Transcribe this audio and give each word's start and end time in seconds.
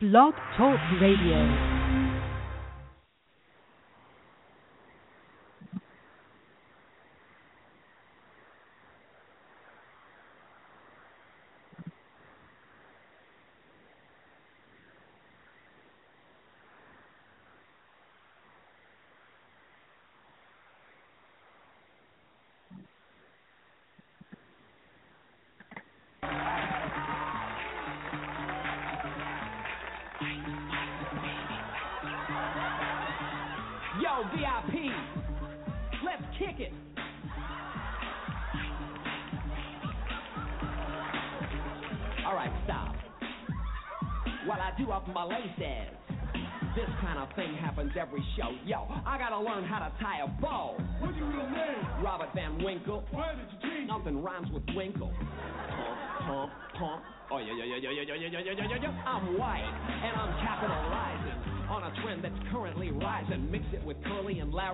Blog 0.00 0.32
Talk 0.56 0.80
Radio. 0.98 1.79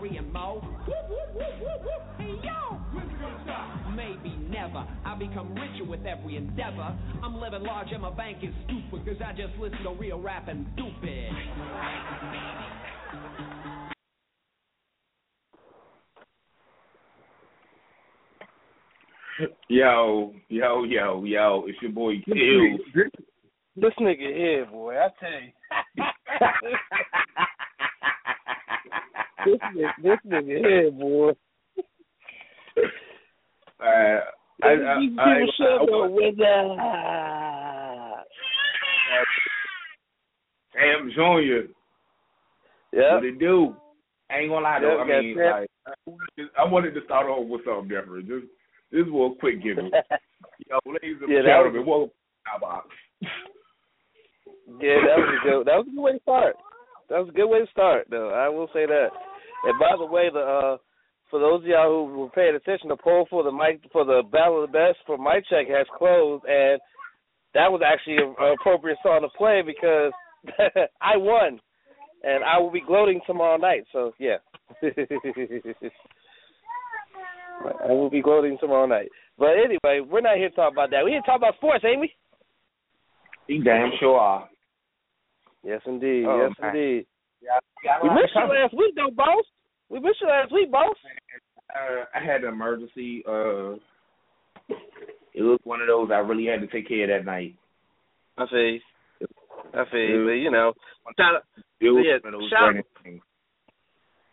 Larry 0.07 0.19
and 0.19 0.33
Mo. 0.33 0.61
Whoop, 0.87 0.97
whoop, 1.09 1.35
whoop, 1.35 1.61
whoop, 1.61 1.85
whoop. 1.85 2.03
Hey 2.19 2.35
yo, 2.45 2.79
When's 2.93 3.11
it 3.13 3.21
gonna 3.21 3.41
stop? 3.45 3.95
maybe 3.95 4.37
never. 4.49 4.87
I 5.05 5.17
become 5.19 5.55
richer 5.55 5.85
with 5.85 6.05
every 6.07 6.37
endeavor. 6.37 6.97
I'm 7.23 7.41
living 7.41 7.63
large 7.63 7.89
and 7.93 8.03
my 8.03 8.11
bank 8.11 8.39
is 8.43 8.51
stupid, 8.65 9.07
cause 9.07 9.17
I 9.25 9.33
just 9.33 9.59
listen 9.59 9.83
to 9.83 9.91
real 9.91 10.21
rap 10.21 10.49
and 10.49 10.67
stupid. 10.75 11.31
Yo, 19.69 20.33
yo, 20.49 20.85
yo, 20.85 21.25
yo, 21.25 21.65
it's 21.67 21.83
your 21.83 21.93
boy 21.93 22.15
Q. 22.25 22.79
This, 22.95 23.11
this 23.77 23.93
nigga 24.01 24.35
here, 24.35 24.67
boy, 24.67 24.97
I 24.97 25.09
tell 25.21 25.31
you. 25.31 26.05
this, 29.47 29.61
nigga, 29.75 29.91
this 30.03 30.19
nigga 30.27 30.59
here, 30.59 30.91
boy. 30.91 31.31
Uh, 33.79 34.21
I, 34.63 34.69
I, 34.69 34.99
you 35.01 35.17
I, 35.19 35.39
give 35.39 35.49
a 35.49 35.53
shit 35.57 35.67
I, 35.67 35.85
about 35.85 36.11
I. 36.41 38.23
Sam 40.75 41.11
Junior, 41.15 41.63
Yeah. 42.93 43.15
what 43.15 43.25
it 43.25 43.39
do? 43.39 43.75
I 44.31 44.39
ain't 44.39 44.51
gonna 44.51 44.63
lie 44.65 44.81
though. 44.81 45.05
Yeah, 45.07 45.15
I 45.17 45.21
mean, 45.21 45.37
like, 45.37 45.71
I 45.87 45.93
wanted 46.07 46.37
to- 46.37 46.51
I 46.59 46.65
wanted 46.65 46.95
to 46.95 47.05
start 47.05 47.27
off 47.27 47.47
with 47.47 47.65
something 47.65 47.89
different. 47.89 48.27
Just 48.27 48.47
this 48.91 49.07
was 49.09 49.35
a 49.37 49.41
quick 49.41 49.63
giggle. 49.63 49.91
Yo, 50.69 50.79
ladies 50.87 51.17
and 51.23 51.31
Yeah, 51.31 51.43
that 51.43 51.63
was- 51.63 51.73
gentlemen, 51.73 51.87
welcome 51.87 52.11
to 52.11 52.51
our 52.53 52.61
box. 52.61 52.89
Yeah, 54.81 54.99
that 55.07 55.17
was 55.17 55.39
a 55.41 55.45
good. 55.49 55.67
That 55.67 55.77
was 55.77 55.87
a 55.87 55.91
good 55.95 56.03
way 56.03 56.13
to 56.13 56.21
start. 56.21 56.57
That 57.09 57.19
was 57.21 57.29
a 57.29 57.33
good 57.33 57.47
way 57.47 57.61
to 57.61 57.71
start, 57.71 58.09
though. 58.11 58.31
I 58.31 58.49
will 58.49 58.69
say 58.75 58.85
that. 58.87 59.11
And 59.65 59.79
by 59.79 59.97
the 59.99 60.07
way, 60.07 60.29
the 60.33 60.41
uh, 60.41 60.77
for 61.31 61.41
those 61.41 61.63
of 61.63 61.67
y'all 61.67 62.07
who 62.07 62.19
were 62.19 62.31
paying 62.31 62.55
attention, 62.55 62.89
the 62.89 62.97
poll 62.97 63.27
for 63.29 63.43
the 63.43 63.53
mic 63.53 63.81
for 63.93 64.05
the 64.05 64.23
battle 64.31 64.63
of 64.63 64.71
the 64.71 64.79
best 64.79 64.99
for 65.07 65.19
Mic 65.19 65.45
Check 65.49 65.67
has 65.69 65.87
closed, 65.97 66.45
and 66.47 66.81
that 67.55 67.73
was 67.73 67.81
actually 67.85 68.19
an 68.19 68.35
appropriate 68.61 68.99
song 69.03 69.23
to 69.23 69.29
play 69.37 69.63
because 69.65 70.13
I 71.01 71.17
won, 71.17 71.59
and 72.23 72.45
I 72.45 72.59
will 72.59 72.71
be 72.71 72.83
gloating 72.87 73.21
tomorrow 73.27 73.57
night. 73.57 73.85
So 73.93 74.13
yeah, 74.19 74.37
I 74.83 74.93
will 77.89 78.11
be 78.11 78.23
gloating 78.23 78.59
tomorrow 78.61 78.87
night. 78.87 79.09
But 79.39 79.55
anyway, 79.63 80.01
we're 80.07 80.21
not 80.21 80.37
here 80.37 80.51
to 80.51 80.55
talk 80.55 80.73
about 80.73 80.91
that. 80.91 81.03
We're 81.03 81.11
here 81.11 81.21
to 81.21 81.27
talk 81.27 81.39
about 81.39 81.57
sports, 81.57 81.85
ain't 81.85 82.01
we? 82.01 82.13
You 83.49 83.63
damn 83.63 83.91
sure 84.01 84.19
are. 84.19 84.49
Yes, 85.63 85.81
indeed. 85.87 86.25
Oh, 86.27 86.47
yes, 86.47 86.57
man. 86.61 86.77
indeed. 86.77 87.07
Yeah, 87.43 87.59
We 88.03 88.09
missed 88.11 88.35
you 88.35 88.43
last 88.43 88.75
week, 88.75 88.95
though, 88.97 89.11
boss. 89.15 89.45
We 89.89 90.01
missed 90.01 90.21
you 90.21 90.29
last 90.29 90.53
week, 90.53 90.71
boss. 90.71 90.97
Uh, 91.75 92.05
I 92.15 92.25
had 92.25 92.43
an 92.43 92.53
emergency. 92.53 93.23
Uh, 93.27 93.75
it 95.35 95.43
was 95.43 95.61
one 95.65 95.81
of 95.81 95.87
those 95.87 96.11
I 96.13 96.19
really 96.19 96.47
had 96.47 96.61
to 96.61 96.67
take 96.67 96.89
care 96.89 97.05
of 97.05 97.11
that 97.25 97.31
night. 97.31 97.55
I 98.39 98.47
see. 98.51 98.81
I 99.75 99.85
feel 99.91 100.01
you, 100.01 100.25
but 100.25 100.33
you 100.41 100.51
know, 100.51 100.73
shout 101.17 101.37
out, 101.37 101.43
It 101.81 101.91
Yeah, 101.91 102.17
of 102.17 102.43
shout- 102.51 102.85
draining. 103.03 103.21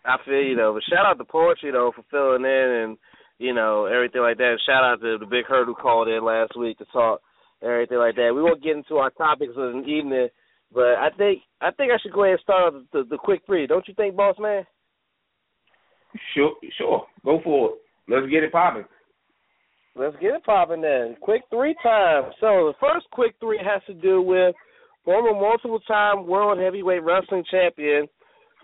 I 0.05 0.17
feel 0.25 0.41
you 0.43 0.55
though. 0.55 0.73
But 0.73 0.83
shout 0.83 1.05
out 1.05 1.17
to 1.17 1.25
poetry 1.25 1.71
though 1.71 1.91
for 1.95 2.03
filling 2.11 2.43
in 2.45 2.69
and 2.83 2.97
you 3.39 3.53
know 3.53 3.85
everything 3.85 4.21
like 4.21 4.37
that. 4.37 4.59
Shout 4.65 4.83
out 4.83 5.01
to 5.01 5.17
the 5.17 5.25
big 5.25 5.45
herd 5.45 5.65
who 5.65 5.75
called 5.75 6.07
in 6.07 6.23
last 6.23 6.57
week 6.57 6.77
to 6.79 6.85
talk 6.91 7.21
and 7.61 7.71
everything 7.71 7.97
like 7.97 8.15
that. 8.15 8.33
We 8.35 8.41
won't 8.43 8.63
get 8.63 8.75
into 8.75 8.97
our 8.97 9.11
topics 9.11 9.53
of 9.55 9.73
the 9.73 9.83
evening, 9.87 10.27
but 10.73 10.95
I 10.99 11.09
think 11.17 11.39
I 11.61 11.71
think 11.71 11.91
I 11.91 11.97
should 12.01 12.11
go 12.13 12.23
ahead 12.23 12.33
and 12.33 12.41
start 12.41 12.73
off 12.73 12.83
the, 12.91 13.03
the 13.09 13.17
quick 13.17 13.41
three. 13.45 13.65
Don't 13.67 13.87
you 13.87 13.93
think, 13.93 14.15
boss 14.15 14.35
man? 14.39 14.65
Sure, 16.35 16.53
sure. 16.77 17.05
Go 17.25 17.39
for 17.43 17.69
it. 17.69 17.75
Let's 18.07 18.29
get 18.29 18.43
it 18.43 18.51
popping. 18.51 18.85
Let's 19.95 20.15
get 20.21 20.33
it 20.33 20.43
popping 20.43 20.81
then. 20.81 21.15
Quick 21.21 21.43
three 21.49 21.75
times. 21.83 22.33
So 22.39 22.71
the 22.71 22.73
first 22.79 23.05
quick 23.11 23.35
three 23.39 23.59
has 23.63 23.81
to 23.87 23.93
do 23.93 24.21
with 24.21 24.55
former 25.05 25.33
multiple 25.33 25.79
time 25.81 26.25
world 26.27 26.59
heavyweight 26.59 27.03
wrestling 27.03 27.43
champion 27.49 28.07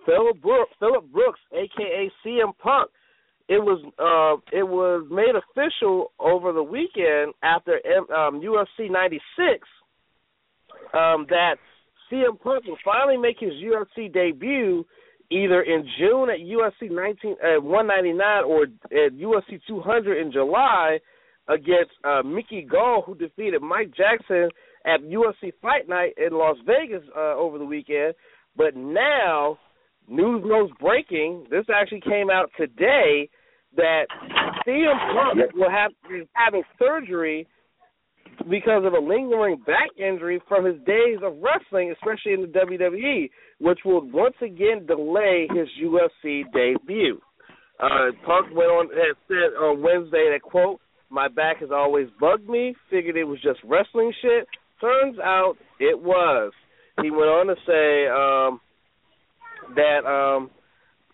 Philip 0.06 0.42
Brooks, 0.42 0.72
Philip 0.80 1.12
Brooks, 1.12 1.40
aka 1.54 2.12
CM 2.26 2.58
Punk. 2.58 2.90
It 3.48 3.62
was 3.62 3.82
uh 4.00 4.42
it 4.56 4.64
was 4.64 5.06
made 5.10 5.36
official 5.36 6.12
over 6.20 6.52
the 6.52 6.64
weekend 6.64 7.34
after 7.44 7.80
um 8.16 8.42
UFC 8.42 8.90
96 8.90 9.68
um 10.94 11.26
that 11.30 11.56
CM 12.12 12.40
Punk 12.42 12.66
will 12.66 12.78
finally 12.84 13.18
make 13.18 13.38
his 13.40 13.54
UFC 13.54 14.12
debut 14.12 14.86
either 15.32 15.62
in 15.62 15.88
June 15.98 16.30
at 16.30 16.40
UFC 16.40 16.90
19 16.92 17.36
at 17.44 17.62
199 17.64 18.44
or 18.46 18.64
at 18.64 19.14
UFC 19.14 19.60
200 19.68 20.18
in 20.18 20.32
July 20.32 21.00
against 21.48 21.92
uh, 22.04 22.22
Mickey 22.24 22.62
Gall, 22.62 23.04
who 23.06 23.16
defeated 23.16 23.62
Mike 23.62 23.92
Jackson 23.96 24.50
at 24.86 25.02
UFC 25.02 25.52
Fight 25.62 25.88
Night 25.88 26.14
in 26.18 26.34
Las 26.34 26.58
Vegas 26.66 27.04
uh, 27.16 27.36
over 27.36 27.58
the 27.58 27.66
weekend. 27.66 28.14
But 28.56 28.76
now, 28.76 29.58
news 30.08 30.44
knows 30.46 30.70
breaking. 30.80 31.46
This 31.50 31.66
actually 31.74 32.02
came 32.02 32.30
out 32.30 32.52
today 32.58 33.30
that 33.76 34.06
CM 34.66 35.14
Punk 35.14 35.54
will 35.54 35.70
have 35.70 35.92
is 36.14 36.28
having 36.34 36.64
surgery 36.80 37.48
because 38.50 38.86
of 38.86 38.94
a 38.94 39.00
lingering 39.00 39.58
back 39.66 39.90
injury 39.98 40.42
from 40.48 40.66
his 40.66 40.76
days 40.86 41.18
of 41.24 41.38
wrestling, 41.42 41.92
especially 41.92 42.34
in 42.34 42.42
the 42.42 42.48
WWE, 42.48 43.30
which 43.60 43.80
will 43.86 44.02
once 44.10 44.36
again 44.42 44.86
delay 44.86 45.48
his 45.50 45.68
UFC 45.82 46.44
debut. 46.54 47.20
Uh, 47.80 48.12
Punk 48.26 48.48
went 48.54 48.70
on 48.70 48.90
had 48.90 49.16
said 49.28 49.56
on 49.58 49.82
Wednesday 49.82 50.30
that 50.32 50.42
quote, 50.42 50.80
"My 51.10 51.28
back 51.28 51.58
has 51.60 51.72
always 51.72 52.08
bugged 52.20 52.48
me. 52.48 52.76
Figured 52.90 53.16
it 53.16 53.24
was 53.24 53.42
just 53.42 53.60
wrestling 53.64 54.14
shit. 54.22 54.48
Turns 54.82 55.18
out 55.20 55.56
it 55.80 56.00
was." 56.00 56.52
He 57.02 57.10
went 57.10 57.30
on 57.30 57.48
to 57.48 57.56
say 57.66 58.08
um, 58.08 58.60
that 59.76 60.06
um, 60.06 60.52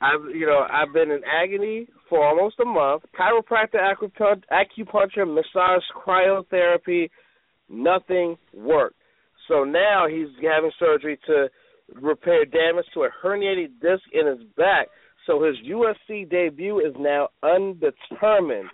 I've 0.01 0.35
you 0.35 0.47
know 0.47 0.65
I've 0.67 0.91
been 0.91 1.11
in 1.11 1.21
agony 1.23 1.87
for 2.09 2.25
almost 2.25 2.59
a 2.59 2.65
month. 2.65 3.03
Chiropractor, 3.17 3.79
acupuncture, 4.51 5.33
massage, 5.33 5.83
cryotherapy, 5.95 7.09
nothing 7.69 8.37
worked. 8.53 8.97
So 9.47 9.63
now 9.63 10.07
he's 10.09 10.27
having 10.41 10.71
surgery 10.79 11.19
to 11.27 11.47
repair 11.93 12.45
damage 12.45 12.85
to 12.93 13.03
a 13.03 13.09
herniated 13.23 13.79
disc 13.81 14.03
in 14.13 14.27
his 14.27 14.47
back. 14.57 14.87
So 15.25 15.43
his 15.43 15.55
UFC 15.67 16.29
debut 16.29 16.79
is 16.79 16.93
now 16.99 17.29
undetermined. 17.43 18.69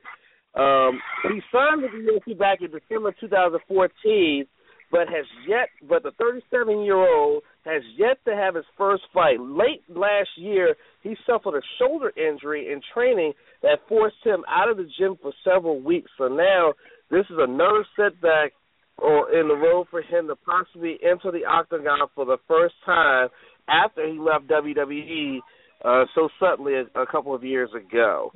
Um, 0.54 1.00
he 1.24 1.42
signed 1.52 1.82
with 1.82 1.92
the 1.92 2.12
UFC 2.12 2.38
back 2.38 2.60
in 2.62 2.72
December 2.72 3.16
2014, 3.20 4.46
but 4.92 5.08
has 5.08 5.26
yet, 5.48 5.70
but 5.88 6.04
the 6.04 6.12
37 6.20 6.82
year 6.82 6.98
old 6.98 7.44
has 7.66 7.84
yet 7.98 8.18
to 8.26 8.36
have 8.36 8.56
his 8.56 8.66
first 8.78 9.04
fight. 9.14 9.40
Late 9.40 9.84
last 9.90 10.30
year, 10.36 10.76
he 11.04 11.16
suffered 11.28 11.58
a 11.58 11.62
shoulder 11.78 12.12
injury 12.18 12.72
in 12.72 12.82
training 12.94 13.34
that 13.62 13.80
forced 13.88 14.24
him 14.24 14.44
out 14.48 14.70
of 14.70 14.78
the 14.78 14.90
gym 14.98 15.16
for 15.22 15.32
several 15.44 15.80
weeks. 15.80 16.10
So 16.18 16.28
now 16.28 16.74
this 17.10 17.26
is 17.30 17.38
another 17.38 17.86
setback 17.96 18.54
or 18.98 19.32
in 19.34 19.48
the 19.48 19.56
road 19.56 19.88
for 19.90 20.02
him 20.02 20.28
to 20.28 20.36
possibly 20.36 20.98
enter 21.04 21.32
the 21.32 21.46
octagon 21.46 22.08
for 22.16 22.26
the 22.26 22.38
first 22.48 22.76
time 22.86 23.30
after 23.68 24.08
he 24.08 24.20
left 24.20 24.48
WWE 24.48 25.40
uh, 25.84 26.06
so 26.14 26.30
suddenly 26.40 26.74
a, 26.76 27.00
a 27.00 27.08
couple 27.08 27.34
of 27.34 27.44
years 27.44 27.70
ago. 27.76 28.32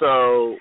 So 0.00 0.56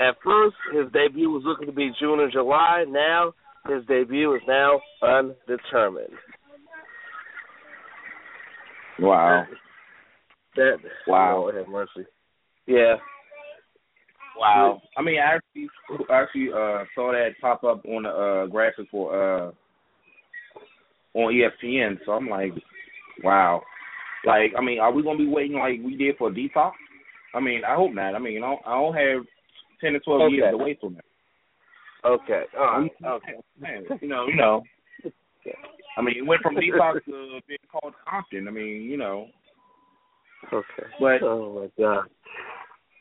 at 0.00 0.16
first 0.24 0.56
his 0.74 0.92
debut 0.92 1.30
was 1.30 1.42
looking 1.44 1.66
to 1.66 1.72
be 1.72 1.92
June 2.00 2.18
or 2.18 2.30
July. 2.30 2.84
Now 2.88 3.34
his 3.68 3.84
debut 3.86 4.34
is 4.34 4.42
now 4.48 4.80
undetermined. 5.02 6.14
Wow. 8.98 9.44
That 10.56 10.76
Wow. 11.06 11.38
Lord 11.38 11.54
have 11.56 11.68
mercy. 11.68 12.06
Yeah. 12.66 12.96
Wow. 14.38 14.80
I 14.96 15.02
mean, 15.02 15.18
I 15.18 15.36
actually 15.36 15.68
I 16.10 16.22
actually 16.22 16.48
uh 16.52 16.84
saw 16.94 17.12
that 17.12 17.30
pop 17.40 17.64
up 17.64 17.84
on 17.86 18.04
the 18.04 18.08
uh 18.08 18.46
graphic 18.46 18.86
for 18.90 19.12
uh 19.46 19.50
on 21.14 21.32
ESPN. 21.34 21.98
So 22.06 22.12
I'm 22.12 22.28
like, 22.28 22.52
wow. 23.22 23.62
Like, 24.24 24.52
I 24.56 24.62
mean, 24.62 24.78
are 24.78 24.92
we 24.92 25.02
gonna 25.02 25.18
be 25.18 25.26
waiting 25.26 25.58
like 25.58 25.80
we 25.84 25.96
did 25.96 26.16
for 26.16 26.30
Detox? 26.30 26.72
I 27.34 27.40
mean, 27.40 27.62
I 27.66 27.74
hope 27.74 27.92
not. 27.92 28.14
I 28.14 28.18
mean, 28.18 28.42
I 28.42 28.46
don't, 28.46 28.60
I 28.66 28.74
don't 28.74 28.94
have 28.94 29.24
ten 29.80 29.92
to 29.94 30.00
twelve 30.00 30.22
Okay. 30.22 30.34
years 30.34 30.52
to 30.52 30.56
wait 30.58 30.78
for 30.80 30.90
that. 30.90 31.04
Okay. 32.04 32.42
All 32.58 32.80
right. 32.80 32.90
Okay. 33.04 33.32
Man, 33.58 33.84
you 34.00 34.08
know, 34.08 34.26
you 34.26 34.36
know. 34.36 34.62
I 35.96 36.02
mean, 36.02 36.14
it 36.18 36.26
went 36.26 36.42
from 36.42 36.56
Detox 36.56 37.04
to 37.04 37.40
being 37.46 37.58
called 37.70 37.94
Compton. 38.08 38.48
I 38.48 38.50
mean, 38.50 38.82
you 38.82 38.96
know, 38.96 39.26
Okay. 40.52 40.88
but 41.00 41.22
Oh 41.22 41.60
my 41.78 41.82
God. 41.82 42.04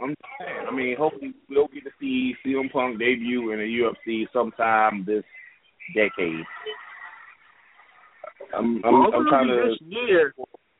I'm 0.02 0.10
just 0.10 0.22
saying. 0.40 0.66
I 0.68 0.76
mean, 0.76 0.96
hopefully 0.98 1.34
we'll 1.50 1.68
get 1.68 1.84
to 1.86 1.92
see 2.00 2.34
CM 2.46 2.72
Punk 2.72 3.00
debut 3.00 3.52
in 3.52 3.60
the 3.60 3.66
UFC 4.10 4.26
sometime 4.34 5.04
this 5.06 5.24
decade. 5.96 6.44
I'm 8.58 8.82
I'm, 8.84 8.94
Hopefully 8.94 9.14
I'm 9.18 9.28
trying 9.30 9.50
it'll 9.50 9.78
to. 9.78 9.84
be 9.84 9.90
this 9.90 10.10
year. 10.10 10.34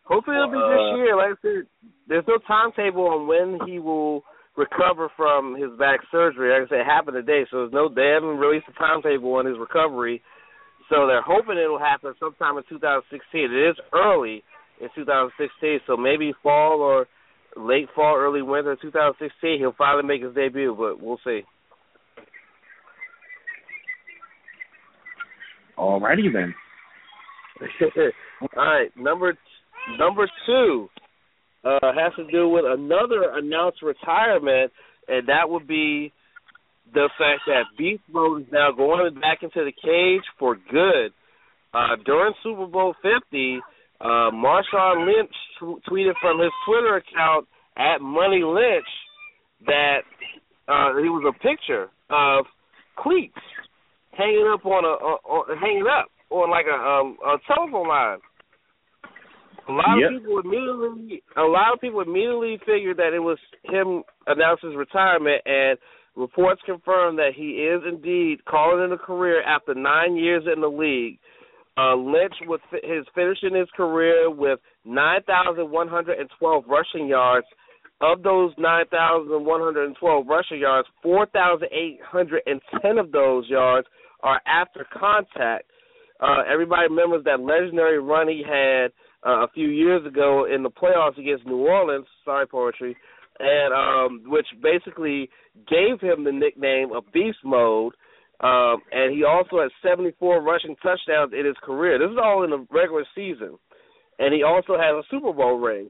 Hopefully 0.04 0.36
it'll 0.38 0.52
be 0.52 0.58
Uh, 0.58 0.70
this 0.70 0.98
year. 0.98 1.16
Like 1.16 1.38
I 1.38 1.42
said, 1.42 1.68
there's 2.08 2.28
no 2.28 2.38
timetable 2.48 3.08
on 3.08 3.28
when 3.28 3.60
he 3.66 3.80
will 3.80 4.24
recover 4.58 5.10
from 5.16 5.56
his 5.56 5.72
back 5.80 6.02
surgery. 6.12 6.52
Like 6.52 6.68
I 6.68 6.70
said, 6.70 6.80
it 6.82 6.86
happened 6.86 7.16
today, 7.16 7.46
so 7.50 7.60
there's 7.60 7.74
no 7.74 7.88
they 7.90 8.10
haven't 8.14 8.38
released 8.38 8.68
a 8.70 8.74
timetable 8.74 9.34
on 9.34 9.46
his 9.46 9.58
recovery. 9.58 10.22
So 10.92 11.08
they're 11.08 11.22
hoping 11.22 11.58
it'll 11.58 11.80
happen 11.80 12.14
sometime 12.20 12.58
in 12.58 12.64
2016. 12.68 13.44
It 13.46 13.70
is 13.70 13.78
early 13.94 14.44
in 14.82 14.90
2016, 14.94 15.80
so 15.88 15.96
maybe 15.96 16.34
fall 16.44 16.82
or 16.82 17.08
late 17.56 17.88
fall, 17.96 18.18
early 18.18 18.42
winter 18.42 18.78
2016. 18.82 19.60
He'll 19.60 19.74
finally 19.78 20.04
make 20.04 20.22
his 20.22 20.36
debut, 20.36 20.76
but 20.78 21.02
we'll 21.02 21.20
see. 21.24 21.42
Alrighty 25.78 26.32
then. 26.34 26.54
All 28.42 28.66
right, 28.66 28.92
number 28.98 29.38
number 29.98 30.30
two 30.46 30.90
uh, 31.64 31.80
has 31.96 32.12
to 32.18 32.30
do 32.30 32.50
with 32.50 32.66
another 32.68 33.32
announced 33.36 33.82
retirement, 33.82 34.74
and 35.08 35.28
that 35.30 35.50
would 35.50 35.68
be 35.68 36.12
the 36.94 37.10
fact 37.18 37.42
that 37.48 37.64
Beast 37.78 38.04
Mode 38.12 38.42
is 38.44 38.48
now 38.52 38.72
going 38.76 39.14
back 39.16 39.40
into 39.44 39.64
the 39.64 39.72
cage 39.72 40.24
for 40.40 40.56
good. 40.72 41.12
Uh, 41.74 41.96
during 42.06 42.34
Super 42.44 42.66
Bowl 42.68 42.94
50, 43.02 43.60
uh, 44.02 44.06
Marshawn 44.32 45.06
Lynch 45.08 45.32
t- 45.60 45.90
tweeted 45.90 46.14
from 46.22 46.40
his 46.40 46.52
Twitter 46.68 46.98
account 46.98 47.48
at 47.78 48.02
Money 48.02 48.44
Lynch 48.44 48.86
that 49.66 50.00
uh, 50.68 50.98
it 50.98 51.08
was 51.10 51.24
a 51.34 51.40
picture 51.42 51.88
of 52.10 52.46
cleats 52.98 53.38
hanging 54.18 54.50
up 54.54 54.66
on 54.66 54.84
a 54.84 54.90
uh, 54.90 55.42
uh, 55.54 55.56
hanging 55.62 55.88
up 55.88 56.08
on 56.30 56.50
like 56.50 56.66
a 56.68 56.76
um, 56.76 57.18
a 57.26 57.38
telephone 57.48 57.88
line. 57.88 58.18
A 59.70 59.72
lot 59.72 59.96
Yep. 60.00 60.12
of 60.12 60.18
people 60.20 60.40
immediately 60.40 61.24
a 61.38 61.44
lot 61.44 61.74
of 61.74 61.80
people 61.80 62.02
immediately 62.02 62.58
figured 62.66 62.98
that 62.98 63.14
it 63.14 63.20
was 63.20 63.38
him 63.64 64.04
announcing 64.28 64.70
his 64.72 64.78
retirement 64.78 65.42
and 65.46 65.78
reports 66.16 66.62
confirm 66.66 67.16
that 67.18 67.32
he 67.36 67.64
is 67.64 67.82
indeed 67.88 68.44
calling 68.46 68.84
it 68.84 68.92
a 68.92 68.98
career 68.98 69.42
after 69.44 69.74
nine 69.74 70.16
years 70.16 70.44
in 70.54 70.62
the 70.62 70.68
league. 70.68 71.20
Uh, 71.78 71.96
Lynch 71.96 72.34
fi- 72.70 72.80
his 72.84 73.06
finishing 73.16 73.56
his 73.56 73.70
career 73.76 74.30
with 74.30 74.60
nine 74.86 75.22
thousand 75.24 75.72
one 75.72 75.88
hundred 75.88 76.20
and 76.20 76.30
twelve 76.38 76.66
rushing 76.68 77.08
yards. 77.08 77.48
Of 78.02 78.24
those 78.24 78.52
nine 78.58 78.86
thousand 78.90 79.46
one 79.46 79.62
hundred 79.62 79.86
and 79.86 79.96
twelve 79.96 80.26
rushing 80.28 80.60
yards, 80.60 80.88
four 81.04 81.28
thousand 81.28 81.70
eight 81.72 82.00
hundred 82.04 82.42
and 82.48 82.60
ten 82.82 82.98
of 82.98 83.12
those 83.12 83.48
yards 83.48 83.88
are 84.22 84.42
after 84.48 84.86
contact. 84.92 85.70
Uh, 86.20 86.42
everybody 86.52 86.88
remembers 86.90 87.24
that 87.26 87.40
legendary 87.40 88.00
run 88.00 88.28
he 88.28 88.44
had 88.44 88.92
uh, 89.26 89.44
a 89.44 89.48
few 89.54 89.68
years 89.68 90.06
ago 90.06 90.46
in 90.52 90.64
the 90.64 90.70
playoffs 90.70 91.18
against 91.18 91.46
New 91.46 91.58
Orleans. 91.58 92.06
Sorry, 92.26 92.48
poetry, 92.48 92.98
and 93.40 93.74
um, 93.74 94.32
which 94.32 94.48
basically 94.62 95.30
gave 95.68 96.00
him 96.00 96.24
the 96.24 96.32
nickname 96.32 96.92
of 96.94 97.04
Beast 97.14 97.40
Mode. 97.44 97.94
Um, 98.40 98.82
and 98.92 99.16
he 99.16 99.24
also 99.24 99.62
has 99.62 99.72
74 99.84 100.42
rushing 100.42 100.76
touchdowns 100.78 101.32
in 101.38 101.46
his 101.46 101.56
career. 101.62 102.00
This 102.00 102.10
is 102.10 102.18
all 102.22 102.44
in 102.44 102.50
the 102.50 102.66
regular 102.72 103.06
season, 103.14 103.58
and 104.18 104.34
he 104.34 104.42
also 104.42 104.74
has 104.74 104.96
a 104.98 105.04
Super 105.12 105.32
Bowl 105.32 105.60
ring. 105.60 105.90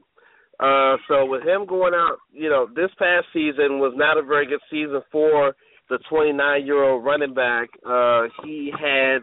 Uh, 0.60 0.96
so 1.08 1.24
with 1.24 1.42
him 1.42 1.66
going 1.66 1.94
out, 1.94 2.18
you 2.30 2.50
know, 2.50 2.68
this 2.74 2.90
past 2.98 3.26
season 3.32 3.80
was 3.80 3.94
not 3.96 4.18
a 4.18 4.22
very 4.22 4.46
good 4.46 4.60
season 4.70 5.00
for 5.10 5.54
the 5.88 5.98
29 6.08 6.66
year 6.66 6.82
old 6.82 7.04
running 7.04 7.34
back. 7.34 7.68
Uh, 7.84 8.24
he 8.44 8.70
had 8.72 9.18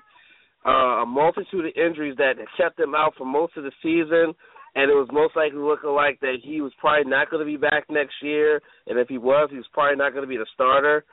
uh, 0.66 1.04
a 1.04 1.06
multitude 1.06 1.66
of 1.66 1.72
injuries 1.76 2.16
that 2.18 2.34
kept 2.58 2.80
him 2.80 2.94
out 2.96 3.14
for 3.18 3.26
most 3.26 3.56
of 3.58 3.64
the 3.64 3.72
season, 3.82 4.34
and 4.76 4.90
it 4.90 4.94
was 4.94 5.10
most 5.12 5.36
likely 5.36 5.60
looking 5.60 5.90
like 5.90 6.20
that 6.22 6.38
he 6.44 6.62
was 6.62 6.72
probably 6.80 7.10
not 7.10 7.30
going 7.30 7.42
to 7.42 7.46
be 7.46 7.58
back 7.58 7.86
next 7.90 8.16
year. 8.22 8.62
And 8.88 9.00
if 9.00 9.08
he 9.08 9.18
was, 9.18 9.50
he 9.52 9.58
was 9.58 9.66
probably 9.74 9.98
not 9.98 10.12
going 10.12 10.24
to 10.24 10.30
be 10.30 10.38
the 10.38 10.46
starter. 10.54 11.06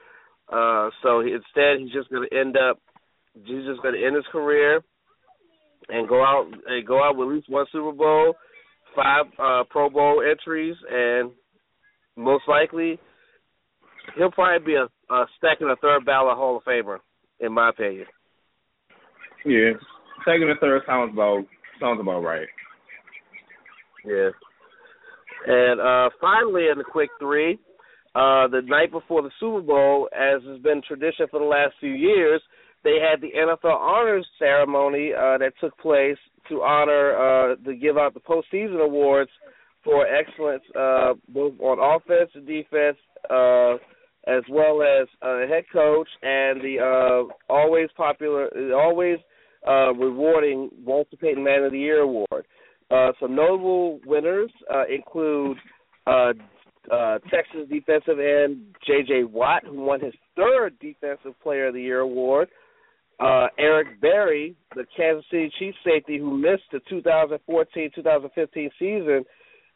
Uh, 0.49 0.91
so 1.03 1.20
he, 1.20 1.32
instead, 1.32 1.81
he's 1.81 1.93
just 1.93 2.11
going 2.11 2.29
to 2.29 2.37
end 2.37 2.56
up, 2.56 2.79
he's 3.35 3.64
just 3.67 3.82
going 3.82 3.94
to 3.94 4.06
end 4.06 4.17
his 4.17 4.25
career 4.31 4.82
and 5.88 6.08
go 6.08 6.23
out 6.23 6.47
and 6.67 6.87
go 6.87 7.03
out 7.03 7.17
with 7.17 7.29
at 7.29 7.35
least 7.35 7.50
one 7.50 7.67
Super 7.73 7.93
Bowl, 7.93 8.35
five 8.94 9.26
uh, 9.38 9.64
Pro 9.70 9.91
Bowl 9.91 10.23
entries, 10.23 10.76
and 10.91 11.31
most 12.17 12.44
likely 12.49 12.99
he'll 14.17 14.31
probably 14.31 14.64
be 14.64 14.75
a, 14.75 15.14
a 15.14 15.26
second 15.41 15.69
or 15.69 15.76
third 15.76 16.05
ballot 16.05 16.37
Hall 16.37 16.56
of 16.56 16.64
Famer, 16.64 16.99
in 17.41 17.52
my 17.52 17.70
opinion. 17.70 18.06
Yeah. 19.44 19.73
Second 20.25 20.50
and 20.50 20.61
third 20.61 20.82
sounds 20.87 21.12
about 21.12 21.44
sounds 21.81 22.00
about 22.00 22.20
right. 22.20 22.49
Yeah. 24.06 24.30
And 25.46 25.80
uh 25.80 26.10
finally 26.20 26.68
in 26.70 26.78
the 26.78 26.84
quick 26.84 27.10
three, 27.18 27.58
uh 28.14 28.48
the 28.48 28.62
night 28.64 28.90
before 28.92 29.22
the 29.22 29.30
Super 29.38 29.60
Bowl, 29.60 30.08
as 30.14 30.42
has 30.48 30.60
been 30.60 30.80
tradition 30.86 31.26
for 31.30 31.40
the 31.40 31.46
last 31.46 31.75
few 31.80 31.92
years, 31.92 32.40
they 32.84 32.96
had 33.00 33.20
the 33.20 33.30
NFL 33.36 33.76
honors 33.76 34.26
ceremony 34.38 35.12
uh 35.12 35.38
that 35.38 35.52
took 35.60 35.76
place 35.78 36.16
to 36.48 36.62
honor 36.62 37.52
uh 37.52 37.56
to 37.64 37.75
give 37.75 37.96
out 37.96 38.14
the 38.14 38.20
postseason 38.20 38.80
awards 38.80 39.30
for 39.84 40.06
excellence 40.06 40.62
uh 40.78 41.14
both 41.28 41.54
on 41.60 41.78
offense 41.78 42.30
and 42.34 42.46
defense, 42.46 42.96
uh 43.30 43.75
as 44.28 44.42
well 44.50 44.82
as 44.82 45.06
uh 45.22 45.46
head 45.48 45.64
coach 45.72 46.08
and 46.22 46.60
the 46.60 46.76
uh 46.80 47.52
always 47.52 47.88
popular 47.96 48.48
always 48.75 49.18
uh 49.68 49.92
rewarding 49.94 50.70
Walter 50.84 51.16
Payton 51.16 51.42
Man 51.42 51.64
of 51.64 51.72
the 51.72 51.78
Year 51.78 52.00
award. 52.00 52.46
Uh, 52.90 53.12
some 53.21 53.35
notable 53.35 54.00
winners 54.07 54.50
uh, 54.73 54.85
include 54.93 55.57
uh, 56.07 56.33
uh, 56.93 57.19
Texas 57.31 57.69
defensive 57.69 58.19
end 58.21 58.76
J.J. 58.87 59.25
Watt, 59.25 59.64
who 59.64 59.81
won 59.81 60.00
his 60.00 60.14
third 60.37 60.78
Defensive 60.81 61.35
Player 61.43 61.69
of 61.69 61.75
the 61.75 61.83
Year 61.83 62.00
award. 62.00 62.49
Uh, 63.19 63.47
Eric 63.59 64.00
Berry, 64.00 64.55
the 64.75 64.85
Kansas 64.97 65.25
City 65.31 65.50
Chiefs 65.59 65.78
safety, 65.85 66.19
who 66.19 66.37
missed 66.37 66.64
the 66.71 66.81
2014-2015 66.93 68.71
season 68.78 69.25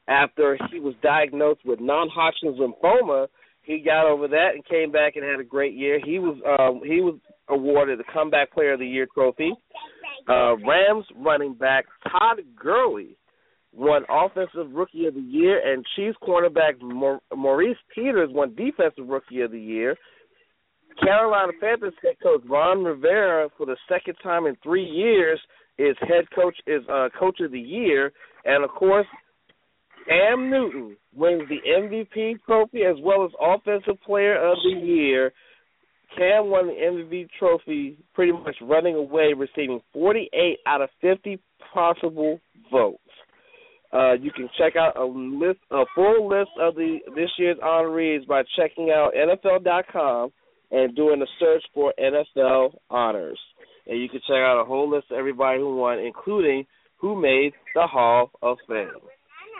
after 0.08 0.58
he 0.70 0.78
was 0.78 0.94
diagnosed 1.02 1.60
with 1.64 1.80
non-Hodgkin's 1.80 2.58
lymphoma. 2.58 3.28
He 3.62 3.78
got 3.78 4.06
over 4.06 4.28
that 4.28 4.50
and 4.54 4.64
came 4.66 4.92
back 4.92 5.16
and 5.16 5.24
had 5.24 5.40
a 5.40 5.44
great 5.44 5.74
year. 5.74 6.00
He 6.04 6.18
was 6.18 6.36
um, 6.46 6.80
he 6.84 7.00
was 7.00 7.18
awarded 7.48 7.98
the 7.98 8.04
Comeback 8.12 8.52
Player 8.52 8.74
of 8.74 8.80
the 8.80 8.86
Year 8.86 9.06
trophy. 9.12 9.52
Uh, 10.28 10.56
Rams 10.56 11.06
running 11.16 11.54
back 11.54 11.86
Todd 12.04 12.40
Gurley 12.56 13.16
won 13.72 14.02
Offensive 14.08 14.72
Rookie 14.72 15.06
of 15.06 15.14
the 15.14 15.20
Year, 15.20 15.60
and 15.64 15.84
Chiefs 15.96 16.16
cornerback 16.22 16.80
Maurice 17.34 17.76
Peters 17.94 18.30
won 18.32 18.54
Defensive 18.54 19.06
Rookie 19.06 19.42
of 19.42 19.52
the 19.52 19.60
Year. 19.60 19.96
Carolina 21.02 21.52
Panthers 21.60 21.94
head 22.02 22.16
coach 22.22 22.42
Ron 22.48 22.84
Rivera, 22.84 23.48
for 23.56 23.66
the 23.66 23.76
second 23.88 24.16
time 24.22 24.46
in 24.46 24.56
three 24.62 24.84
years, 24.84 25.40
is 25.78 25.96
head 26.00 26.24
coach 26.34 26.56
is 26.66 26.82
uh, 26.92 27.08
coach 27.18 27.40
of 27.40 27.52
the 27.52 27.60
year, 27.60 28.12
and 28.44 28.64
of 28.64 28.70
course, 28.70 29.06
Cam 30.06 30.50
Newton 30.50 30.96
wins 31.14 31.42
the 31.48 31.60
MVP 31.68 32.40
trophy 32.44 32.82
as 32.82 32.96
well 33.02 33.24
as 33.24 33.30
Offensive 33.40 34.00
Player 34.04 34.36
of 34.36 34.58
the 34.64 34.86
Year. 34.86 35.32
Cam 36.16 36.50
won 36.50 36.66
the 36.66 36.72
MVP 36.72 37.28
trophy 37.38 37.96
pretty 38.14 38.32
much 38.32 38.56
running 38.62 38.94
away, 38.94 39.32
receiving 39.36 39.80
48 39.92 40.58
out 40.66 40.82
of 40.82 40.90
50 41.00 41.38
possible 41.72 42.40
votes. 42.70 42.98
Uh, 43.92 44.12
you 44.12 44.30
can 44.30 44.48
check 44.56 44.76
out 44.76 44.96
a 44.96 45.04
list, 45.04 45.58
a 45.70 45.84
full 45.94 46.28
list 46.28 46.50
of 46.60 46.76
the 46.76 46.98
this 47.16 47.30
year's 47.38 47.56
honorees 47.58 48.26
by 48.26 48.42
checking 48.56 48.90
out 48.90 49.12
NFL.com 49.14 50.30
and 50.70 50.94
doing 50.94 51.20
a 51.20 51.26
search 51.40 51.62
for 51.74 51.92
NFL 51.98 52.74
honors. 52.88 53.38
And 53.86 54.00
you 54.00 54.08
can 54.08 54.20
check 54.20 54.36
out 54.36 54.60
a 54.60 54.64
whole 54.64 54.88
list 54.88 55.06
of 55.10 55.18
everybody 55.18 55.58
who 55.58 55.76
won, 55.76 55.98
including 55.98 56.66
who 56.98 57.20
made 57.20 57.52
the 57.74 57.86
Hall 57.86 58.30
of 58.42 58.58
Fame. 58.68 58.90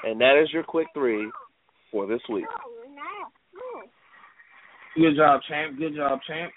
And 0.05 0.21
that 0.21 0.41
is 0.41 0.53
your 0.53 0.63
quick 0.63 0.87
three 0.95 1.29
for 1.91 2.07
this 2.07 2.21
week. 2.33 2.47
Good 4.97 5.17
job, 5.17 5.41
champ. 5.49 5.79
Good 5.79 5.95
job, 5.95 6.19
champ. 6.27 6.53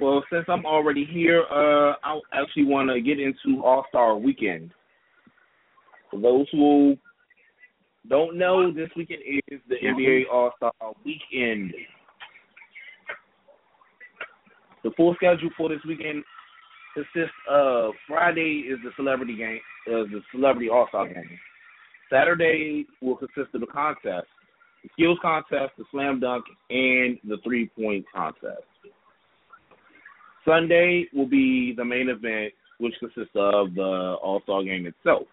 Well, 0.00 0.22
since 0.30 0.44
I'm 0.48 0.64
already 0.64 1.04
here, 1.04 1.44
uh, 1.50 1.94
I 2.04 2.20
actually 2.32 2.66
want 2.66 2.90
to 2.90 3.00
get 3.00 3.18
into 3.18 3.64
All 3.64 3.84
Star 3.88 4.16
Weekend. 4.16 4.70
For 6.10 6.20
those 6.20 6.46
who 6.52 6.96
don't 8.08 8.38
know, 8.38 8.72
this 8.72 8.90
weekend 8.96 9.20
is 9.48 9.60
the 9.68 9.76
NBA 9.76 10.22
All 10.32 10.52
Star 10.56 10.72
Weekend. 11.04 11.74
The 14.84 14.90
full 14.96 15.14
schedule 15.16 15.50
for 15.56 15.68
this 15.68 15.80
weekend 15.86 16.22
consists 16.94 17.34
of 17.50 17.92
Friday 18.06 18.64
is 18.70 18.78
the 18.84 18.90
celebrity 18.96 19.36
game, 19.36 19.60
uh, 19.88 20.04
the 20.10 20.20
celebrity 20.32 20.68
All 20.68 20.86
Star 20.88 21.06
game. 21.06 21.38
Saturday 22.10 22.86
will 23.02 23.16
consist 23.16 23.54
of 23.54 23.60
the 23.60 23.66
contest, 23.66 24.28
the 24.82 24.88
skills 24.92 25.18
contest, 25.20 25.72
the 25.76 25.84
slam 25.90 26.20
dunk, 26.20 26.44
and 26.70 27.18
the 27.24 27.38
three 27.44 27.68
point 27.78 28.04
contest. 28.14 28.62
Sunday 30.44 31.06
will 31.12 31.26
be 31.26 31.74
the 31.76 31.84
main 31.84 32.08
event, 32.08 32.52
which 32.78 32.94
consists 33.00 33.34
of 33.34 33.74
the 33.74 34.16
All 34.22 34.40
Star 34.44 34.62
game 34.62 34.86
itself. 34.86 35.26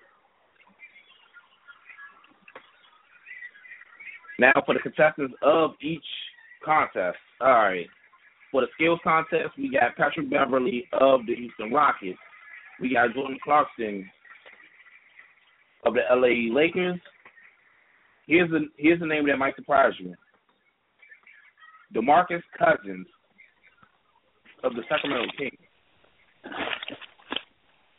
Now, 4.37 4.51
for 4.65 4.73
the 4.73 4.81
contestants 4.81 5.33
of 5.41 5.71
each 5.81 6.03
contest, 6.63 7.17
all 7.39 7.51
right. 7.51 7.87
For 8.51 8.61
the 8.61 8.67
skills 8.73 8.99
contest, 9.03 9.57
we 9.57 9.69
got 9.69 9.95
Patrick 9.95 10.29
Beverley 10.29 10.87
of 10.93 11.25
the 11.25 11.35
Houston 11.35 11.71
Rockets. 11.71 12.19
We 12.79 12.93
got 12.93 13.13
Jordan 13.13 13.37
Clarkson 13.43 14.09
of 15.85 15.93
the 15.93 16.01
LA 16.09 16.53
Lakers. 16.53 16.99
Here's 18.27 18.49
the 18.49 18.67
here's 18.77 18.99
the 18.99 19.05
name 19.05 19.27
that 19.27 19.37
might 19.37 19.55
surprise 19.55 19.93
you. 19.99 20.15
DeMarcus 21.93 22.41
Cousins 22.57 23.07
of 24.63 24.73
the 24.73 24.81
Sacramento 24.89 25.31
Kings. 25.37 25.57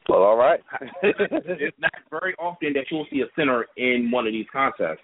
Well, 0.09 0.23
all 0.23 0.37
right. 0.37 0.61
it's 1.03 1.77
not 1.79 1.93
very 2.11 2.35
often 2.39 2.73
that 2.75 2.87
you'll 2.91 3.07
see 3.11 3.21
a 3.21 3.27
center 3.37 3.67
in 3.77 4.11
one 4.11 4.27
of 4.27 4.33
these 4.33 4.47
contests. 4.53 5.01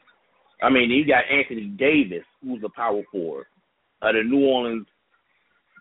I 0.62 0.70
mean, 0.70 0.90
you 0.90 1.04
got 1.04 1.24
Anthony 1.30 1.66
Davis, 1.76 2.24
who's 2.42 2.62
a 2.64 2.68
power 2.68 3.02
forward, 3.10 3.46
of 4.00 4.14
the 4.14 4.22
New 4.22 4.44
Orleans 4.44 4.86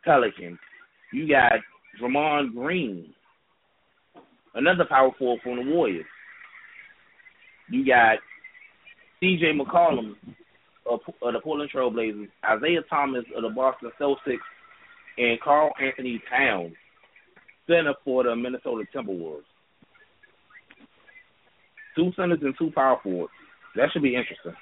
Pelicans. 0.04 0.58
You 1.14 1.28
got 1.28 1.54
Draymond 2.02 2.56
Green, 2.56 3.14
another 4.56 4.86
power 4.90 5.12
forward 5.20 5.42
from 5.44 5.58
the 5.58 5.72
Warriors. 5.72 6.06
You 7.70 7.86
got 7.86 8.18
C.J. 9.22 9.54
McCollum 9.58 10.16
of, 10.90 11.00
of 11.22 11.34
the 11.34 11.40
Portland 11.42 11.70
Trailblazers, 11.74 12.28
Isaiah 12.44 12.82
Thomas 12.90 13.24
of 13.36 13.44
the 13.44 13.50
Boston 13.50 13.92
Celtics, 14.00 14.38
and 15.18 15.40
Karl 15.42 15.72
Anthony 15.82 16.22
Towns, 16.30 16.74
center 17.68 17.94
for 18.04 18.24
the 18.24 18.36
Minnesota 18.36 18.84
Timberwolves. 18.94 19.44
Two 21.96 22.12
centers 22.16 22.40
and 22.42 22.56
two 22.58 22.72
power 22.74 22.98
forwards. 23.04 23.32
That 23.76 23.90
should 23.94 24.02
be 24.02 24.16
interesting. 24.16 24.54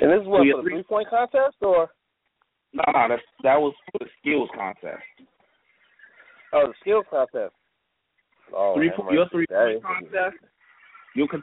And 0.00 0.10
this 0.10 0.22
is 0.22 0.26
what 0.26 0.40
for 0.40 0.62
the 0.62 0.70
three- 0.70 0.82
point 0.82 1.08
contest, 1.08 1.56
or 1.60 1.88
No, 2.72 2.82
no, 2.92 3.06
that's 3.08 3.22
that 3.44 3.60
was 3.60 3.74
for 3.92 3.98
the 4.04 4.10
skills 4.20 4.48
contest. 4.54 5.02
oh, 6.52 6.68
the 6.68 6.74
skills 6.80 7.04
contest? 7.10 7.54
Oh, 8.54 8.74
three, 8.74 8.90
your 9.10 9.28
three 9.30 9.46
point 9.46 9.82
contest. 9.82 10.36
Your 11.14 11.28
con- 11.28 11.42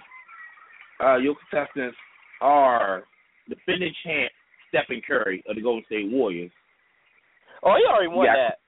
uh, 1.04 1.18
your 1.18 1.36
contestants 1.50 1.98
are 2.42 3.04
defending 3.48 3.94
champ 4.04 4.32
Stephen 4.70 5.02
Curry 5.06 5.44
of 5.48 5.56
the 5.56 5.62
Golden 5.62 5.84
State 5.86 6.10
Warriors. 6.10 6.52
Oh, 7.64 7.76
he 7.78 7.86
already 7.86 8.08
won 8.08 8.28
that. 8.28 8.60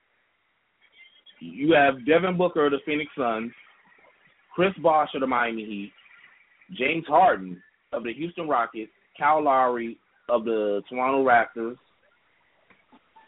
You 1.40 1.74
have 1.74 2.06
Devin 2.06 2.38
Booker 2.38 2.66
of 2.66 2.72
the 2.72 2.80
Phoenix 2.86 3.10
Suns, 3.18 3.52
Chris 4.54 4.74
Bosh 4.82 5.10
of 5.16 5.22
the 5.22 5.28
Miami 5.28 5.66
Heat, 5.66 5.92
James 6.78 7.06
Harden 7.08 7.62
of 7.94 8.04
the 8.04 8.14
Houston 8.14 8.48
Rockets, 8.48 8.92
Kyle 9.18 9.44
Lowry 9.44 9.98
of 10.30 10.46
the 10.46 10.82
Toronto 10.90 11.26
Raptors, 11.26 11.78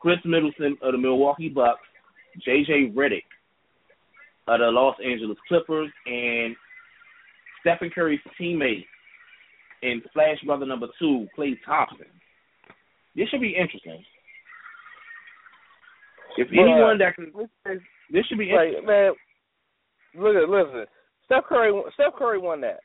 Khris 0.02 0.20
Middleton 0.26 0.78
of 0.82 0.92
the 0.92 0.98
Milwaukee 0.98 1.50
Bucks, 1.50 1.82
JJ 2.48 2.94
Redick 2.94 3.24
of 4.48 4.60
the 4.60 4.66
Los 4.66 4.96
Angeles 5.04 5.38
Clippers, 5.48 5.90
and 6.06 6.56
Stephen 7.62 7.90
Curry's 7.94 8.20
teammate 8.40 8.86
and 9.84 10.02
Splash 10.10 10.42
brother 10.46 10.66
number 10.66 10.88
two, 11.00 11.28
Klay 11.38 11.54
Thompson. 11.66 12.08
This 13.16 13.30
should 13.30 13.42
be 13.42 13.56
interesting. 13.60 14.04
If 16.38 16.48
Well, 16.52 16.66
anyone 16.66 16.98
that 16.98 17.16
can, 17.16 17.32
Let 17.36 17.44
me 17.44 17.50
say 17.66 17.74
this 18.10 18.26
should 18.26 18.40
be 18.40 18.50
interesting. 18.50 18.86
Like 18.86 18.88
man, 18.88 19.12
look 20.16 20.36
at 20.36 20.50
listen. 20.50 20.86
Steph 21.26 21.46
Curry, 21.48 21.72
Steph 21.94 22.16
Curry 22.18 22.40
won 22.40 22.62
that, 22.62 22.80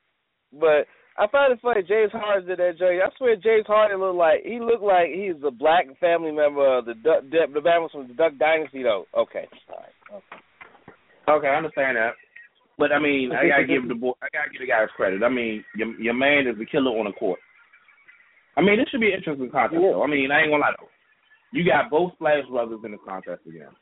but 0.53 0.87
I 1.19 1.27
find 1.33 1.53
it 1.53 1.59
funny. 1.61 1.83
James 1.83 2.13
Harden 2.13 2.47
did 2.47 2.59
that 2.59 2.79
joke. 2.79 2.95
I 3.03 3.11
swear, 3.19 3.35
James 3.35 3.67
Harden 3.67 3.99
looked 3.99 4.17
like 4.17 4.43
he 4.45 4.61
looked 4.61 4.85
like 4.85 5.09
he's 5.11 5.35
a 5.45 5.51
black 5.51 5.87
family 5.99 6.31
member 6.31 6.79
of 6.79 6.85
the 6.85 6.95
Duck, 6.95 7.23
the, 7.31 7.47
the 7.53 7.89
from 7.91 8.07
the 8.07 8.15
Duck 8.15 8.33
Dynasty, 8.39 8.83
though. 8.85 9.07
Okay, 9.17 9.49
all 9.69 9.83
right. 9.83 10.23
Okay. 10.23 10.43
Okay, 11.29 11.49
I 11.49 11.57
understand 11.57 11.97
that. 11.97 12.15
But 12.79 12.93
I 12.93 13.01
mean, 13.01 13.33
I 13.33 13.49
gotta 13.49 13.67
give 13.67 13.89
the 13.89 13.95
boy, 13.95 14.13
I 14.23 14.29
gotta 14.33 14.51
give 14.51 14.61
the 14.61 14.69
guys 14.69 14.89
credit. 14.97 15.23
I 15.25 15.29
mean, 15.29 15.65
your 15.77 16.01
your 16.01 16.15
man 16.15 16.47
is 16.47 16.61
a 16.61 16.65
killer 16.65 16.93
on 16.93 17.07
the 17.07 17.13
court. 17.13 17.41
I 18.57 18.63
mean, 18.63 18.79
this 18.79 18.89
should 18.91 19.01
be 19.01 19.09
an 19.09 19.19
interesting 19.19 19.51
contest. 19.51 19.83
Though. 19.83 20.03
I 20.03 20.07
mean, 20.07 20.31
I 20.31 20.43
ain't 20.43 20.51
gonna 20.51 20.63
lie 20.63 20.75
though. 20.79 20.89
You 21.53 21.65
got 21.65 21.91
both 21.91 22.13
Splash 22.15 22.47
brothers 22.49 22.81
in 22.85 22.93
the 22.93 22.99
contest 22.99 23.43
again. 23.49 23.75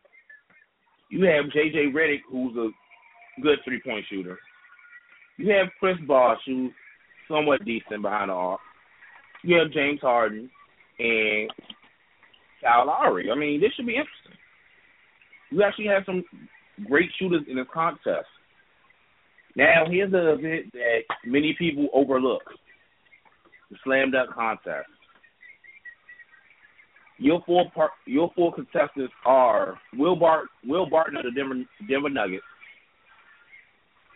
You 1.10 1.24
have 1.26 1.52
JJ 1.52 1.92
Redick, 1.92 2.22
who's 2.30 2.56
a 2.56 3.42
good 3.42 3.58
three 3.64 3.80
point 3.84 4.04
shooter. 4.08 4.38
You 5.38 5.52
have 5.52 5.68
Chris 5.78 5.96
Bosh, 6.06 6.38
who's 6.46 6.72
somewhat 7.28 7.64
decent 7.64 8.02
behind 8.02 8.30
the 8.30 8.34
arc. 8.34 8.60
You 9.44 9.58
have 9.58 9.72
James 9.72 10.00
Harden 10.00 10.50
and 10.98 11.50
Kyle 12.62 12.86
Lowry. 12.86 13.30
I 13.30 13.34
mean, 13.34 13.60
this 13.60 13.72
should 13.76 13.86
be 13.86 13.92
interesting. 13.92 14.38
You 15.50 15.62
actually 15.62 15.86
have 15.86 16.02
some 16.06 16.24
great 16.88 17.10
shooters 17.18 17.42
in 17.48 17.56
this 17.56 17.66
contest. 17.72 18.26
Now, 19.56 19.84
here's 19.90 20.12
the 20.12 20.34
event 20.34 20.72
that 20.74 21.00
many 21.24 21.56
people 21.58 21.88
overlook: 21.94 22.42
the 23.70 23.76
slam 23.82 24.10
dunk 24.10 24.34
contest. 24.34 24.86
Your 27.18 27.42
four 27.46 27.70
par- 27.74 27.92
your 28.04 28.30
four 28.36 28.52
contestants 28.54 29.14
are 29.24 29.80
Will 29.96 30.14
Bart 30.14 30.48
Will 30.64 30.88
Barton 30.88 31.16
of 31.16 31.24
the 31.24 31.30
Denver 31.30 31.64
Denver 31.88 32.10
Nuggets, 32.10 32.44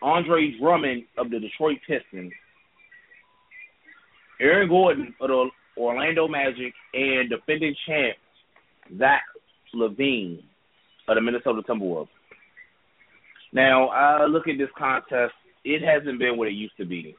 Andre 0.02 0.52
Drummond 0.60 1.04
of 1.16 1.30
the 1.30 1.40
Detroit 1.40 1.78
Pistons, 1.86 2.32
Aaron 4.40 4.68
Gordon 4.68 5.14
of 5.22 5.28
the 5.28 5.48
Orlando 5.78 6.28
Magic, 6.28 6.74
and 6.92 7.30
defending 7.30 7.74
champ 7.86 8.18
Zach 8.98 9.22
LaVine 9.74 10.42
of 11.08 11.14
the 11.14 11.20
Minnesota 11.22 11.62
Timberwolves. 11.62 12.08
Now, 13.52 13.88
I 13.88 14.26
look 14.26 14.48
at 14.48 14.58
this 14.58 14.68
contest. 14.78 15.32
It 15.64 15.82
hasn't 15.82 16.18
been 16.18 16.36
what 16.36 16.48
it 16.48 16.54
used 16.54 16.76
to 16.78 16.84
be. 16.84 17.14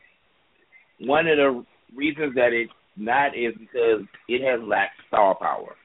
One 0.99 1.27
of 1.27 1.37
the 1.37 1.65
reasons 1.95 2.35
that 2.35 2.53
it's 2.53 2.71
not 2.95 3.35
is 3.35 3.53
because 3.59 4.05
it 4.27 4.41
has 4.41 4.61
lacked 4.67 4.95
star 5.07 5.35
power. 5.35 5.75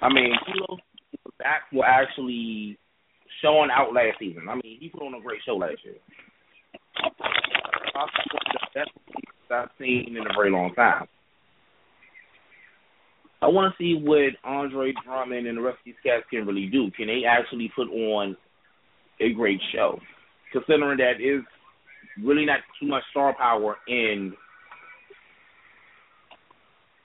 I 0.00 0.08
mean, 0.08 0.32
kudos 0.46 0.80
to 1.12 1.32
Zach 1.38 1.62
actually 1.84 2.78
showing 3.42 3.70
out 3.72 3.92
last 3.92 4.18
season. 4.18 4.48
I 4.48 4.54
mean, 4.54 4.78
he 4.80 4.88
put 4.88 5.02
on 5.02 5.14
a 5.14 5.20
great 5.20 5.40
show 5.44 5.56
last 5.56 5.78
year. 5.84 5.94
Performances 7.94 8.92
I've 9.50 9.68
seen 9.78 10.16
in 10.16 10.26
a 10.26 10.34
very 10.34 10.50
long 10.50 10.72
time. 10.74 11.06
I 13.42 13.46
want 13.48 13.74
to 13.74 13.82
see 13.82 14.00
what 14.00 14.32
Andre 14.42 14.92
Drummond 15.04 15.46
and 15.46 15.58
the 15.58 15.62
rest 15.62 15.78
of 15.78 15.84
these 15.84 15.94
cats 16.02 16.24
can 16.30 16.46
really 16.46 16.66
do. 16.66 16.90
Can 16.96 17.08
they 17.08 17.22
actually 17.28 17.70
put 17.76 17.88
on 17.88 18.36
a 19.20 19.32
great 19.32 19.60
show? 19.72 20.00
Considering 20.52 20.98
that 20.98 21.20
is 21.20 21.42
really 22.22 22.44
not 22.44 22.60
too 22.80 22.86
much 22.86 23.02
star 23.10 23.34
power 23.36 23.76
in 23.88 24.32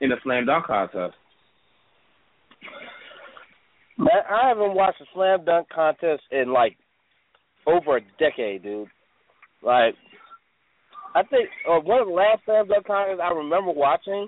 in 0.01 0.09
the 0.09 0.15
slam 0.23 0.45
dunk 0.45 0.65
contest. 0.65 1.15
Man, 3.97 4.07
I 4.29 4.47
haven't 4.47 4.75
watched 4.75 5.01
a 5.01 5.05
slam 5.13 5.43
dunk 5.45 5.67
contest 5.73 6.21
in 6.31 6.53
like 6.53 6.77
over 7.67 7.97
a 7.97 8.01
decade, 8.17 8.63
dude. 8.63 8.87
Like, 9.61 9.95
I 11.15 11.23
think 11.23 11.49
uh, 11.69 11.79
one 11.79 12.01
of 12.01 12.07
the 12.07 12.13
last 12.13 12.41
slam 12.45 12.67
dunk 12.67 12.87
contests 12.87 13.19
I 13.21 13.33
remember 13.33 13.71
watching. 13.71 14.27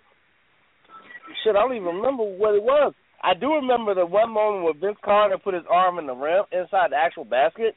Shit, 1.43 1.55
I 1.55 1.59
don't 1.59 1.75
even 1.75 1.95
remember 1.95 2.23
what 2.23 2.55
it 2.55 2.63
was. 2.63 2.93
I 3.23 3.33
do 3.33 3.53
remember 3.53 3.93
the 3.93 4.05
one 4.05 4.31
moment 4.31 4.63
where 4.63 4.73
Vince 4.73 4.97
Carter 5.03 5.37
put 5.37 5.53
his 5.53 5.63
arm 5.69 5.99
in 5.99 6.07
the 6.07 6.13
rim 6.13 6.43
inside 6.51 6.91
the 6.91 6.95
actual 6.97 7.25
basket. 7.25 7.75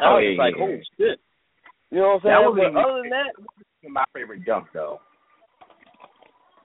I 0.00 0.10
Oh, 0.10 0.14
was 0.16 0.24
yeah, 0.36 0.42
like, 0.42 0.54
yeah, 0.56 0.64
holy 0.64 0.82
shit. 0.98 1.20
You 1.90 1.98
know 2.00 2.18
what 2.20 2.26
I'm 2.26 2.54
That 2.54 2.58
saying? 2.58 2.72
was 2.72 2.72
But 2.74 2.80
other 2.80 3.00
than 3.02 3.10
that, 3.10 3.90
my 3.90 4.04
favorite 4.12 4.44
dunk 4.44 4.66
though. 4.74 5.00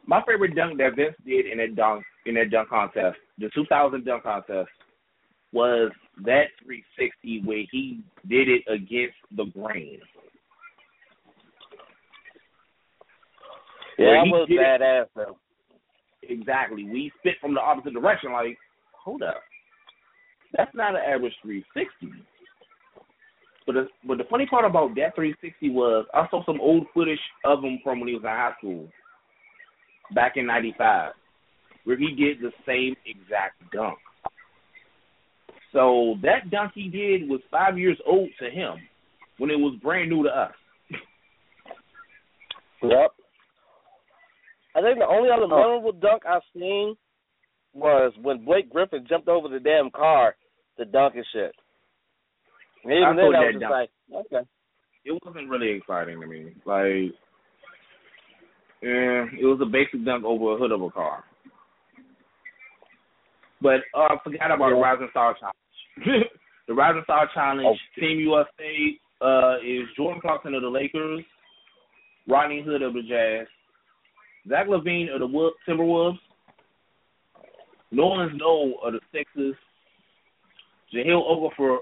My 0.07 0.23
favorite 0.25 0.55
dunk 0.55 0.77
that 0.79 0.95
Vince 0.95 1.15
did 1.25 1.45
in 1.45 1.59
that 1.59 1.75
dunk 1.75 2.03
in 2.25 2.33
that 2.35 2.49
dunk 2.49 2.69
contest, 2.69 3.17
the 3.37 3.49
2000 3.53 4.03
dunk 4.03 4.23
contest, 4.23 4.69
was 5.51 5.91
that 6.25 6.45
360 6.65 7.43
where 7.45 7.63
he 7.71 8.01
did 8.27 8.49
it 8.49 8.63
against 8.67 9.17
the 9.35 9.45
grain. 9.45 9.99
yeah, 13.97 14.23
that 14.23 14.31
was 14.31 14.49
badass 14.49 15.05
though. 15.15 15.37
Exactly. 16.29 16.83
We 16.83 17.11
spit 17.19 17.35
from 17.41 17.53
the 17.53 17.59
opposite 17.59 17.93
direction. 17.93 18.31
Like, 18.31 18.57
hold 18.93 19.23
up, 19.23 19.41
that's 20.55 20.73
not 20.75 20.95
an 20.95 21.01
average 21.07 21.33
360. 21.41 22.23
But 23.65 23.73
the, 23.73 23.87
but 24.07 24.17
the 24.17 24.23
funny 24.29 24.45
part 24.47 24.65
about 24.65 24.95
that 24.95 25.15
360 25.15 25.69
was 25.71 26.05
I 26.13 26.27
saw 26.29 26.43
some 26.45 26.61
old 26.61 26.87
footage 26.93 27.19
of 27.45 27.63
him 27.63 27.79
from 27.83 27.99
when 27.99 28.07
he 28.07 28.15
was 28.15 28.23
in 28.23 28.29
high 28.29 28.53
school, 28.57 28.87
back 30.15 30.33
in 30.37 30.47
'95, 30.47 31.13
where 31.83 31.97
he 31.97 32.15
did 32.15 32.39
the 32.41 32.51
same 32.65 32.95
exact 33.05 33.61
dunk. 33.71 33.99
So 35.71 36.15
that 36.23 36.49
dunk 36.49 36.71
he 36.73 36.89
did 36.89 37.29
was 37.29 37.41
five 37.51 37.77
years 37.77 37.99
old 38.07 38.29
to 38.39 38.49
him, 38.49 38.77
when 39.37 39.51
it 39.51 39.59
was 39.59 39.77
brand 39.83 40.09
new 40.09 40.23
to 40.23 40.29
us. 40.29 40.53
Yep. 42.81 43.11
I 44.75 44.81
think 44.81 44.99
the 44.99 45.07
only 45.07 45.29
other 45.31 45.43
Oh. 45.45 45.47
memorable 45.59 45.91
dunk 45.93 46.25
I've 46.25 46.41
seen 46.53 46.95
was 47.73 48.13
when 48.21 48.45
Blake 48.45 48.69
Griffin 48.69 49.05
jumped 49.07 49.27
over 49.27 49.47
the 49.47 49.59
damn 49.59 49.89
car 49.91 50.35
to 50.77 50.85
dunk 50.85 51.15
and 51.15 51.25
shit. 51.33 51.53
And 52.83 52.93
even 52.93 53.03
I 53.03 53.13
then, 53.15 53.25
I 53.35 53.39
was 53.39 53.47
just 53.53 53.59
dunk- 53.59 53.71
like, 53.71 53.89
okay. 54.25 54.49
it 55.05 55.23
wasn't 55.25 55.49
really 55.49 55.69
exciting 55.71 56.21
to 56.21 56.27
me. 56.27 56.53
Like, 56.65 57.13
yeah, 58.81 59.25
it 59.37 59.43
was 59.45 59.59
a 59.61 59.65
basic 59.65 60.03
dunk 60.05 60.23
over 60.23 60.53
a 60.53 60.57
hood 60.57 60.71
of 60.71 60.81
a 60.81 60.89
car. 60.89 61.23
But 63.61 63.81
uh, 63.93 64.07
I 64.09 64.15
forgot 64.23 64.51
about 64.51 64.69
the 64.69 64.75
Rising 64.75 65.07
Star 65.11 65.35
Challenge. 65.37 66.25
the 66.67 66.73
Rising 66.73 67.01
Star 67.03 67.29
Challenge, 67.33 67.65
Oh. 67.67 67.99
Team 67.99 68.19
USA 68.19 68.99
uh, 69.21 69.57
is 69.57 69.87
Jordan 69.97 70.21
Clarkson 70.21 70.53
of 70.53 70.61
the 70.61 70.69
Lakers, 70.69 71.25
Rodney 72.27 72.61
Hood 72.65 72.81
of 72.81 72.93
the 72.93 73.01
Jazz, 73.01 73.47
Zach 74.47 74.67
LaVine 74.67 75.13
of 75.13 75.19
the 75.19 75.27
Wo- 75.27 75.51
Timberwolves, 75.67 76.17
Nolan 77.91 78.31
Snow 78.35 78.75
of 78.83 78.93
the 78.93 78.99
Sixers, 79.11 79.55
Jahlil 80.93 81.23
Okafor 81.27 81.77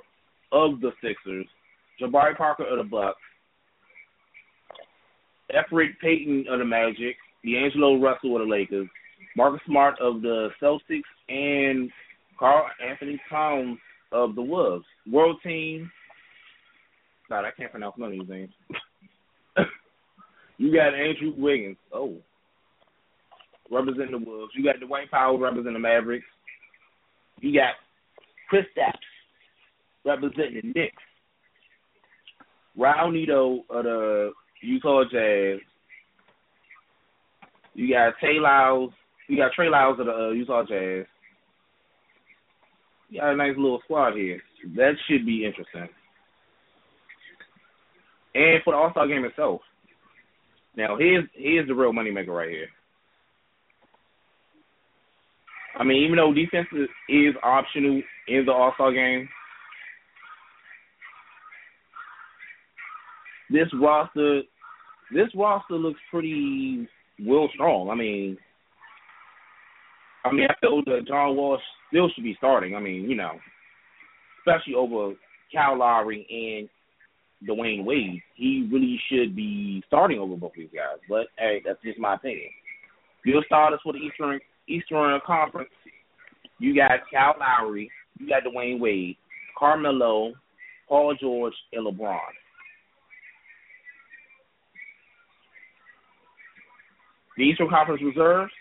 of 0.52 0.80
the 0.82 0.92
Sixers, 1.02 1.46
Jabari 2.02 2.36
Parker 2.38 2.66
of 2.66 2.78
the 2.78 2.84
Bucks, 2.84 3.20
Elfrid 5.54 5.98
Payton 6.02 6.46
of 6.50 6.60
the 6.60 6.66
Magic, 6.66 7.16
D'Angelo 7.44 8.00
Russell 8.00 8.36
of 8.36 8.48
the 8.48 8.52
Lakers, 8.52 8.88
Marcus 9.36 9.62
Smart 9.66 9.96
of 10.02 10.22
the 10.22 10.50
Celtics, 10.62 11.02
and 11.30 11.90
Karl 12.40 12.68
Anthony 12.86 13.20
Towns 13.30 13.78
of 14.12 14.36
the 14.36 14.42
Wolves. 14.42 14.86
World 15.10 15.38
Team. 15.44 15.92
God, 17.30 17.46
I 17.46 17.52
can't 17.52 17.72
pronounce 17.72 17.96
none 17.98 18.14
of 18.14 18.20
these 18.20 18.30
names. 18.30 18.54
you 20.58 20.74
got 20.74 20.94
Andrew 20.94 21.34
Wiggins. 21.38 21.78
Oh. 21.94 22.18
Representing 23.70 24.12
the 24.12 24.30
Wolves. 24.30 24.54
You 24.56 24.64
got 24.64 24.76
Dwayne 24.80 25.10
Powell 25.10 25.40
representing 25.40 25.74
the 25.74 25.80
Mavericks. 25.80 26.26
You 27.40 27.54
got 27.54 27.74
Chris 28.50 28.66
Stapps 28.76 28.94
representing 30.06 30.62
the 30.62 30.80
Knicks. 30.80 31.04
Raul 32.78 33.12
Neto 33.12 33.64
of 33.70 33.84
the 33.84 34.32
Utah 34.62 35.04
Jazz. 35.12 35.60
You 37.74 37.94
got 37.94 38.14
Tay 38.22 38.40
Lyles. 38.40 38.92
You 39.28 39.38
got 39.38 39.52
Trey 39.54 39.70
Lyles 39.70 40.00
of 40.00 40.06
the 40.06 40.14
uh, 40.14 40.30
Utah 40.30 40.64
Jazz. 40.64 41.06
You 43.10 43.20
got 43.22 43.34
a 43.34 43.36
nice 43.36 43.56
little 43.56 43.82
squad 43.84 44.16
here. 44.16 44.42
That 44.76 44.94
should 45.08 45.26
be 45.26 45.46
interesting. 45.46 45.90
And 48.36 48.64
for 48.64 48.74
the 48.74 48.78
All 48.78 48.92
Star 48.92 49.08
game 49.08 49.26
itself. 49.26 49.62
Now 50.76 50.96
here's 50.98 51.26
here's 51.34 51.68
the 51.68 51.74
real 51.74 51.92
moneymaker 51.92 52.28
right 52.28 52.50
here. 52.50 52.68
I 55.78 55.84
mean, 55.84 56.04
even 56.04 56.18
though 56.18 56.34
defense 56.34 56.68
is, 57.08 57.36
optional 57.44 58.02
in 58.28 58.46
the 58.46 58.52
All 58.52 58.74
Star 58.76 58.92
game, 58.92 59.30
this 63.50 63.68
roster 63.80 64.42
this 65.14 65.30
roster 65.36 65.76
looks 65.76 66.00
pretty 66.12 66.88
well 67.24 67.50
strong. 67.54 67.90
I 67.90 67.96
mean 67.96 68.38
I 70.26 70.32
mean 70.34 70.48
I 70.50 70.54
feel 70.60 70.84
that 70.86 71.08
John 71.08 71.36
Wall 71.36 71.60
still 71.90 72.10
should 72.14 72.24
be 72.24 72.36
starting. 72.38 72.76
I 72.76 72.80
mean, 72.80 73.10
you 73.10 73.16
know, 73.16 73.40
especially 74.40 74.74
over 74.76 75.14
Cal 75.54 75.78
Lowry 75.78 76.28
and 76.30 76.70
Dwyane 77.50 77.86
Wade. 77.86 78.22
He 78.36 78.68
really 78.72 79.00
should 79.10 79.36
be 79.36 79.84
starting 79.88 80.20
over 80.20 80.36
both 80.36 80.54
these 80.58 80.70
guys. 80.74 81.00
But 81.08 81.28
hey, 81.38 81.62
that's 81.66 81.82
just 81.84 82.00
my 82.00 82.16
opinion. 82.16 82.50
Your 83.26 83.44
starters 83.46 83.80
for 83.84 83.94
the 83.94 84.00
Eastern 84.00 84.40
Eastern 84.68 85.20
Conference, 85.26 85.70
you 86.60 86.76
got 86.76 86.92
Cal 87.12 87.36
Lowry, 87.40 87.90
you 88.20 88.28
got 88.28 88.44
Dwyane 88.44 88.80
Wade, 88.80 89.18
Carmelo, 89.58 90.34
Paul 90.90 91.16
George, 91.20 91.54
and 91.74 91.86
LeBron. 91.86 92.20
The 97.38 97.44
Eastern 97.44 97.70
Conference 97.70 98.02
reserves, 98.04 98.52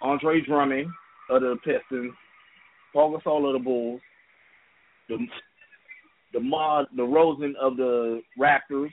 Andre 0.00 0.40
Drummond 0.40 0.88
of 1.30 1.42
the 1.42 1.56
Pistons, 1.64 2.12
Paul 2.92 3.18
Gasol 3.18 3.46
of 3.48 3.52
the 3.54 3.64
Bulls, 3.64 4.00
the 5.08 5.18
the 6.32 6.40
Mod 6.40 6.86
the 6.96 7.04
Rosen 7.04 7.54
of 7.60 7.76
the 7.76 8.20
Raptors, 8.40 8.90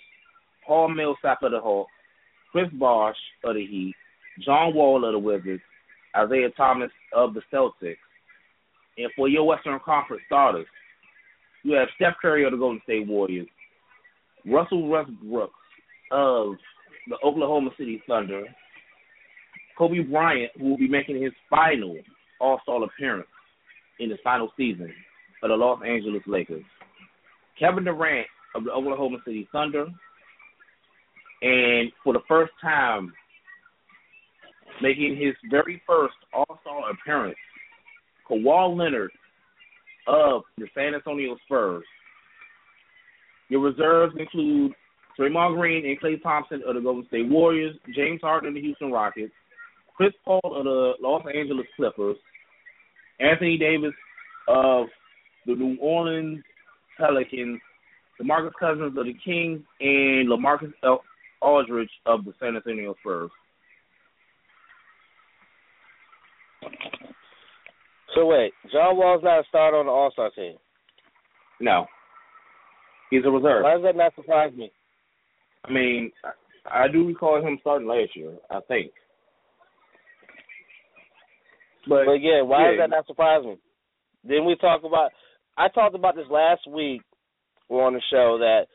Paul 0.65 0.89
Millsap 0.89 1.41
of 1.41 1.51
the 1.51 1.59
Hawks, 1.59 1.91
Chris 2.51 2.69
Bosh 2.73 3.15
of 3.43 3.55
the 3.55 3.65
Heat, 3.65 3.95
John 4.39 4.73
Wall 4.73 5.05
of 5.05 5.13
the 5.13 5.19
Wizards, 5.19 5.61
Isaiah 6.15 6.49
Thomas 6.55 6.91
of 7.13 7.33
the 7.33 7.41
Celtics. 7.53 7.97
And 8.97 9.09
for 9.15 9.27
your 9.27 9.45
Western 9.45 9.79
Conference 9.83 10.23
starters, 10.25 10.67
you 11.63 11.73
have 11.73 11.87
Steph 11.95 12.15
Curry 12.21 12.45
of 12.45 12.51
the 12.51 12.57
Golden 12.57 12.81
State 12.83 13.07
Warriors, 13.07 13.47
Russell 14.45 14.87
Westbrook 14.87 15.51
of 16.11 16.55
the 17.07 17.17
Oklahoma 17.23 17.69
City 17.77 18.01
Thunder, 18.07 18.43
Kobe 19.77 19.99
Bryant, 19.99 20.51
who 20.57 20.69
will 20.69 20.77
be 20.77 20.87
making 20.87 21.21
his 21.21 21.33
final 21.49 21.97
All 22.39 22.59
Star 22.63 22.83
appearance 22.83 23.27
in 23.99 24.09
the 24.09 24.17
final 24.23 24.51
season 24.57 24.93
for 25.39 25.49
the 25.49 25.55
Los 25.55 25.81
Angeles 25.85 26.23
Lakers, 26.27 26.63
Kevin 27.59 27.83
Durant 27.83 28.27
of 28.55 28.63
the 28.63 28.71
Oklahoma 28.71 29.17
City 29.25 29.47
Thunder, 29.51 29.85
and 31.41 31.91
for 32.03 32.13
the 32.13 32.21
first 32.27 32.51
time 32.61 33.13
making 34.81 35.17
his 35.17 35.33
very 35.49 35.81
first 35.87 36.15
All 36.33 36.59
Star 36.61 36.91
appearance, 36.91 37.37
Kawhi 38.29 38.77
Leonard 38.77 39.11
of 40.07 40.43
the 40.57 40.67
San 40.73 40.95
Antonio 40.95 41.37
Spurs. 41.45 41.83
Your 43.49 43.61
reserves 43.61 44.15
include 44.17 44.73
Draymond 45.19 45.57
Green 45.57 45.85
and 45.85 45.99
Klay 45.99 46.21
Thompson 46.21 46.61
of 46.65 46.75
the 46.75 46.81
Golden 46.81 47.05
State 47.07 47.29
Warriors, 47.29 47.75
James 47.93 48.21
Harden 48.23 48.49
of 48.49 48.55
the 48.55 48.61
Houston 48.61 48.91
Rockets, 48.91 49.33
Chris 49.95 50.13
Paul 50.25 50.41
of 50.43 50.63
the 50.63 50.93
Los 51.01 51.23
Angeles 51.33 51.67
Clippers, 51.75 52.15
Anthony 53.19 53.57
Davis 53.57 53.93
of 54.47 54.87
the 55.45 55.53
New 55.53 55.77
Orleans 55.79 56.41
Pelicans, 56.97 57.59
DeMarcus 58.21 58.53
Cousins 58.59 58.97
of 58.97 59.05
the 59.05 59.13
Kings, 59.23 59.61
and 59.79 60.29
LaMarcus 60.29 60.73
Aldridge 61.41 61.89
of 62.05 62.23
the 62.25 62.33
San 62.39 62.55
Antonio 62.55 62.95
Spurs. 63.01 63.31
So 68.15 68.25
wait, 68.25 68.51
John 68.71 68.97
Wall's 68.97 69.23
not 69.23 69.39
a 69.39 69.43
starter 69.47 69.77
on 69.77 69.85
the 69.85 69.91
All 69.91 70.11
Star 70.11 70.29
team. 70.31 70.55
No. 71.59 71.85
He's 73.09 73.25
a 73.25 73.29
reserve. 73.29 73.63
Why 73.63 73.75
does 73.75 73.83
that 73.83 73.95
not 73.95 74.15
surprise 74.15 74.51
me? 74.55 74.71
I 75.65 75.71
mean, 75.71 76.11
I 76.69 76.87
do 76.87 77.07
recall 77.07 77.41
him 77.45 77.57
starting 77.61 77.87
last 77.87 78.15
year, 78.15 78.33
I 78.49 78.59
think. 78.67 78.91
But, 81.87 82.05
But 82.05 82.11
again, 82.11 82.47
why 82.47 82.63
yeah. 82.63 82.71
does 82.71 82.79
that 82.79 82.89
not 82.89 83.07
surprise 83.07 83.43
me? 83.45 83.57
Then 84.23 84.45
we 84.45 84.55
talk 84.55 84.83
about. 84.83 85.11
I 85.57 85.67
talked 85.67 85.95
about 85.95 86.15
this 86.15 86.25
last 86.29 86.61
week 86.69 87.01
on 87.69 87.93
the 87.93 88.01
show 88.11 88.37
that 88.39 88.65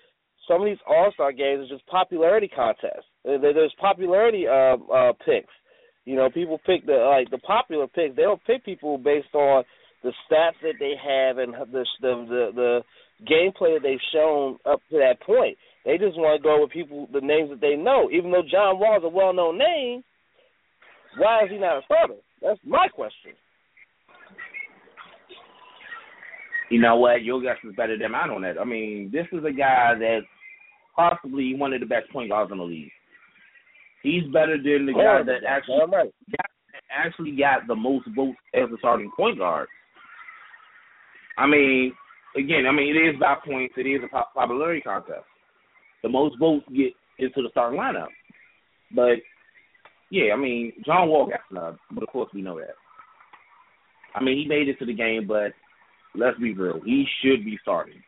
some 0.48 0.62
of 0.62 0.66
these 0.66 0.78
All 0.88 1.10
Star 1.14 1.32
games 1.32 1.66
are 1.66 1.74
just 1.74 1.86
popularity 1.86 2.48
contests. 2.48 3.06
There's 3.24 3.74
popularity 3.80 4.46
uh, 4.46 4.76
uh, 4.92 5.12
picks. 5.24 5.52
You 6.06 6.16
know, 6.16 6.30
people 6.30 6.58
pick 6.64 6.86
the 6.86 6.94
like 6.94 7.30
the 7.30 7.38
popular 7.38 7.86
picks. 7.86 8.16
They 8.16 8.22
don't 8.22 8.44
pick 8.46 8.64
people 8.64 8.96
based 8.96 9.34
on 9.34 9.64
the 10.02 10.12
stats 10.24 10.56
that 10.62 10.80
they 10.80 10.94
have 10.96 11.38
and 11.38 11.52
the 11.52 11.84
the 12.00 12.12
the, 12.28 12.50
the 12.54 12.80
gameplay 13.28 13.76
that 13.76 13.82
they've 13.82 13.98
shown 14.14 14.56
up 14.64 14.80
to 14.90 14.96
that 14.98 15.20
point. 15.20 15.58
They 15.84 15.98
just 15.98 16.16
want 16.16 16.40
to 16.40 16.42
go 16.42 16.62
with 16.62 16.70
people 16.70 17.08
the 17.12 17.20
names 17.20 17.50
that 17.50 17.60
they 17.60 17.76
know. 17.76 18.08
Even 18.10 18.30
though 18.30 18.42
John 18.48 18.78
Wall 18.78 18.96
is 18.96 19.04
a 19.04 19.08
well 19.08 19.34
known 19.34 19.58
name, 19.58 20.02
why 21.18 21.44
is 21.44 21.50
he 21.50 21.58
not 21.58 21.78
a 21.78 21.82
starter? 21.84 22.20
That's 22.40 22.60
my 22.64 22.88
question. 22.88 23.32
you 26.70 26.80
know 26.80 26.96
what? 26.96 27.22
Your 27.22 27.40
guess 27.40 27.56
is 27.64 27.74
better 27.76 27.96
than 27.96 28.12
mine 28.12 28.30
on 28.30 28.42
that. 28.42 28.58
I 28.60 28.64
mean, 28.64 29.10
this 29.12 29.26
is 29.32 29.44
a 29.44 29.52
guy 29.52 29.94
that's 29.98 30.26
possibly 30.94 31.54
one 31.54 31.72
of 31.72 31.80
the 31.80 31.86
best 31.86 32.10
point 32.10 32.30
guards 32.30 32.50
in 32.50 32.58
the 32.58 32.64
league. 32.64 32.90
He's 34.02 34.24
better 34.32 34.56
than 34.56 34.86
the 34.86 34.92
guy 34.92 35.22
that 35.24 35.46
actually 35.48 35.78
right. 35.90 36.12
actually 36.94 37.36
got 37.36 37.66
the 37.66 37.74
most 37.74 38.06
votes 38.14 38.38
as 38.54 38.70
a 38.72 38.78
starting 38.78 39.10
point 39.16 39.38
guard. 39.38 39.68
I 41.38 41.46
mean, 41.46 41.92
again, 42.36 42.66
I 42.68 42.72
mean, 42.72 42.94
it 42.96 43.00
is 43.00 43.20
by 43.20 43.34
points. 43.44 43.74
It 43.76 43.86
is 43.86 44.00
a 44.04 44.24
popularity 44.34 44.80
contest. 44.80 45.24
The 46.02 46.08
most 46.08 46.38
votes 46.38 46.64
get 46.68 46.92
into 47.18 47.42
the 47.42 47.48
starting 47.50 47.78
lineup. 47.78 48.08
But, 48.94 49.16
yeah, 50.10 50.32
I 50.32 50.36
mean, 50.36 50.72
John 50.84 51.08
Wall 51.08 51.26
got 51.26 51.40
snubbed, 51.50 51.78
but 51.90 52.02
of 52.02 52.08
course 52.08 52.30
we 52.32 52.42
know 52.42 52.58
that. 52.58 52.74
I 54.14 54.22
mean, 54.22 54.38
he 54.38 54.48
made 54.48 54.68
it 54.68 54.78
to 54.78 54.86
the 54.86 54.94
game, 54.94 55.26
but 55.26 55.52
let's 56.14 56.38
be 56.38 56.54
real. 56.54 56.80
He 56.84 57.04
should 57.22 57.44
be 57.44 57.58
starting. 57.60 58.02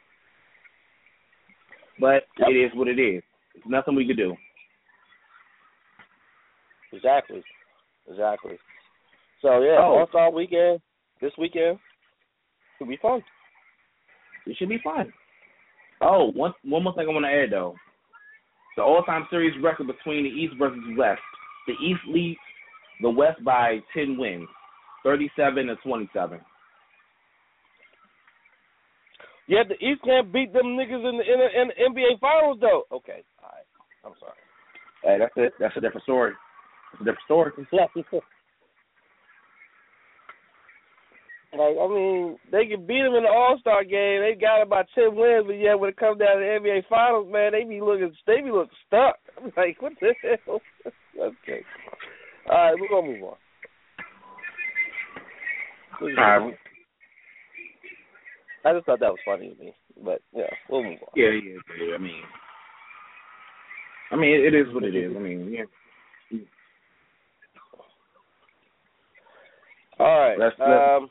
But 2.00 2.22
it 2.38 2.52
is 2.52 2.70
what 2.74 2.88
it 2.88 3.00
is. 3.00 3.22
There's 3.54 3.66
nothing 3.66 3.96
we 3.96 4.06
could 4.06 4.16
do. 4.16 4.36
Exactly. 6.92 7.42
Exactly. 8.08 8.58
So 9.42 9.60
yeah, 9.60 9.76
Oh. 9.78 9.98
All 9.98 10.06
Star 10.08 10.32
weekend 10.32 10.80
this 11.20 11.32
weekend 11.38 11.78
should 12.78 12.88
be 12.88 12.98
fun. 13.00 13.22
It 14.46 14.56
should 14.56 14.68
be 14.68 14.78
fun. 14.82 15.12
Oh, 16.00 16.30
one 16.32 16.54
one 16.64 16.84
more 16.84 16.94
thing 16.94 17.06
I 17.08 17.12
want 17.12 17.24
to 17.26 17.30
add 17.32 17.50
though. 17.50 17.74
The 18.76 18.82
all-time 18.84 19.26
series 19.28 19.60
record 19.60 19.88
between 19.88 20.22
the 20.22 20.30
East 20.30 20.54
versus 20.56 20.78
West. 20.96 21.20
The 21.66 21.72
East 21.84 22.00
leads 22.06 22.38
the 23.02 23.10
West 23.10 23.42
by 23.44 23.78
ten 23.92 24.16
wins, 24.16 24.46
thirty-seven 25.02 25.66
to 25.66 25.76
twenty-seven. 25.76 26.38
Yeah, 29.48 29.62
the 29.66 29.74
East 29.84 30.02
can't 30.04 30.32
beat 30.32 30.52
them 30.52 30.76
niggas 30.76 31.08
in 31.08 31.16
the, 31.18 31.24
in 31.24 31.38
the, 31.40 31.60
in 31.62 31.92
the 31.94 32.00
NBA 32.00 32.20
Finals 32.20 32.58
though. 32.60 32.84
Okay, 32.92 33.24
all 33.42 33.50
right. 33.50 33.66
I'm 34.04 34.12
sorry. 34.20 34.38
Hey, 35.02 35.16
that's 35.18 35.32
it. 35.36 35.52
That's 35.58 35.76
a 35.76 35.80
different 35.80 36.04
story. 36.04 36.32
That's 36.92 37.02
a 37.02 37.04
different 37.04 37.24
story. 37.24 37.52
like 41.58 41.76
I 41.80 41.88
mean, 41.88 42.38
they 42.52 42.66
can 42.66 42.86
beat 42.86 43.02
them 43.02 43.14
in 43.14 43.24
the 43.24 43.28
All 43.28 43.56
Star 43.60 43.82
game. 43.84 44.20
They 44.20 44.36
got 44.38 44.62
about 44.62 44.86
ten 44.94 45.14
wins, 45.14 45.44
but 45.46 45.54
yeah, 45.54 45.74
when 45.74 45.90
it 45.90 45.96
comes 45.96 46.18
down 46.18 46.36
to 46.36 46.40
the 46.40 46.58
NBA 46.60 46.88
Finals, 46.88 47.28
man, 47.30 47.52
they 47.52 47.64
be 47.64 47.80
looking 47.80 48.12
they 48.26 48.40
be 48.42 48.50
looking 48.50 48.76
stuck. 48.86 49.16
I'm 49.38 49.52
like, 49.56 49.80
what 49.80 49.92
the 50.00 50.14
hell? 50.22 50.60
okay. 51.20 51.64
All 52.50 52.56
right, 52.56 52.74
we're 52.78 52.88
gonna 52.88 53.12
move 53.12 53.22
on. 53.22 53.36
All 56.00 56.08
right. 56.08 56.54
I 58.64 58.72
just 58.74 58.86
thought 58.86 59.00
that 59.00 59.10
was 59.10 59.18
funny 59.24 59.54
to 59.54 59.64
me, 59.64 59.74
but 60.04 60.20
yeah, 60.32 60.50
we'll 60.68 60.82
move 60.82 60.98
on. 61.02 61.12
Yeah, 61.16 61.30
yeah, 61.30 61.58
yeah. 61.80 61.94
I 61.94 61.98
mean, 61.98 62.22
I 64.10 64.16
mean, 64.16 64.30
it, 64.30 64.52
it 64.52 64.56
is 64.58 64.74
what 64.74 64.84
it 64.84 64.94
is. 64.94 65.12
I 65.16 65.18
mean, 65.18 65.50
yeah. 65.50 65.64
All 69.98 70.18
right. 70.18 70.38
Let's- 70.38 70.58
let's- 70.58 70.70
um, 70.70 71.10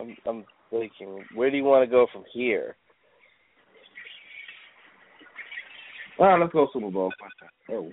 I'm 0.00 0.16
I'm 0.26 0.44
thinking, 0.70 1.24
where 1.34 1.50
do 1.50 1.56
you 1.56 1.64
want 1.64 1.82
to 1.88 1.90
go 1.90 2.06
from 2.12 2.24
here? 2.32 2.76
Well, 6.18 6.38
let's 6.38 6.52
go 6.52 6.68
Super 6.72 6.90
Bowl. 6.90 7.12
Oh, 7.70 7.92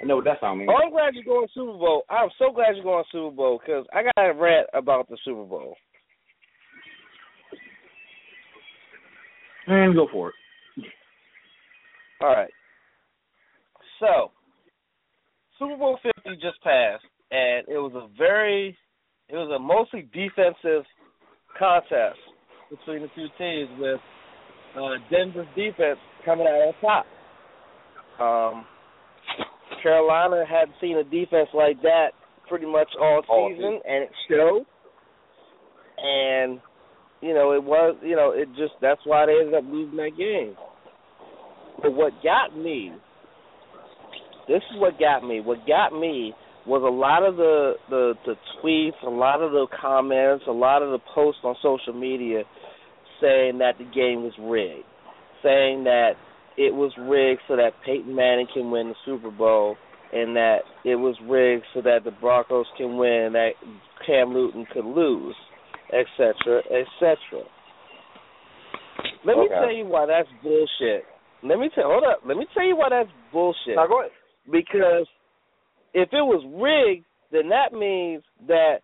I 0.00 0.04
know 0.04 0.16
what 0.16 0.24
that 0.26 0.40
sound 0.40 0.60
means. 0.60 0.70
Oh, 0.72 0.76
I'm 0.84 0.90
glad 0.90 1.14
you're 1.14 1.24
going 1.24 1.48
Super 1.54 1.72
Bowl. 1.72 2.04
I'm 2.08 2.30
so 2.38 2.52
glad 2.52 2.74
you're 2.76 2.84
going 2.84 3.04
Super 3.10 3.34
Bowl 3.34 3.58
because 3.58 3.86
I 3.92 4.02
got 4.04 4.30
a 4.30 4.32
rant 4.32 4.68
about 4.74 5.08
the 5.08 5.16
Super 5.24 5.44
Bowl. 5.44 5.76
And 9.66 9.94
go 9.94 10.08
for 10.10 10.30
it. 10.30 10.34
All 12.20 12.28
right. 12.28 12.50
So, 14.00 14.30
Super 15.58 15.76
Bowl 15.76 15.98
50 16.02 16.30
just 16.40 16.62
passed, 16.62 17.04
and 17.30 17.66
it 17.68 17.78
was 17.78 17.92
a 17.94 18.08
very, 18.16 18.76
it 19.28 19.34
was 19.34 19.50
a 19.54 19.58
mostly 19.58 20.08
defensive 20.12 20.84
contest 21.58 22.18
between 22.70 23.02
the 23.02 23.08
two 23.14 23.26
teams 23.38 23.68
with 23.78 24.00
uh, 24.76 24.96
Denver's 25.10 25.48
defense 25.56 25.98
coming 26.24 26.46
out 26.46 26.72
on 26.72 26.74
top. 26.80 27.06
Um, 28.20 28.66
Carolina 29.82 30.44
hadn't 30.48 30.74
seen 30.80 30.96
a 30.96 31.04
defense 31.04 31.48
like 31.54 31.80
that 31.82 32.08
pretty 32.48 32.66
much 32.66 32.88
All 33.00 33.22
season, 33.22 33.80
and 33.86 34.04
it 34.04 34.10
showed. 34.28 34.64
And 35.98 36.60
you 37.20 37.34
know, 37.34 37.52
it 37.52 37.62
was, 37.62 37.96
you 38.02 38.14
know, 38.14 38.30
it 38.30 38.48
just 38.56 38.74
that's 38.80 39.00
why 39.04 39.26
they 39.26 39.32
ended 39.32 39.54
up 39.54 39.64
losing 39.66 39.96
that 39.96 40.16
game. 40.16 40.54
But 41.82 41.92
what 41.92 42.12
got 42.22 42.56
me, 42.56 42.92
this 44.48 44.62
is 44.72 44.80
what 44.80 44.98
got 44.98 45.22
me. 45.22 45.40
What 45.40 45.66
got 45.66 45.92
me 45.92 46.32
was 46.66 46.82
a 46.82 46.90
lot 46.90 47.22
of 47.22 47.36
the 47.36 47.74
the 47.88 48.14
the 48.26 48.34
tweets, 48.58 49.00
a 49.06 49.10
lot 49.10 49.40
of 49.40 49.52
the 49.52 49.66
comments, 49.80 50.44
a 50.48 50.52
lot 50.52 50.82
of 50.82 50.90
the 50.90 50.98
posts 51.14 51.40
on 51.44 51.54
social 51.62 51.98
media 51.98 52.42
saying 53.20 53.58
that 53.58 53.72
the 53.78 53.84
game 53.84 54.22
was 54.22 54.32
rigged, 54.40 54.86
saying 55.42 55.84
that 55.84 56.12
it 56.56 56.74
was 56.74 56.92
rigged 56.98 57.40
so 57.48 57.56
that 57.56 57.70
Peyton 57.84 58.14
Manning 58.14 58.48
can 58.52 58.70
win 58.70 58.88
the 58.88 58.94
Super 59.04 59.30
Bowl, 59.30 59.76
and 60.12 60.36
that 60.36 60.58
it 60.84 60.96
was 60.96 61.16
rigged 61.28 61.64
so 61.74 61.82
that 61.82 62.00
the 62.04 62.10
Broncos 62.10 62.66
can 62.76 62.96
win, 62.96 63.30
that 63.32 63.52
Cam 64.06 64.32
Newton 64.32 64.66
could 64.72 64.84
lose, 64.84 65.36
etc., 65.92 66.62
etc. 66.66 67.16
Let 69.24 69.36
me 69.36 69.48
tell 69.48 69.72
you 69.72 69.86
why 69.86 70.06
that's 70.06 70.28
bullshit. 70.42 71.04
Let 71.42 71.58
me 71.58 71.70
tell 71.74 71.84
hold 71.86 72.04
up. 72.04 72.22
Let 72.26 72.36
me 72.36 72.46
tell 72.54 72.64
you 72.66 72.76
why 72.76 72.88
that's 72.90 73.10
bullshit. 73.32 73.76
Now 73.76 73.86
go 73.86 74.00
ahead. 74.00 74.12
Because 74.50 75.06
if 75.94 76.08
it 76.12 76.22
was 76.22 76.44
rigged, 76.56 77.04
then 77.30 77.48
that 77.50 77.72
means 77.76 78.22
that 78.46 78.78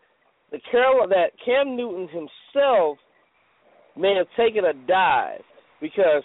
the 0.51 0.59
Carol 0.71 1.09
that 1.09 1.31
Cam 1.45 1.77
Newton 1.77 2.09
himself 2.09 2.99
may 3.97 4.15
have 4.17 4.27
taken 4.37 4.65
a 4.65 4.73
dive 4.87 5.41
because 5.81 6.23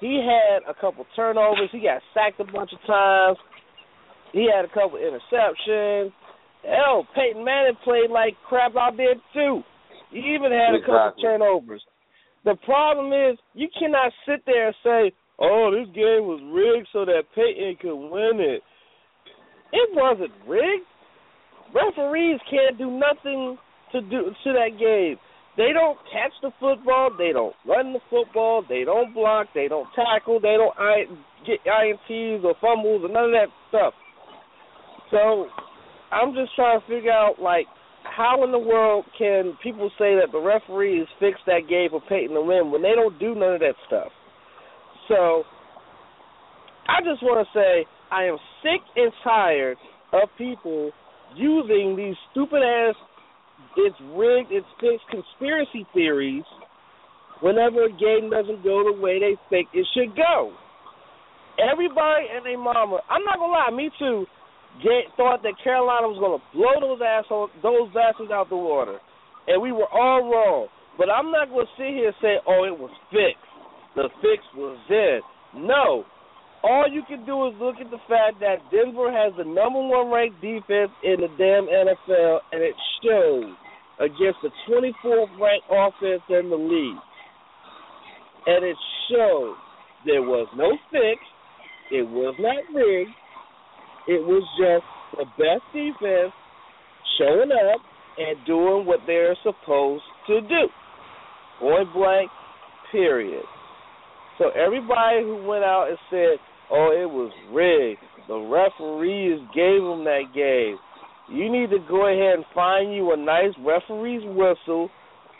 he 0.00 0.24
had 0.26 0.68
a 0.68 0.74
couple 0.74 1.06
turnovers, 1.14 1.68
he 1.70 1.80
got 1.80 2.02
sacked 2.14 2.40
a 2.40 2.44
bunch 2.44 2.70
of 2.72 2.80
times, 2.86 3.38
he 4.32 4.48
had 4.54 4.64
a 4.64 4.68
couple 4.68 4.98
interceptions. 4.98 6.12
Hell, 6.64 7.06
Peyton 7.14 7.44
Manning 7.44 7.76
played 7.84 8.10
like 8.10 8.34
crap 8.48 8.76
out 8.76 8.96
there 8.96 9.14
too. 9.34 9.62
He 10.10 10.18
even 10.34 10.52
had 10.52 10.74
a 10.74 10.80
couple 10.80 11.22
turnovers. 11.22 11.82
The 12.44 12.56
problem 12.64 13.12
is 13.12 13.38
you 13.54 13.68
cannot 13.78 14.12
sit 14.26 14.42
there 14.46 14.68
and 14.68 14.76
say, 14.82 15.12
"Oh, 15.42 15.70
this 15.74 15.88
game 15.94 16.24
was 16.30 16.40
rigged 16.54 16.88
so 16.92 17.04
that 17.04 17.24
Peyton 17.34 17.76
could 17.82 17.98
win 17.98 18.40
it." 18.40 18.62
It 19.72 19.88
wasn't 19.92 20.32
rigged. 20.46 20.86
Referees 21.74 22.40
can't 22.50 22.78
do 22.78 22.90
nothing 22.90 23.58
to 23.92 24.00
do 24.02 24.30
to 24.44 24.52
that 24.52 24.78
game. 24.78 25.18
They 25.56 25.72
don't 25.72 25.98
catch 26.12 26.32
the 26.40 26.50
football. 26.60 27.10
They 27.16 27.32
don't 27.32 27.54
run 27.66 27.92
the 27.92 28.00
football. 28.08 28.62
They 28.66 28.84
don't 28.84 29.12
block. 29.12 29.48
They 29.54 29.68
don't 29.68 29.88
tackle. 29.94 30.40
They 30.40 30.56
don't 30.56 30.74
I, 30.78 31.04
get 31.44 31.64
ints 31.64 32.44
or 32.44 32.54
fumbles 32.60 33.04
or 33.04 33.08
none 33.08 33.24
of 33.24 33.32
that 33.32 33.48
stuff. 33.68 33.94
So 35.10 35.48
I'm 36.10 36.34
just 36.34 36.54
trying 36.54 36.80
to 36.80 36.86
figure 36.86 37.12
out 37.12 37.40
like 37.40 37.66
how 38.04 38.44
in 38.44 38.52
the 38.52 38.58
world 38.58 39.04
can 39.18 39.56
people 39.62 39.90
say 39.98 40.16
that 40.16 40.32
the 40.32 40.40
referees 40.40 41.06
fixed 41.20 41.44
that 41.46 41.68
game 41.68 41.90
for 41.90 42.00
Peyton 42.00 42.34
to 42.34 42.42
win 42.42 42.70
when 42.70 42.82
they 42.82 42.94
don't 42.94 43.18
do 43.18 43.34
none 43.34 43.54
of 43.54 43.60
that 43.60 43.76
stuff? 43.86 44.12
So 45.08 45.44
I 46.88 47.00
just 47.02 47.22
want 47.22 47.46
to 47.46 47.58
say 47.58 47.86
I 48.10 48.24
am 48.24 48.36
sick 48.62 48.80
and 48.96 49.12
tired 49.24 49.76
of 50.12 50.28
people 50.36 50.92
using 51.34 51.96
these 51.96 52.16
stupid 52.30 52.62
ass 52.62 52.94
it's 53.76 53.96
rigged, 54.12 54.52
it's 54.52 54.66
fixed 54.80 55.06
conspiracy 55.10 55.86
theories 55.94 56.44
whenever 57.40 57.84
a 57.84 57.90
game 57.90 58.30
doesn't 58.30 58.62
go 58.62 58.84
the 58.84 59.00
way 59.00 59.18
they 59.18 59.36
think 59.50 59.68
it 59.72 59.86
should 59.94 60.14
go. 60.14 60.52
Everybody 61.58 62.26
and 62.34 62.44
their 62.44 62.58
mama, 62.58 63.00
I'm 63.08 63.24
not 63.24 63.38
gonna 63.38 63.52
lie, 63.52 63.70
me 63.70 63.90
too. 63.98 64.26
get, 64.82 65.12
thought 65.16 65.42
that 65.42 65.54
Carolina 65.62 66.08
was 66.08 66.16
to 66.40 66.44
blow 66.56 66.80
those 66.80 67.00
assholes, 67.04 67.50
those 67.62 67.92
bastards 67.92 68.30
out 68.30 68.48
the 68.48 68.56
water, 68.56 68.98
and 69.48 69.60
we 69.60 69.72
were 69.72 69.88
all 69.88 70.30
wrong. 70.30 70.68
But 70.96 71.08
I'm 71.08 71.30
not 71.30 71.48
to 71.66 71.72
sit 71.76 71.92
here 71.92 72.08
and 72.08 72.16
say, 72.20 72.40
"Oh, 72.46 72.64
it 72.64 72.76
was 72.76 72.90
fixed. 73.10 73.51
The 73.94 74.08
fix 74.20 74.42
was 74.54 74.78
there." 74.88 75.20
No. 75.54 76.04
All 76.64 76.86
you 76.88 77.02
can 77.08 77.26
do 77.26 77.48
is 77.48 77.54
look 77.58 77.76
at 77.80 77.90
the 77.90 77.98
fact 78.08 78.38
that 78.38 78.70
Denver 78.70 79.10
has 79.10 79.34
the 79.36 79.44
number 79.44 79.82
one 79.82 80.10
ranked 80.10 80.40
defense 80.40 80.92
in 81.02 81.20
the 81.20 81.28
damn 81.36 81.66
NFL, 81.66 82.40
and 82.52 82.62
it 82.62 82.76
shows 83.02 83.50
against 83.98 84.38
the 84.42 84.50
24th 84.68 85.40
ranked 85.40 85.66
offense 85.68 86.22
in 86.28 86.50
the 86.50 86.56
league. 86.56 87.02
And 88.46 88.64
it 88.64 88.76
shows 89.10 89.56
there 90.06 90.22
was 90.22 90.46
no 90.56 90.70
fix. 90.90 91.20
It 91.90 92.08
was 92.08 92.34
not 92.38 92.62
rigged. 92.72 93.10
It 94.06 94.22
was 94.24 94.42
just 94.58 94.86
the 95.18 95.26
best 95.36 95.62
defense 95.74 96.32
showing 97.18 97.50
up 97.50 97.80
and 98.18 98.36
doing 98.46 98.86
what 98.86 99.00
they're 99.06 99.36
supposed 99.42 100.04
to 100.28 100.40
do. 100.42 100.68
Point 101.60 101.92
blank, 101.92 102.30
period. 102.90 103.44
So 104.38 104.50
everybody 104.50 105.22
who 105.22 105.44
went 105.46 105.64
out 105.64 105.88
and 105.88 105.98
said, 106.10 106.38
"Oh, 106.70 106.90
it 106.92 107.08
was 107.08 107.30
rigged," 107.50 108.00
the 108.28 108.38
referees 108.38 109.40
gave 109.54 109.82
them 109.82 110.04
that 110.04 110.32
game. 110.34 110.78
You 111.28 111.50
need 111.50 111.70
to 111.70 111.78
go 111.88 112.06
ahead 112.06 112.34
and 112.36 112.44
find 112.54 112.92
you 112.94 113.12
a 113.12 113.16
nice 113.16 113.54
referee's 113.60 114.22
whistle, 114.24 114.90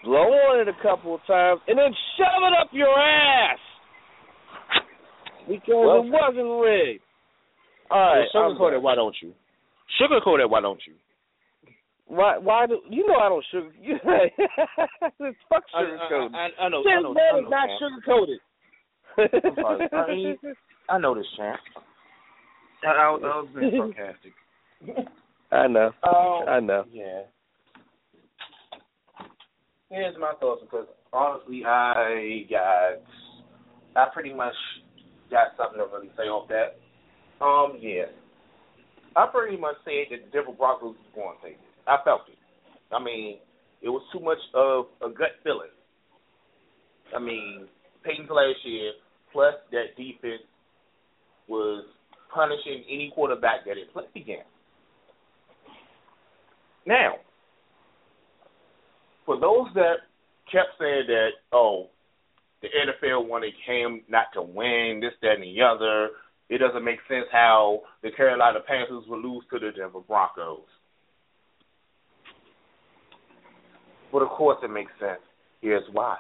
blow 0.05 0.29
on 0.31 0.61
it 0.61 0.69
a 0.69 0.77
couple 0.83 1.15
of 1.15 1.21
times, 1.27 1.61
and 1.69 1.77
then 1.79 1.93
shove 2.17 2.43
it 2.47 2.55
up 2.61 2.69
your 2.73 2.93
ass 2.99 3.59
because 5.49 5.69
Well 5.69 6.03
it 6.05 6.11
wasn't 6.11 6.61
rigged. 6.63 7.03
All 7.91 7.99
right, 8.01 8.25
well, 8.33 8.45
I'm 8.45 8.57
sugarcoat 8.57 8.73
it. 8.75 8.83
Why 8.83 8.95
don't 8.95 9.17
you? 9.21 9.33
Sugarcoat 10.01 10.41
it. 10.41 10.49
Why 10.49 10.61
don't 10.61 10.81
you? 10.87 10.95
Why? 12.07 12.39
Why 12.39 12.67
do 12.67 12.79
you 12.89 13.07
know 13.07 13.17
I 13.17 13.29
don't 13.29 13.45
sugar? 13.51 13.69
Fuck 15.49 15.65
sugarcoating. 15.75 16.35
I, 16.35 16.49
I, 16.59 16.65
I 16.65 16.69
know. 16.69 16.81
I 16.81 16.85
This 16.85 17.03
know. 17.03 17.15
man 17.15 17.35
I 17.35 17.39
is 17.39 17.45
know, 17.45 17.51
not 17.51 17.69
champ. 17.69 17.81
sugarcoated. 18.07 18.37
I'm 19.19 19.55
sorry. 19.57 19.89
I 19.93 20.07
mean, 20.09 20.37
I 20.89 20.99
know 20.99 21.15
this, 21.15 21.27
champ. 21.37 21.61
I, 22.87 22.89
I, 22.89 23.11
was- 23.11 23.23
I 23.25 23.27
was 23.39 23.49
being 23.55 23.93
sarcastic. 23.95 24.33
I 25.53 25.67
know. 25.69 25.91
Um, 26.03 26.49
I 26.49 26.61
know. 26.61 26.85
Yeah. 26.93 27.23
Here's 29.91 30.17
my 30.19 30.33
thoughts 30.41 30.63
because 30.63 30.87
honestly, 31.13 31.63
I 31.67 32.47
got, 32.49 33.03
I 33.95 34.09
pretty 34.15 34.33
much 34.33 34.55
got 35.31 35.49
something 35.59 35.79
to 35.79 35.87
really 35.95 36.11
say 36.17 36.23
off 36.25 36.49
that. 36.49 36.81
Um, 37.45 37.77
yeah. 37.79 38.07
I 39.15 39.27
pretty 39.31 39.59
much 39.59 39.75
said 39.85 40.09
that 40.11 40.25
the 40.25 40.31
Denver 40.33 40.57
Broncos 40.57 40.97
was 40.97 41.13
going 41.15 41.37
to 41.37 41.47
take 41.47 41.59
it. 41.59 41.69
I 41.87 41.99
felt 42.05 42.23
it. 42.29 42.39
I 42.95 43.03
mean, 43.03 43.37
it 43.83 43.91
was 43.91 44.03
too 44.13 44.21
much 44.21 44.39
of 44.55 44.87
a 45.03 45.09
gut 45.13 45.37
feeling. 45.45 45.69
I 47.15 47.19
mean, 47.21 47.67
Peyton's 48.05 48.31
last 48.31 48.59
year, 48.65 48.93
plus 49.33 49.55
that 49.71 49.97
defense 49.97 50.43
was 51.49 51.85
punishing 52.35 52.85
any 52.89 53.13
quarterback 53.15 53.65
that 53.67 53.77
it 53.77 53.93
played 53.93 54.07
against. 54.15 54.49
Now, 56.87 57.15
for 59.25 59.39
those 59.39 59.69
that 59.75 59.97
kept 60.51 60.71
saying 60.79 61.05
that, 61.07 61.29
oh, 61.53 61.89
the 62.61 62.69
NFL 62.69 63.29
wanted 63.29 63.53
Cam 63.67 64.03
not 64.09 64.27
to 64.35 64.43
win, 64.43 65.01
this, 65.01 65.13
that, 65.23 65.35
and 65.35 65.43
the 65.43 65.63
other, 65.63 66.11
it 66.49 66.59
doesn't 66.59 66.85
make 66.85 66.99
sense 67.09 67.27
how 67.31 67.81
the 68.03 68.11
Carolina 68.11 68.59
Panthers 68.67 69.05
would 69.09 69.25
lose 69.25 69.45
to 69.53 69.59
the 69.59 69.71
Denver 69.77 70.01
Broncos. 70.07 70.61
But 74.13 74.23
of 74.23 74.29
course 74.29 74.59
it 74.63 74.71
makes 74.71 74.93
sense. 75.01 75.21
Here's 75.61 75.85
why. 75.93 76.19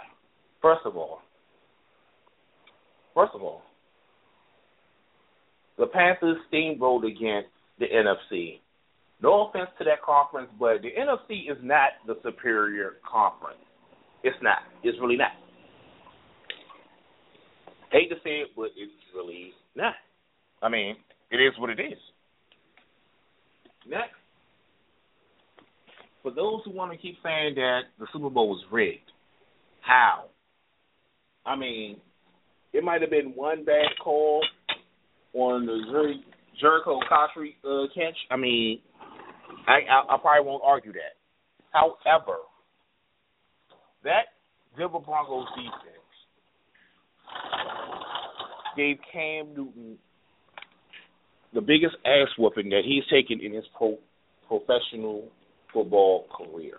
First 0.63 0.83
of 0.85 0.97
all, 0.97 1.21
first 3.15 3.33
of 3.35 3.43
all, 3.43 3.63
the 5.79 5.87
Panthers 5.87 6.37
steamrolled 6.53 7.07
against 7.07 7.49
the 7.79 7.87
NFC. 7.87 8.61
No 9.21 9.47
offense 9.49 9.71
to 9.79 9.85
that 9.85 10.03
conference, 10.03 10.49
but 10.59 10.83
the 10.83 10.89
NFC 10.89 11.51
is 11.51 11.59
not 11.63 11.91
the 12.07 12.17
superior 12.23 12.95
conference. 13.11 13.61
It's 14.25 14.37
not. 14.43 14.59
It's 14.83 14.99
really 15.01 15.17
not. 15.17 15.33
Hate 17.91 18.09
to 18.09 18.17
say 18.25 18.41
it, 18.41 18.49
but 18.57 18.71
it's 18.77 18.93
really 19.15 19.53
not. 19.75 19.95
I 20.63 20.69
mean, 20.69 20.97
it 21.31 21.37
is 21.37 21.53
what 21.59 21.71
it 21.71 21.81
is. 21.81 21.99
Next, 23.89 24.15
for 26.23 26.31
those 26.31 26.61
who 26.65 26.71
want 26.71 26.93
to 26.93 26.99
keep 26.99 27.17
saying 27.23 27.57
that 27.57 27.81
the 27.99 28.07
Super 28.13 28.31
Bowl 28.31 28.49
was 28.49 28.65
rigged, 28.71 29.11
how? 29.81 30.27
I 31.45 31.57
mean, 31.57 31.97
it 32.73 32.83
might 32.85 33.01
have 33.01 33.11
been 33.11 33.33
one 33.35 33.65
bad 33.65 33.89
call 34.03 34.43
on 35.35 35.67
the 35.67 35.79
Jer- 35.91 36.67
Jerricho 36.67 36.99
Cotchery 37.09 37.57
uh, 37.65 37.87
catch. 37.95 38.17
I 38.31 38.37
mean, 38.37 38.81
I, 39.67 39.81
I 39.91 40.15
I 40.15 40.19
probably 40.21 40.47
won't 40.47 40.63
argue 40.65 40.93
that. 40.93 41.17
However, 41.73 42.39
that 44.05 44.27
Denver 44.77 44.99
Broncos 44.99 45.47
defense 45.57 46.03
gave 48.77 48.97
Cam 49.13 49.55
Newton 49.55 49.99
the 51.55 51.61
biggest 51.61 51.95
ass 52.05 52.29
whooping 52.39 52.71
that 52.71 52.83
he's 52.85 53.05
taken 53.11 53.45
in 53.45 53.53
his 53.53 53.65
pro- 53.77 53.99
professional 54.49 55.29
football 55.73 56.27
career. 56.35 56.79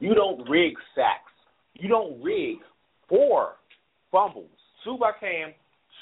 You 0.00 0.14
don't 0.14 0.48
rig 0.48 0.74
sacks. 0.94 1.30
You 1.74 1.88
don't 1.88 2.22
rig 2.22 2.56
four 3.08 3.52
fumbles. 4.10 4.48
Two 4.82 4.96
by 4.98 5.12
Cam, 5.20 5.52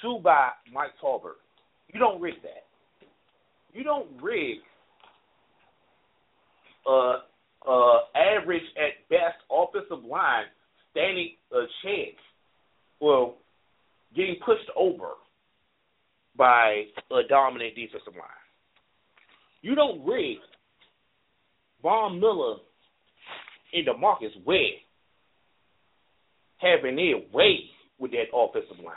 two 0.01 0.21
by 0.23 0.51
Mike 0.73 0.93
Tolbert. 1.03 1.41
You 1.93 1.99
don't 1.99 2.21
rig 2.21 2.35
that. 2.43 2.65
You 3.75 3.85
don't 3.85 4.09
rig 4.23 4.59
uh 6.89 7.19
uh 7.69 7.99
average 8.15 8.63
at 8.77 9.09
best 9.11 9.37
offensive 9.51 10.05
line 10.05 10.45
standing 10.93 11.33
a 11.53 11.65
chance. 11.83 12.17
Well, 13.01 13.37
getting 14.15 14.37
pushed 14.45 14.71
over 14.77 15.11
by 16.37 16.85
a 17.11 17.29
dominant 17.29 17.75
defensive 17.75 18.15
line. 18.15 18.47
You 19.61 19.75
don't 19.75 20.05
rig 20.07 20.39
Von 21.83 22.21
Miller 22.21 22.57
and 23.73 23.87
Demarcus 23.87 24.35
Webb 24.45 24.83
having 26.59 26.97
their 26.97 27.19
way 27.33 27.71
with 27.99 28.13
that 28.13 28.35
offensive 28.35 28.85
line. 28.85 28.97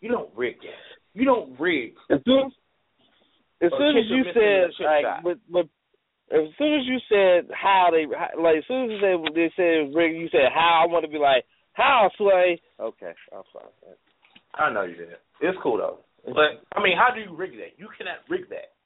You 0.00 0.10
don't 0.10 0.30
rig 0.36 0.56
that. 0.60 0.78
You 1.14 1.24
don't 1.24 1.58
rig. 1.58 1.94
As 2.10 2.20
soon 2.24 2.52
as, 3.60 3.70
soon 3.76 3.96
as 3.98 4.04
you 4.08 4.24
said 4.32 4.70
like, 4.84 5.04
shot. 5.04 5.22
but 5.24 5.38
but 5.50 5.66
as 6.30 6.46
soon 6.58 6.74
as 6.78 6.86
you 6.86 6.98
said 7.08 7.50
how 7.52 7.88
they 7.90 8.04
how, 8.06 8.40
like 8.40 8.58
as 8.58 8.64
soon 8.68 8.84
as 8.84 8.90
you 8.90 9.00
said 9.00 9.34
they 9.34 9.50
said 9.56 9.94
rig, 9.94 10.16
you 10.16 10.28
said 10.30 10.52
how. 10.54 10.84
I 10.84 10.86
want 10.86 11.04
to 11.04 11.10
be 11.10 11.18
like 11.18 11.44
how 11.72 12.10
Sway. 12.16 12.60
Okay, 12.78 13.12
I'm 13.32 13.42
sorry. 13.52 13.72
I 14.54 14.72
know 14.72 14.82
you 14.82 14.96
did. 14.96 15.18
It's 15.40 15.58
cool 15.62 15.78
though. 15.78 15.98
But 16.24 16.62
I 16.74 16.82
mean, 16.82 16.96
how 16.96 17.14
do 17.14 17.20
you 17.20 17.34
rig 17.36 17.52
that? 17.52 17.78
You 17.78 17.88
cannot 17.96 18.22
rig 18.28 18.48
that. 18.50 18.76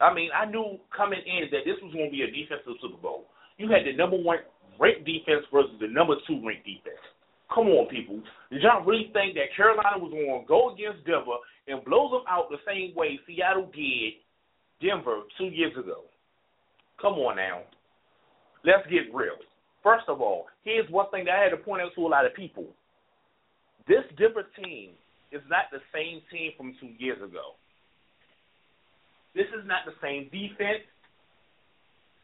I 0.00 0.12
mean, 0.12 0.28
I 0.34 0.44
knew 0.44 0.78
coming 0.94 1.20
in 1.24 1.48
that 1.52 1.64
this 1.64 1.80
was 1.82 1.92
going 1.94 2.10
to 2.10 2.12
be 2.12 2.22
a 2.22 2.28
defensive 2.28 2.76
Super 2.82 3.00
Bowl. 3.00 3.32
You 3.56 3.72
had 3.72 3.88
the 3.88 3.96
number 3.96 4.16
one 4.16 4.44
ranked 4.78 5.04
defense 5.04 5.44
versus 5.52 5.74
the 5.80 5.88
number 5.88 6.14
two 6.26 6.40
ranked 6.44 6.66
defense. 6.66 7.02
Come 7.52 7.68
on, 7.68 7.86
people. 7.88 8.20
Did 8.50 8.62
y'all 8.62 8.84
really 8.84 9.10
think 9.12 9.34
that 9.34 9.54
Carolina 9.54 9.98
was 9.98 10.10
going 10.10 10.26
to 10.26 10.46
go 10.46 10.74
against 10.74 11.06
Denver 11.06 11.38
and 11.68 11.84
blow 11.84 12.10
them 12.10 12.26
out 12.28 12.50
the 12.50 12.58
same 12.66 12.94
way 12.94 13.18
Seattle 13.26 13.70
did 13.74 14.18
Denver 14.82 15.22
two 15.38 15.46
years 15.46 15.72
ago? 15.78 16.02
Come 17.00 17.14
on 17.14 17.36
now. 17.36 17.62
Let's 18.64 18.86
get 18.90 19.14
real. 19.14 19.38
First 19.82 20.08
of 20.08 20.20
all, 20.20 20.46
here's 20.64 20.90
one 20.90 21.06
thing 21.10 21.26
that 21.26 21.38
I 21.38 21.42
had 21.44 21.50
to 21.50 21.62
point 21.62 21.82
out 21.82 21.94
to 21.94 22.06
a 22.06 22.10
lot 22.10 22.26
of 22.26 22.34
people. 22.34 22.66
This 23.86 24.02
Denver 24.18 24.46
team 24.58 24.90
is 25.30 25.42
not 25.48 25.70
the 25.70 25.78
same 25.94 26.20
team 26.32 26.50
from 26.56 26.74
two 26.80 26.90
years 26.98 27.22
ago. 27.22 27.54
This 29.34 29.46
is 29.54 29.66
not 29.66 29.86
the 29.86 29.94
same 30.02 30.24
defense. 30.32 30.82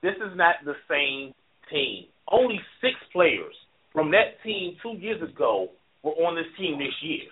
This 0.03 0.17
is 0.17 0.35
not 0.35 0.57
the 0.65 0.75
same 0.91 1.33
team. 1.71 2.07
Only 2.31 2.61
six 2.81 2.95
players 3.13 3.55
from 3.93 4.11
that 4.13 4.43
team 4.45 4.77
two 4.83 4.97
years 4.99 5.23
ago 5.23 5.69
were 6.03 6.13
on 6.13 6.37
this 6.37 6.47
team 6.59 6.79
this 6.79 6.95
year. 7.03 7.29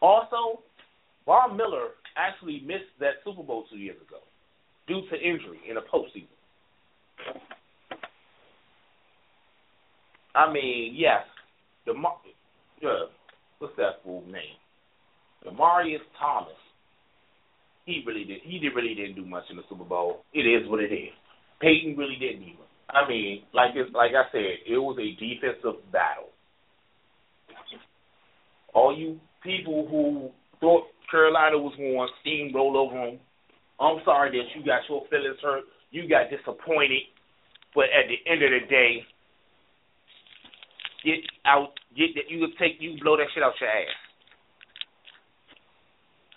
Also, 0.00 0.62
Von 1.26 1.56
Miller 1.56 1.90
actually 2.16 2.60
missed 2.66 2.90
that 2.98 3.22
Super 3.24 3.42
Bowl 3.42 3.64
two 3.70 3.78
years 3.78 3.96
ago 3.96 4.18
due 4.88 5.02
to 5.10 5.16
injury 5.16 5.60
in 5.68 5.76
the 5.76 5.80
postseason. 5.80 6.26
I 10.34 10.52
mean, 10.52 10.94
yes, 10.96 11.22
the 11.86 11.92
yeah, 12.80 13.04
what's 13.58 13.76
that 13.76 14.02
fool 14.02 14.22
name? 14.22 14.56
Demaryius 15.44 15.98
Thomas. 16.18 16.52
He 17.84 18.04
really 18.06 18.24
did. 18.24 18.40
He 18.44 18.58
did 18.58 18.74
really 18.74 18.94
didn't 18.94 19.16
do 19.16 19.24
much 19.26 19.44
in 19.50 19.56
the 19.56 19.62
Super 19.68 19.84
Bowl. 19.84 20.24
It 20.32 20.42
is 20.46 20.68
what 20.68 20.80
it 20.80 20.92
is. 20.92 21.10
Peyton 21.60 21.96
really 21.96 22.16
didn't 22.16 22.42
either. 22.42 22.62
I 22.90 23.08
mean, 23.08 23.42
like 23.54 23.70
it's 23.74 23.92
like 23.94 24.12
I 24.12 24.30
said, 24.30 24.62
it 24.66 24.78
was 24.78 24.98
a 24.98 25.18
defensive 25.18 25.80
battle. 25.90 26.30
All 28.74 28.96
you 28.96 29.18
people 29.42 29.86
who 29.90 30.30
thought 30.60 30.84
Carolina 31.10 31.58
was 31.58 31.74
going 31.76 31.98
to 31.98 32.12
steamroll 32.22 32.76
over 32.76 32.94
them, 32.94 33.18
I'm 33.80 33.98
sorry 34.04 34.30
that 34.30 34.46
you 34.54 34.64
got 34.64 34.82
your 34.88 35.04
feelings 35.10 35.38
hurt. 35.42 35.64
You 35.90 36.08
got 36.08 36.30
disappointed. 36.30 37.02
But 37.74 37.84
at 37.84 38.06
the 38.08 38.30
end 38.30 38.42
of 38.42 38.50
the 38.50 38.66
day, 38.68 39.04
get 41.04 41.20
out. 41.46 41.72
Get 41.96 42.14
that. 42.14 42.30
You 42.30 42.46
take. 42.60 42.76
You 42.80 42.98
blow 43.02 43.16
that 43.16 43.26
shit 43.34 43.42
out 43.42 43.54
your 43.60 43.70
ass. 43.70 43.86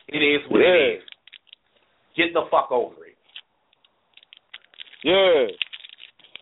It 0.08 0.20
is 0.20 0.42
what 0.50 0.62
Yeah. 0.62 0.74
it 0.74 0.98
is. 0.98 1.04
Get 2.16 2.34
the 2.34 2.44
fuck 2.50 2.72
over 2.72 3.06
it. 3.06 3.18
Yeah. 5.04 5.48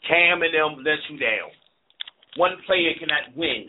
Cam 0.08 0.42
and 0.42 0.54
them 0.54 0.84
let 0.84 1.00
you 1.10 1.18
down. 1.18 1.50
One 2.38 2.58
player 2.66 2.92
cannot 3.00 3.36
win 3.36 3.68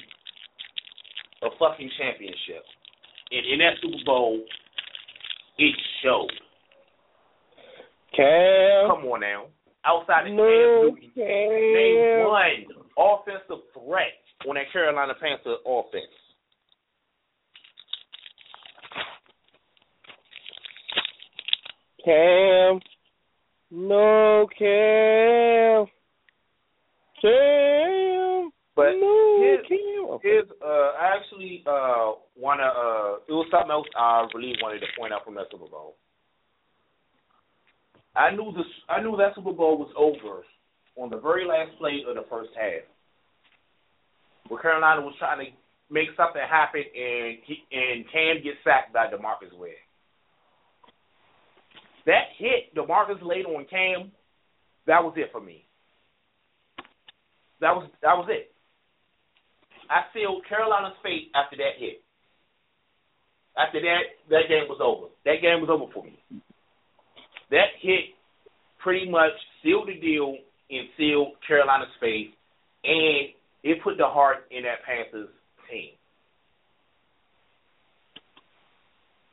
a 1.42 1.48
fucking 1.58 1.90
championship. 1.98 2.64
And 3.30 3.46
in 3.52 3.58
that 3.58 3.74
Super 3.82 4.04
Bowl, 4.04 4.40
it 5.58 5.74
showed. 6.02 6.32
Cam. 8.16 8.88
Come 8.88 9.06
on 9.10 9.20
now. 9.20 9.46
Outside 9.84 10.28
of 10.28 10.34
No, 10.34 10.42
Cam 10.44 10.94
Newton, 10.94 11.10
Cam. 11.14 11.26
name 11.26 12.26
one 12.26 12.64
offensive 12.96 13.64
threat 13.74 14.16
on 14.48 14.54
that 14.54 14.72
Carolina 14.72 15.12
Panther 15.20 15.56
offense. 15.66 16.14
Cam. 22.04 22.80
No, 23.70 24.46
Cam. 24.58 25.86
Cam. 27.20 28.50
But 28.76 28.90
no, 29.00 29.42
his- 29.42 29.66
Cam. 29.68 30.18
Here's 30.22 30.48
uh 30.62 30.92
I 31.00 31.16
actually 31.16 31.64
uh 31.66 32.12
wanna 32.36 32.64
uh 32.64 33.16
it 33.26 33.32
was 33.32 33.46
something 33.50 33.70
else 33.70 33.86
I 33.96 34.26
really 34.34 34.56
wanted 34.62 34.80
to 34.80 34.86
point 34.98 35.12
out 35.12 35.24
from 35.24 35.34
that 35.34 35.46
Super 35.50 35.66
Bowl. 35.66 35.96
I 38.14 38.30
knew 38.30 38.52
this 38.56 38.66
I 38.88 39.00
knew 39.00 39.16
that 39.16 39.34
Super 39.34 39.52
Bowl 39.52 39.78
was 39.78 39.92
over 39.96 40.44
on 40.96 41.10
the 41.10 41.18
very 41.18 41.46
last 41.46 41.76
play 41.78 42.04
of 42.06 42.14
the 42.14 42.24
first 42.30 42.50
half. 42.54 42.84
Where 44.48 44.60
Carolina 44.60 45.00
was 45.00 45.14
trying 45.18 45.46
to 45.46 45.52
make 45.90 46.08
something 46.16 46.42
happen 46.48 46.82
and 46.82 47.38
he 47.44 47.64
and 47.72 48.04
Cam 48.12 48.42
gets 48.44 48.58
sacked 48.62 48.92
by 48.92 49.06
Demarcus 49.06 49.56
Ware. 49.58 49.72
That 52.06 52.24
hit 52.36 52.74
Demarcus 52.74 53.22
laid 53.22 53.46
on 53.46 53.66
Cam, 53.70 54.12
that 54.86 55.02
was 55.02 55.14
it 55.16 55.30
for 55.32 55.40
me. 55.40 55.64
That 57.60 57.74
was 57.74 57.88
that 58.02 58.16
was 58.16 58.28
it. 58.28 58.50
I 59.88 60.02
sealed 60.12 60.44
Carolina's 60.48 60.96
fate 61.02 61.30
after 61.34 61.56
that 61.56 61.78
hit. 61.78 62.02
After 63.56 63.80
that, 63.80 64.02
that 64.30 64.48
game 64.48 64.68
was 64.68 64.80
over. 64.82 65.08
That 65.24 65.40
game 65.40 65.60
was 65.60 65.70
over 65.70 65.90
for 65.92 66.04
me. 66.04 66.18
That 67.50 67.72
hit 67.80 68.12
pretty 68.82 69.08
much 69.08 69.32
sealed 69.62 69.88
the 69.88 69.94
deal 70.00 70.36
and 70.70 70.88
sealed 70.96 71.34
Carolina's 71.46 71.94
fate, 72.00 72.34
and 72.84 73.32
it 73.62 73.82
put 73.82 73.96
the 73.96 74.06
heart 74.06 74.46
in 74.50 74.64
that 74.64 74.84
Panthers 74.84 75.28
team. 75.70 75.92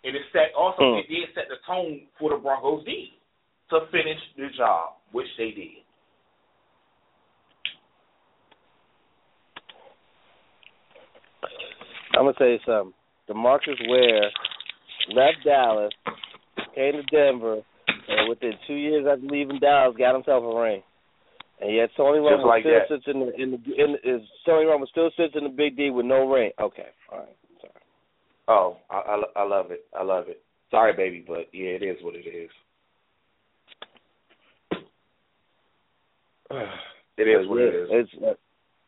And 0.04 0.16
it 0.16 0.24
set 0.34 0.54
also 0.56 0.82
Hmm. 0.82 0.98
it 1.00 1.08
did 1.10 1.34
set 1.36 1.48
the 1.50 1.58
tone 1.66 2.08
for 2.18 2.32
the 2.32 2.38
Broncos 2.38 2.84
D 2.86 3.14
to 3.70 3.86
finish 3.92 4.20
the 4.36 4.50
job, 4.58 4.96
which 5.12 5.28
they 5.38 5.52
did. 5.52 5.84
I'm 12.14 12.26
gonna 12.26 12.34
tell 12.34 12.48
you 12.48 12.60
something. 12.66 12.94
Demarcus 13.30 13.80
Ware 13.88 14.32
left 15.14 15.44
Dallas, 15.46 15.94
came 16.76 16.94
to 16.94 17.04
Denver, 17.04 17.62
and 18.08 18.30
within 18.30 18.54
two 18.68 18.74
years 18.74 19.06
after 19.08 19.26
leaving 19.26 19.60
Dallas, 19.60 19.96
got 19.98 20.14
himself 20.14 20.44
a 20.44 20.62
ring. 20.62 20.84
And 21.62 21.76
yet 21.76 21.92
Tony 21.96 22.20
Romo 22.20 22.46
like 22.46 22.64
still 22.64 22.74
that. 22.74 22.88
sits 22.90 23.08
in 23.08 23.20
the 23.20 23.36
in 23.40 23.52
the 23.52 23.58
in 23.76 23.98
is 24.04 24.28
Tony 24.46 24.66
Romo 24.66 24.88
still 24.88 25.12
sits 25.16 25.36
in 25.36 25.44
the 25.44 25.50
big 25.50 25.78
D 25.78 25.92
with 25.92 26.06
no 26.06 26.28
ring. 26.28 26.52
Okay, 26.60 26.90
all 27.12 27.20
right. 27.20 27.38
Oh, 28.52 28.76
I, 28.90 28.96
I, 28.96 29.44
I 29.44 29.48
love 29.48 29.72
it. 29.72 29.86
I 29.98 30.04
love 30.04 30.26
it. 30.28 30.42
Sorry, 30.72 30.92
baby, 30.94 31.24
but 31.26 31.48
yeah, 31.54 31.70
it 31.70 31.84
is 31.84 31.98
what 32.02 32.16
it 32.16 32.28
is. 32.28 32.50
It 37.18 37.24
is 37.24 37.48
what 37.48 37.62
it 37.62 37.76
is. 37.76 37.88
It's 37.92 38.40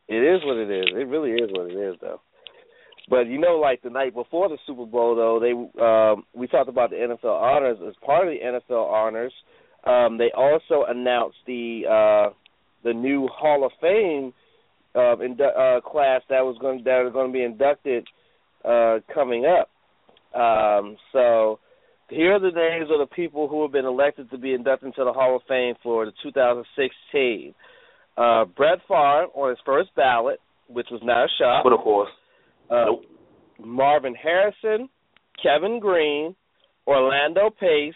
it 0.08 0.14
is 0.16 0.40
what 0.44 0.56
it 0.56 0.68
is. 0.68 0.86
It 0.88 1.06
really 1.06 1.30
is 1.32 1.50
what 1.52 1.70
it 1.70 1.76
is, 1.76 1.94
though. 2.00 2.20
But 3.08 3.28
you 3.28 3.38
know, 3.38 3.60
like 3.60 3.80
the 3.82 3.90
night 3.90 4.12
before 4.12 4.48
the 4.48 4.56
Super 4.66 4.86
Bowl, 4.86 5.14
though 5.14 5.38
they 5.38 5.52
um, 5.80 6.24
we 6.34 6.48
talked 6.48 6.68
about 6.68 6.90
the 6.90 6.96
NFL 6.96 7.40
honors 7.40 7.78
as 7.86 7.94
part 8.04 8.26
of 8.26 8.34
the 8.34 8.40
NFL 8.40 8.90
honors. 8.90 9.32
Um, 9.86 10.18
they 10.18 10.32
also 10.36 10.84
announced 10.88 11.36
the 11.46 11.82
uh, 11.86 12.32
the 12.82 12.92
new 12.92 13.28
Hall 13.28 13.64
of 13.64 13.72
Fame 13.80 14.32
uh, 14.96 15.16
indu- 15.22 15.56
uh, 15.56 15.80
class 15.82 16.22
that 16.30 16.40
was 16.40 16.56
going 16.60 16.82
that 16.84 16.90
are 16.90 17.10
going 17.10 17.30
to 17.30 17.32
be 17.32 17.44
inducted 17.44 18.04
uh, 18.64 18.98
coming 19.12 19.46
up. 19.46 19.70
Um, 20.38 20.96
so 21.12 21.58
here 22.08 22.34
are 22.34 22.40
the 22.40 22.50
names 22.50 22.90
of 22.90 22.98
the 22.98 23.14
people 23.14 23.48
who 23.48 23.62
have 23.62 23.72
been 23.72 23.84
elected 23.84 24.30
to 24.30 24.38
be 24.38 24.52
inducted 24.52 24.86
into 24.88 25.04
the 25.04 25.12
Hall 25.12 25.36
of 25.36 25.42
Fame 25.48 25.74
for 25.82 26.04
the 26.04 26.12
2016. 26.22 27.54
Uh, 28.16 28.44
Brett 28.44 28.78
Favre 28.88 29.26
on 29.34 29.50
his 29.50 29.58
first 29.64 29.94
ballot, 29.96 30.40
which 30.68 30.88
was 30.90 31.00
not 31.02 31.24
a 31.24 31.28
shock. 31.38 31.64
But 31.64 31.72
of 31.72 31.80
course, 31.80 32.10
Uh, 32.70 32.84
nope. 32.86 33.04
Marvin 33.58 34.14
Harrison, 34.14 34.88
Kevin 35.42 35.78
Greene, 35.78 36.34
Orlando 36.86 37.50
Pace, 37.50 37.94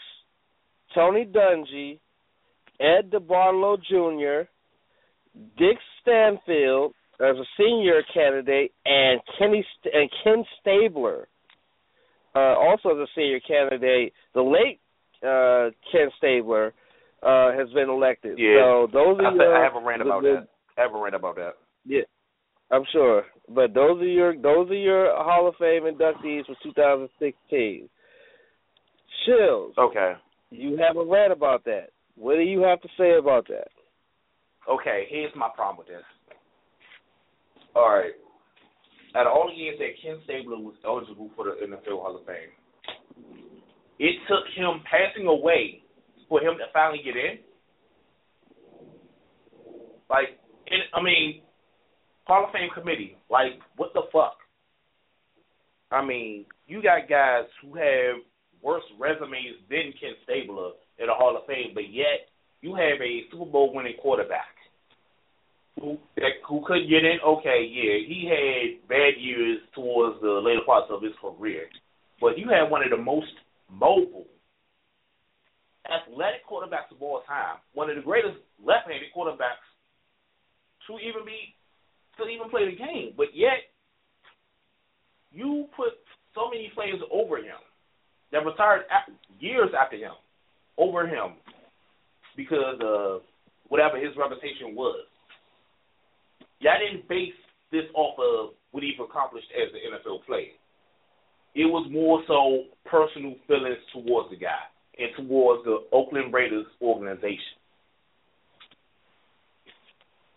Tony 0.95 1.25
Dungy, 1.27 1.99
Ed 2.81 3.11
DeBartolo 3.11 3.77
Jr., 3.83 4.49
Dick 5.57 5.79
Stanfel 6.01 6.93
as 7.21 7.37
a 7.37 7.45
senior 7.59 8.03
candidate, 8.15 8.73
and 8.85 9.21
Kenny 9.39 9.65
St- 9.81 9.95
and 9.95 10.11
Ken 10.23 10.45
Stabler, 10.61 11.29
uh, 12.35 12.55
also 12.57 12.91
as 12.91 12.97
a 12.99 13.07
senior 13.17 13.41
candidate. 13.41 14.13
The 14.35 14.43
late 14.43 14.81
uh, 15.23 15.71
Ken 15.91 16.09
Stabler 16.19 16.73
uh, 17.23 17.53
has 17.53 17.69
been 17.71 17.89
elected. 17.89 18.39
Yeah. 18.39 18.61
So 18.63 18.89
those 18.93 19.19
I, 19.21 19.25
are 19.25 19.33
said, 19.33 19.37
your, 19.43 19.57
I 19.57 19.65
haven't 19.65 19.85
read 19.85 20.01
about 20.01 20.23
the- 20.23 20.29
that. 20.43 20.49
I 20.79 20.83
haven't 20.83 21.01
read 21.01 21.15
about 21.15 21.35
that. 21.37 21.55
yeah, 21.85 22.03
I'm 22.71 22.85
sure. 22.93 23.25
But 23.49 23.75
those 23.75 24.01
are 24.01 24.07
your 24.07 24.37
those 24.37 24.71
are 24.71 24.75
your 24.75 25.07
Hall 25.17 25.49
of 25.49 25.57
Fame 25.57 25.83
inductees 25.85 26.47
for 26.47 26.55
2016. 26.63 27.89
Chills. 29.27 29.75
Okay. 29.77 30.13
You 30.51 30.77
haven't 30.79 31.09
read 31.09 31.31
about 31.33 31.65
that. 31.65 31.89
What 32.17 32.37
do 32.37 32.43
you 32.43 32.61
have 32.63 32.81
to 32.83 32.89
say 32.97 33.17
about 33.19 33.49
that? 33.49 33.69
Okay, 34.71 35.07
here's 35.09 35.33
my 35.35 35.49
problem 35.55 35.79
with 35.79 35.89
this. 35.89 36.05
All 37.79 37.91
right. 37.91 38.11
Out 39.15 39.29
of 39.29 39.33
all 39.33 39.49
the 39.49 39.55
years 39.55 39.79
that 39.79 40.03
Ken 40.03 40.19
Stabler 40.25 40.59
was 40.59 40.75
eligible 40.85 41.31
for 41.37 41.45
the 41.45 41.65
NFL 41.65 42.03
Hall 42.03 42.19
of 42.19 42.27
Fame, 42.27 42.51
it 44.01 44.17
took 44.27 44.43
him 44.57 44.83
passing 44.83 45.29
away 45.29 45.85
for 46.29 46.41
him 46.41 46.59
to 46.59 46.65
finally 46.73 47.01
get 47.05 47.15
in. 47.15 47.39
Like, 50.11 50.43
it, 50.67 50.81
I 50.93 51.01
mean, 51.01 51.43
Hall 52.25 52.47
of 52.47 52.53
Fame 52.53 52.69
committee, 52.75 53.17
like, 53.31 53.63
what 53.77 53.95
the 53.95 54.03
fuck? 54.13 54.39
I 55.93 56.05
mean, 56.05 56.47
you 56.67 56.83
got 56.83 57.09
guys 57.09 57.45
who 57.63 57.77
have 57.77 58.17
worse 58.61 58.83
resumes 58.99 59.63
than 59.71 59.95
Ken 60.01 60.19
Stabler 60.25 60.73
in 60.99 61.07
the 61.07 61.15
Hall 61.15 61.37
of 61.37 61.47
Fame, 61.47 61.71
but 61.75 61.93
yet 61.93 62.27
you 62.61 62.75
have 62.75 63.01
a 63.01 63.23
Super 63.31 63.47
Bowl 63.47 63.73
winning 63.73 63.95
quarterback 64.03 64.58
who 65.81 65.99
that, 66.17 66.43
who 66.49 66.63
could 66.67 66.89
get 66.89 67.05
in. 67.05 67.19
Okay, 67.25 67.67
yeah, 67.71 68.03
he 68.07 68.29
had 68.29 68.89
bad 68.89 69.15
years 69.19 69.59
towards 69.75 70.21
the 70.21 70.41
later 70.45 70.65
parts 70.67 70.89
of 70.91 71.03
his 71.03 71.13
career, 71.21 71.67
but 72.21 72.39
you 72.39 72.49
had 72.49 72.71
one 72.71 72.83
of 72.83 72.91
the 72.91 72.97
most 72.97 73.33
mobile, 73.71 74.27
athletic 75.87 76.47
quarterbacks 76.49 76.91
of 76.95 77.01
all 77.01 77.23
time, 77.27 77.59
one 77.75 77.91
of 77.91 77.97
the 77.97 78.03
greatest 78.03 78.37
left-handed 78.65 79.09
quarterbacks 79.17 79.65
to 80.87 80.99
even 80.99 81.25
be 81.25 81.55
to 82.17 82.29
even 82.29 82.51
play 82.51 82.67
the 82.67 82.77
game, 82.77 83.15
but 83.17 83.29
yet 83.35 83.71
you 85.31 85.67
put 85.77 85.95
so 86.35 86.51
many 86.51 86.71
players 86.75 87.01
over 87.13 87.39
him 87.39 87.61
that 88.33 88.45
retired 88.45 88.83
years 89.39 89.71
after 89.79 89.97
him 89.97 90.13
over 90.77 91.07
him 91.07 91.35
because 92.37 92.79
of 92.83 93.23
whatever 93.69 93.99
his 93.99 94.17
reputation 94.17 94.75
was. 94.75 95.05
Y'all 96.61 96.73
didn't 96.79 97.09
base 97.09 97.35
this 97.71 97.85
off 97.95 98.19
of 98.19 98.55
what 98.73 98.83
he's 98.83 98.99
accomplished 99.03 99.49
as 99.55 99.73
an 99.73 99.99
NFL 99.99 100.25
player. 100.27 100.55
It 101.55 101.65
was 101.65 101.89
more 101.91 102.23
so 102.27 102.65
personal 102.85 103.35
feelings 103.47 103.79
towards 103.93 104.31
the 104.31 104.37
guy 104.37 104.67
and 104.99 105.09
towards 105.17 105.65
the 105.65 105.85
Oakland 105.93 106.33
Raiders 106.33 106.67
organization. 106.83 107.59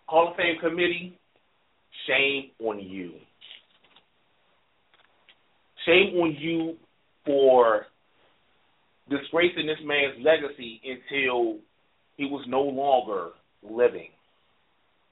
Hall 0.06 0.30
of 0.30 0.36
Fame 0.36 0.58
committee, 0.62 1.18
shame 2.08 2.52
on 2.60 2.80
you. 2.80 3.14
Shame 5.86 6.16
on 6.20 6.36
you 6.40 6.76
for 7.26 7.86
disgracing 9.10 9.68
this 9.68 9.80
man's 9.84 10.24
legacy 10.24 10.82
until 10.84 11.58
he 12.18 12.26
was 12.26 12.46
no 12.48 12.62
longer 12.62 13.30
living. 13.64 14.10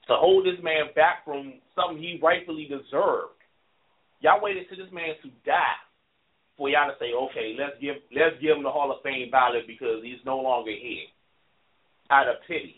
To 0.09 0.15
hold 0.17 0.45
this 0.45 0.57
man 0.63 0.89
back 0.95 1.23
from 1.23 1.61
something 1.75 2.01
he 2.01 2.19
rightfully 2.21 2.65
deserved. 2.65 3.37
Y'all 4.21 4.41
waited 4.41 4.65
till 4.67 4.83
this 4.83 4.91
man 4.91 5.13
to 5.21 5.29
die 5.45 5.79
for 6.57 6.67
y'all 6.67 6.89
to 6.89 6.97
say, 6.99 7.13
okay, 7.13 7.55
let's 7.57 7.79
give 7.79 7.95
let's 8.11 8.35
give 8.41 8.57
him 8.57 8.63
the 8.63 8.71
Hall 8.71 8.91
of 8.91 9.03
Fame 9.03 9.29
ballot 9.31 9.67
because 9.67 10.01
he's 10.03 10.17
no 10.25 10.39
longer 10.39 10.71
here. 10.71 11.05
Out 12.09 12.27
of 12.27 12.35
pity. 12.47 12.75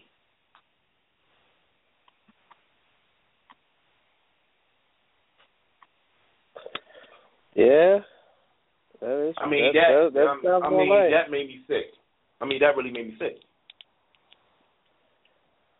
Yeah. 7.56 8.00
That 9.00 9.30
is, 9.30 9.36
I 9.38 9.50
mean 9.50 9.74
that, 9.74 10.12
that, 10.14 10.14
that, 10.14 10.36
that 10.44 10.62
I 10.64 10.70
mean 10.70 10.90
right. 10.92 11.10
that 11.10 11.32
made 11.32 11.48
me 11.48 11.62
sick. 11.66 11.96
I 12.40 12.46
mean 12.46 12.60
that 12.60 12.76
really 12.76 12.92
made 12.92 13.08
me 13.08 13.16
sick. 13.18 13.42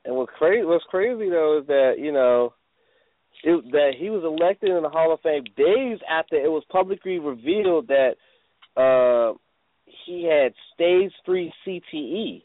And 0.06 0.16
what's 0.16 0.32
crazy, 0.38 0.66
what's 0.66 0.84
crazy 0.86 1.30
though, 1.30 1.60
is 1.62 1.68
that 1.68 1.96
you 2.00 2.12
know 2.12 2.54
it, 3.44 3.72
that 3.72 3.92
he 3.98 4.10
was 4.10 4.24
elected 4.24 4.70
in 4.70 4.84
the 4.84 4.90
Hall 4.90 5.14
of 5.14 5.22
Fame 5.22 5.44
days 5.56 6.00
after 6.10 6.36
it 6.36 6.50
was 6.50 6.64
publicly 6.70 7.20
revealed 7.20 7.88
that 7.88 8.16
uh, 8.76 9.38
he 10.06 10.26
had 10.26 10.54
stage 10.74 11.12
three 11.26 11.52
CTE. 11.66 12.44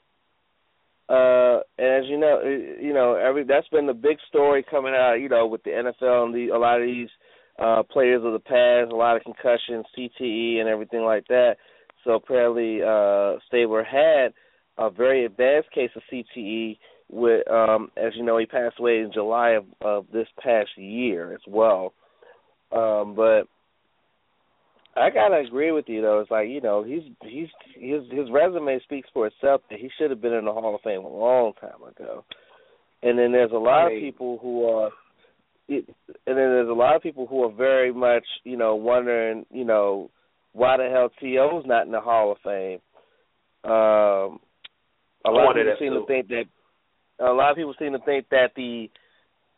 Uh, 1.08 1.60
and 1.78 2.04
as 2.04 2.10
you 2.10 2.18
know, 2.18 2.40
uh, 2.44 2.82
you 2.82 2.92
know 2.92 3.14
every 3.14 3.44
that's 3.44 3.68
been 3.68 3.86
the 3.86 3.94
big 3.94 4.16
story 4.28 4.64
coming 4.68 4.94
out. 4.94 5.14
You 5.14 5.28
know, 5.28 5.46
with 5.46 5.62
the 5.62 5.70
NFL 5.70 6.26
and 6.26 6.34
the, 6.34 6.48
a 6.48 6.58
lot 6.58 6.80
of 6.80 6.86
these 6.86 7.08
uh, 7.58 7.82
players 7.84 8.22
of 8.24 8.32
the 8.32 8.40
past, 8.40 8.92
a 8.92 8.96
lot 8.96 9.16
of 9.16 9.22
concussions, 9.22 9.86
CTE, 9.96 10.58
and 10.58 10.68
everything 10.68 11.02
like 11.02 11.26
that. 11.28 11.56
So 12.04 12.14
apparently, 12.14 12.82
uh, 12.82 13.38
Stabler 13.48 13.84
had 13.84 14.32
a 14.78 14.90
very 14.90 15.24
advanced 15.24 15.70
case 15.72 15.90
of 15.96 16.02
CTE. 16.12 16.78
With, 17.08 17.48
um, 17.48 17.90
as 17.96 18.12
you 18.16 18.24
know, 18.24 18.36
he 18.38 18.46
passed 18.46 18.80
away 18.80 18.98
in 18.98 19.12
July 19.12 19.50
of, 19.50 19.64
of 19.80 20.06
this 20.12 20.26
past 20.42 20.70
year 20.76 21.32
as 21.32 21.40
well. 21.46 21.92
Um, 22.72 23.14
but 23.14 23.42
I 24.96 25.10
gotta 25.10 25.36
agree 25.46 25.70
with 25.70 25.84
you 25.88 26.02
though. 26.02 26.20
It's 26.20 26.30
like 26.30 26.48
you 26.48 26.60
know 26.60 26.82
he's 26.82 27.02
he's 27.22 27.48
his 27.74 28.02
his 28.10 28.30
resume 28.32 28.80
speaks 28.82 29.08
for 29.12 29.26
itself. 29.26 29.60
That 29.70 29.78
he 29.78 29.90
should 29.96 30.10
have 30.10 30.20
been 30.20 30.32
in 30.32 30.46
the 30.46 30.52
Hall 30.52 30.74
of 30.74 30.80
Fame 30.80 31.04
a 31.04 31.08
long 31.08 31.52
time 31.60 31.82
ago. 31.88 32.24
And 33.02 33.18
then 33.18 33.30
there's 33.30 33.52
a 33.52 33.58
lot 33.58 33.92
of 33.92 34.00
people 34.00 34.38
who 34.42 34.64
are 34.64 34.90
it, 35.68 35.84
and 36.08 36.14
then 36.26 36.34
there's 36.36 36.68
a 36.68 36.72
lot 36.72 36.96
of 36.96 37.02
people 37.02 37.26
who 37.26 37.44
are 37.44 37.52
very 37.52 37.92
much, 37.92 38.24
you 38.44 38.56
know, 38.56 38.74
wondering, 38.74 39.44
you 39.50 39.64
know, 39.64 40.10
why 40.52 40.76
the 40.76 40.88
hell 40.90 41.10
T.O.'s 41.20 41.64
not 41.66 41.86
in 41.86 41.92
the 41.92 42.00
Hall 42.00 42.32
of 42.32 42.38
Fame. 42.42 42.78
Um, 43.64 44.40
a 45.24 45.30
lot 45.30 45.58
of 45.58 45.66
people 45.66 45.76
seem 45.78 45.92
to 45.92 46.06
think 46.06 46.28
that. 46.28 46.44
A 47.18 47.32
lot 47.32 47.50
of 47.50 47.56
people 47.56 47.74
seem 47.78 47.92
to 47.92 47.98
think 48.00 48.28
that 48.30 48.50
the, 48.56 48.90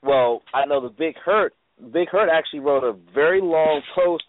well, 0.02 0.42
I 0.54 0.66
know 0.66 0.80
the 0.80 0.94
Big 0.94 1.16
Hurt. 1.24 1.54
Big 1.92 2.08
Hurt 2.08 2.28
actually 2.28 2.60
wrote 2.60 2.84
a 2.84 2.96
very 3.14 3.40
long 3.40 3.82
post 3.94 4.24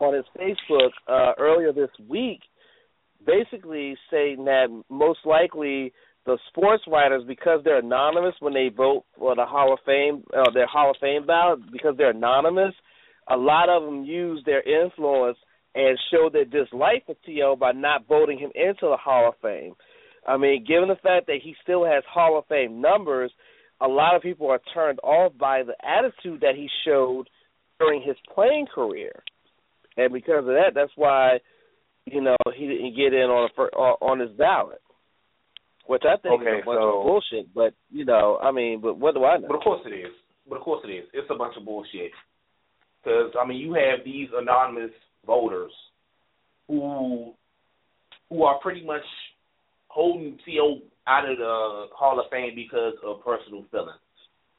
on 0.00 0.14
his 0.14 0.24
Facebook 0.38 0.90
uh, 1.08 1.32
earlier 1.38 1.72
this 1.72 1.90
week, 2.08 2.40
basically 3.24 3.96
saying 4.10 4.44
that 4.46 4.66
most 4.88 5.20
likely 5.24 5.92
the 6.26 6.38
sports 6.48 6.84
writers, 6.86 7.22
because 7.26 7.60
they're 7.64 7.78
anonymous 7.78 8.34
when 8.40 8.52
they 8.52 8.68
vote 8.74 9.04
for 9.18 9.34
the 9.34 9.44
Hall 9.44 9.72
of 9.72 9.78
Fame, 9.86 10.22
uh, 10.36 10.50
their 10.52 10.66
Hall 10.66 10.90
of 10.90 10.96
Fame 11.00 11.26
ballot, 11.26 11.60
because 11.72 11.94
they're 11.96 12.10
anonymous, 12.10 12.74
a 13.28 13.36
lot 13.36 13.68
of 13.68 13.84
them 13.84 14.04
use 14.04 14.42
their 14.44 14.62
influence 14.62 15.38
and 15.74 15.98
show 16.10 16.28
their 16.30 16.44
dislike 16.44 17.06
for 17.06 17.14
T.O. 17.24 17.56
by 17.56 17.72
not 17.72 18.06
voting 18.08 18.38
him 18.38 18.50
into 18.54 18.82
the 18.82 18.96
Hall 18.96 19.28
of 19.28 19.34
Fame. 19.40 19.74
I 20.30 20.36
mean, 20.36 20.64
given 20.66 20.88
the 20.88 20.94
fact 20.96 21.26
that 21.26 21.38
he 21.42 21.54
still 21.62 21.84
has 21.84 22.04
Hall 22.08 22.38
of 22.38 22.46
Fame 22.46 22.80
numbers, 22.80 23.32
a 23.80 23.88
lot 23.88 24.14
of 24.14 24.22
people 24.22 24.48
are 24.50 24.60
turned 24.74 25.00
off 25.02 25.32
by 25.38 25.62
the 25.62 25.74
attitude 25.84 26.40
that 26.42 26.54
he 26.54 26.68
showed 26.86 27.28
during 27.78 28.02
his 28.02 28.16
playing 28.34 28.66
career, 28.72 29.12
and 29.96 30.12
because 30.12 30.40
of 30.40 30.54
that, 30.54 30.72
that's 30.74 30.92
why 30.96 31.38
you 32.04 32.20
know 32.20 32.36
he 32.56 32.66
didn't 32.68 32.94
get 32.96 33.12
in 33.12 33.28
on 33.28 33.50
a, 33.58 34.04
on 34.04 34.20
his 34.20 34.30
ballot, 34.38 34.80
which 35.86 36.02
I 36.04 36.16
think 36.20 36.42
Okay, 36.42 36.58
is 36.58 36.62
a 36.62 36.66
bunch 36.66 36.78
so- 36.80 36.98
of 37.00 37.04
bullshit. 37.06 37.54
But 37.54 37.74
you 37.90 38.04
know, 38.04 38.38
I 38.42 38.52
mean, 38.52 38.80
but 38.80 38.98
what 38.98 39.14
do 39.14 39.24
I 39.24 39.38
know? 39.38 39.48
But 39.48 39.56
of 39.56 39.62
course 39.62 39.80
it 39.86 39.94
is. 39.94 40.12
But 40.48 40.56
of 40.56 40.62
course 40.62 40.84
it 40.86 40.92
is. 40.92 41.04
It's 41.12 41.30
a 41.30 41.34
bunch 41.38 41.54
of 41.56 41.64
bullshit. 41.64 42.12
Because 43.02 43.32
I 43.40 43.46
mean, 43.46 43.58
you 43.58 43.72
have 43.74 44.04
these 44.04 44.28
anonymous 44.36 44.92
voters 45.26 45.72
who 46.68 47.32
who 48.28 48.42
are 48.44 48.58
pretty 48.60 48.84
much 48.84 49.02
holding 49.90 50.38
Co 50.46 50.78
out 51.06 51.28
of 51.28 51.36
the 51.38 51.90
Hall 51.98 52.22
of 52.22 52.30
Fame 52.30 52.54
because 52.54 52.94
of 53.04 53.24
personal 53.24 53.66
feelings. 53.70 53.98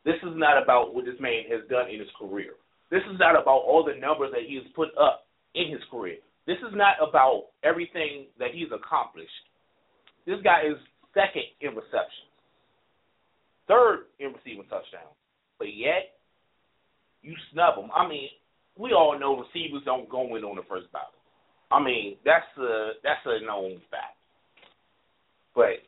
This 0.03 0.19
is 0.23 0.35
not 0.35 0.61
about 0.61 0.93
what 0.93 1.05
this 1.05 1.19
man 1.19 1.47
has 1.49 1.63
done 1.69 1.87
in 1.89 1.99
his 1.99 2.11
career. 2.19 2.59
This 2.91 3.01
is 3.07 3.17
not 3.17 3.39
about 3.39 3.63
all 3.63 3.87
the 3.87 3.95
numbers 3.95 4.35
that 4.35 4.43
he 4.45 4.55
has 4.55 4.67
put 4.75 4.89
up 4.99 5.27
in 5.55 5.71
his 5.71 5.79
career. 5.89 6.19
This 6.45 6.59
is 6.59 6.75
not 6.75 6.99
about 6.99 7.55
everything 7.63 8.27
that 8.39 8.51
he's 8.51 8.67
accomplished. 8.73 9.31
This 10.27 10.41
guy 10.43 10.67
is 10.67 10.75
second 11.13 11.47
in 11.61 11.71
receptions, 11.71 12.33
third 13.67 14.11
in 14.19 14.33
receiving 14.35 14.67
touchdowns, 14.67 15.15
but 15.57 15.71
yet 15.71 16.19
you 17.21 17.33
snub 17.53 17.77
him. 17.77 17.89
I 17.95 18.07
mean, 18.07 18.27
we 18.77 18.91
all 18.91 19.17
know 19.17 19.39
receivers 19.39 19.83
don't 19.85 20.09
go 20.09 20.35
in 20.35 20.43
on 20.43 20.57
the 20.57 20.67
first 20.67 20.91
ballot. 20.91 21.15
I 21.71 21.79
mean, 21.79 22.17
that's 22.25 22.51
a 22.59 22.99
that's 23.03 23.23
a 23.25 23.45
known 23.45 23.79
fact. 23.89 24.19
But 25.55 25.83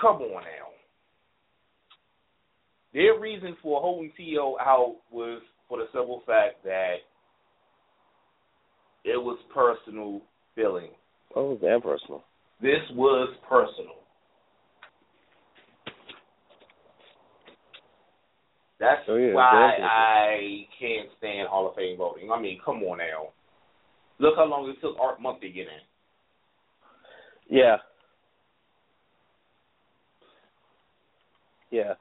come 0.00 0.16
on 0.16 0.42
now. 0.42 0.68
Their 2.92 3.18
reason 3.20 3.56
for 3.62 3.80
holding 3.80 4.12
T.O. 4.16 4.56
out 4.60 4.96
was 5.12 5.40
for 5.68 5.78
the 5.78 5.86
simple 5.92 6.22
fact 6.26 6.64
that 6.64 6.96
it 9.04 9.16
was 9.16 9.38
personal 9.54 10.20
feeling. 10.54 10.90
Oh, 11.36 11.46
it 11.46 11.48
was 11.50 11.58
damn 11.62 11.80
personal. 11.80 12.24
This 12.60 12.80
was 12.94 13.34
personal. 13.48 13.94
That's 18.80 19.02
Oh, 19.08 19.16
yeah, 19.16 19.34
why 19.34 19.72
definitely. 19.76 19.86
I 19.86 20.66
can't 20.78 21.08
stand 21.18 21.48
Hall 21.48 21.68
of 21.68 21.76
Fame 21.76 21.98
voting. 21.98 22.30
I 22.32 22.40
mean, 22.40 22.58
come 22.64 22.82
on 22.82 22.98
now. 22.98 23.28
Look 24.18 24.34
how 24.36 24.46
long 24.46 24.68
it 24.68 24.80
took 24.80 24.98
Art 24.98 25.20
Monk 25.20 25.40
to 25.42 25.48
get 25.48 25.66
in. 25.66 27.56
Yeah. 27.56 27.76
Yeah. 31.70 31.94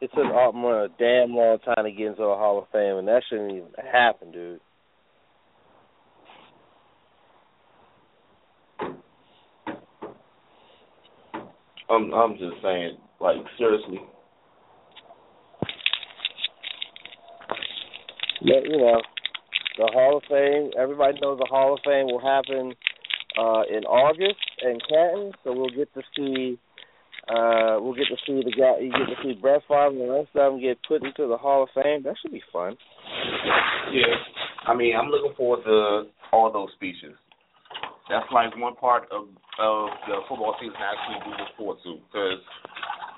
It 0.00 0.10
took 0.14 0.24
Art 0.24 0.54
Monk 0.54 0.92
a 0.92 1.02
damn 1.02 1.34
long 1.34 1.58
time 1.58 1.84
to 1.84 1.90
get 1.90 2.06
into 2.06 2.22
the 2.22 2.28
Hall 2.28 2.58
of 2.58 2.68
Fame, 2.72 2.96
and 2.96 3.08
that 3.08 3.22
shouldn't 3.28 3.52
even 3.52 3.68
happen, 3.92 4.32
dude. 4.32 4.60
I'm 11.90 12.14
I'm 12.14 12.38
just 12.38 12.62
saying, 12.62 12.96
like 13.20 13.36
seriously. 13.58 14.00
But, 18.42 18.64
you 18.64 18.78
know, 18.78 19.02
the 19.76 19.90
Hall 19.92 20.16
of 20.16 20.22
Fame, 20.30 20.70
everybody 20.80 21.18
knows 21.20 21.38
the 21.38 21.48
Hall 21.50 21.74
of 21.74 21.80
Fame 21.84 22.06
will 22.06 22.20
happen 22.20 22.72
uh 23.38 23.62
in 23.70 23.84
August 23.84 24.40
in 24.62 24.78
Canton, 24.88 25.32
so 25.44 25.52
we'll 25.52 25.68
get 25.70 25.92
to 25.94 26.02
see 26.16 26.58
uh 27.30 27.78
we'll 27.80 27.94
get 27.94 28.10
to 28.10 28.16
see 28.26 28.42
the 28.42 28.50
guy 28.50 28.80
you 28.82 28.90
get 28.90 29.06
to 29.06 29.22
see 29.22 29.38
Brett 29.40 29.62
Favre 29.68 29.88
and 29.88 30.00
the 30.00 30.10
rest 30.10 30.28
of 30.34 30.52
them 30.52 30.60
get 30.60 30.78
put 30.86 31.04
into 31.04 31.28
the 31.28 31.36
Hall 31.36 31.62
of 31.62 31.68
Fame. 31.74 32.02
That 32.02 32.16
should 32.20 32.32
be 32.32 32.42
fun. 32.52 32.76
Yeah. 33.92 34.18
I 34.66 34.74
mean, 34.74 34.94
I'm 34.96 35.08
looking 35.08 35.34
forward 35.36 35.64
to 35.64 36.10
all 36.32 36.52
those 36.52 36.68
speeches. 36.74 37.14
That's 38.08 38.26
like 38.32 38.56
one 38.56 38.74
part 38.74 39.04
of 39.12 39.28
of 39.58 39.88
the 40.08 40.16
football 40.28 40.56
season 40.60 40.74
I 40.78 40.94
actually 40.94 41.30
do 41.30 41.30
look 41.38 41.56
forward 41.56 41.78
to 41.84 41.96
because 42.06 42.42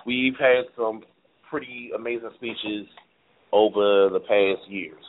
we've 0.04 0.36
had 0.38 0.64
some 0.76 1.02
pretty 1.48 1.90
amazing 1.94 2.30
speeches 2.36 2.86
over 3.52 4.10
the 4.12 4.20
past 4.20 4.68
years. 4.68 5.04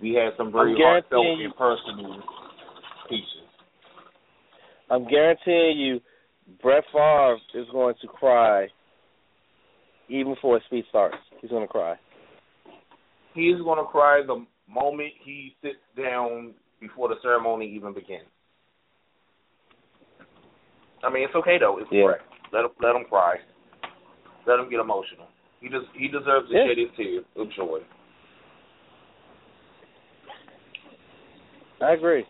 We 0.00 0.14
had 0.14 0.32
some 0.36 0.52
very 0.52 0.74
heartfelt 0.78 1.26
and 1.26 1.54
personal 1.56 2.22
speeches. 3.04 3.39
I'm 4.90 5.06
guaranteeing 5.08 5.78
you 5.78 6.00
Brett 6.62 6.84
Favre 6.92 7.36
is 7.54 7.66
going 7.72 7.94
to 8.02 8.08
cry 8.08 8.68
even 10.08 10.34
before 10.34 10.56
his 10.56 10.64
speech 10.64 10.84
starts. 10.88 11.16
He's 11.40 11.50
gonna 11.50 11.68
cry. 11.68 11.94
He's 13.34 13.56
gonna 13.64 13.84
cry 13.84 14.22
the 14.26 14.44
moment 14.68 15.12
he 15.24 15.54
sits 15.62 15.78
down 15.96 16.54
before 16.80 17.08
the 17.08 17.14
ceremony 17.22 17.72
even 17.72 17.94
begins. 17.94 18.26
I 21.04 21.10
mean, 21.10 21.24
it's 21.24 21.34
okay 21.36 21.58
though. 21.58 21.78
It's 21.78 21.90
Yeah. 21.92 22.04
correct. 22.06 22.24
Let 22.52 22.64
him 22.64 22.70
let 22.80 22.96
him 22.96 23.04
cry. 23.04 23.40
Let 24.46 24.58
him 24.58 24.68
get 24.68 24.80
emotional. 24.80 25.28
He 25.60 25.68
does. 25.68 25.84
He 25.94 26.08
deserves 26.08 26.48
to 26.50 26.56
Yeah. 26.56 26.66
shed 26.66 26.78
his 26.78 26.90
tears 26.96 27.24
of 27.36 27.48
joy. 27.50 27.80
I 31.80 31.92
agree. 31.92 32.26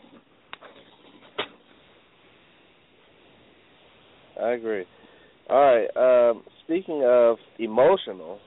I 4.42 4.52
agree. 4.52 4.84
All 5.48 5.58
right. 5.58 6.30
Um, 6.30 6.42
speaking 6.64 7.02
of 7.04 7.36
emotional, 7.58 8.38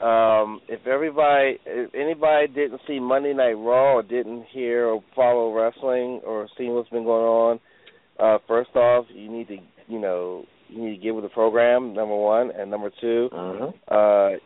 um, 0.00 0.60
if 0.68 0.86
everybody, 0.86 1.58
if 1.66 1.94
anybody 1.94 2.46
didn't 2.48 2.80
see 2.86 3.00
Monday 3.00 3.32
Night 3.32 3.52
Raw 3.54 3.94
or 3.94 4.02
didn't 4.02 4.44
hear 4.52 4.86
or 4.86 5.02
follow 5.14 5.52
wrestling 5.52 6.20
or 6.26 6.48
see 6.58 6.64
what's 6.68 6.88
been 6.90 7.04
going 7.04 7.24
on, 7.24 7.60
uh, 8.18 8.38
first 8.46 8.74
off, 8.76 9.06
you 9.12 9.30
need 9.30 9.48
to, 9.48 9.56
you 9.88 9.98
know, 9.98 10.44
you 10.68 10.82
need 10.84 10.96
to 10.96 11.02
get 11.02 11.14
with 11.14 11.24
the 11.24 11.30
program. 11.30 11.94
Number 11.94 12.16
one, 12.16 12.50
and 12.56 12.70
number 12.70 12.90
2 13.00 13.28
Mm-hmm. 13.32 13.64
uh, 13.88 14.38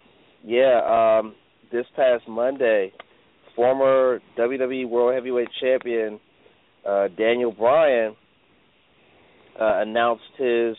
yeah, 0.44 1.18
um, 1.18 1.34
this 1.72 1.84
past 1.96 2.22
Monday, 2.28 2.92
former 3.56 4.20
WWE 4.38 4.88
World 4.88 5.14
Heavyweight 5.14 5.48
Champion 5.60 6.20
uh, 6.88 7.08
Daniel 7.18 7.52
Bryan 7.52 8.14
uh, 9.60 9.80
announced 9.82 10.22
his 10.36 10.76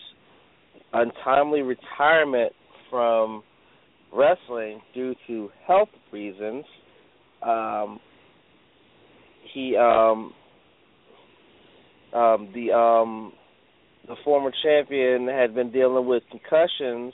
untimely 0.94 1.62
retirement 1.62 2.54
from 2.90 3.44
wrestling 4.14 4.82
due 4.94 5.14
to 5.28 5.50
health 5.68 5.90
reasons. 6.12 6.66
Um, 7.46 8.00
he 9.54 9.76
um, 9.78 10.34
um, 12.14 12.50
the 12.54 12.72
um, 12.72 13.34
the 14.08 14.16
former 14.24 14.52
champion 14.64 15.28
had 15.28 15.54
been 15.54 15.72
dealing 15.72 16.08
with 16.08 16.24
concussions 16.32 17.14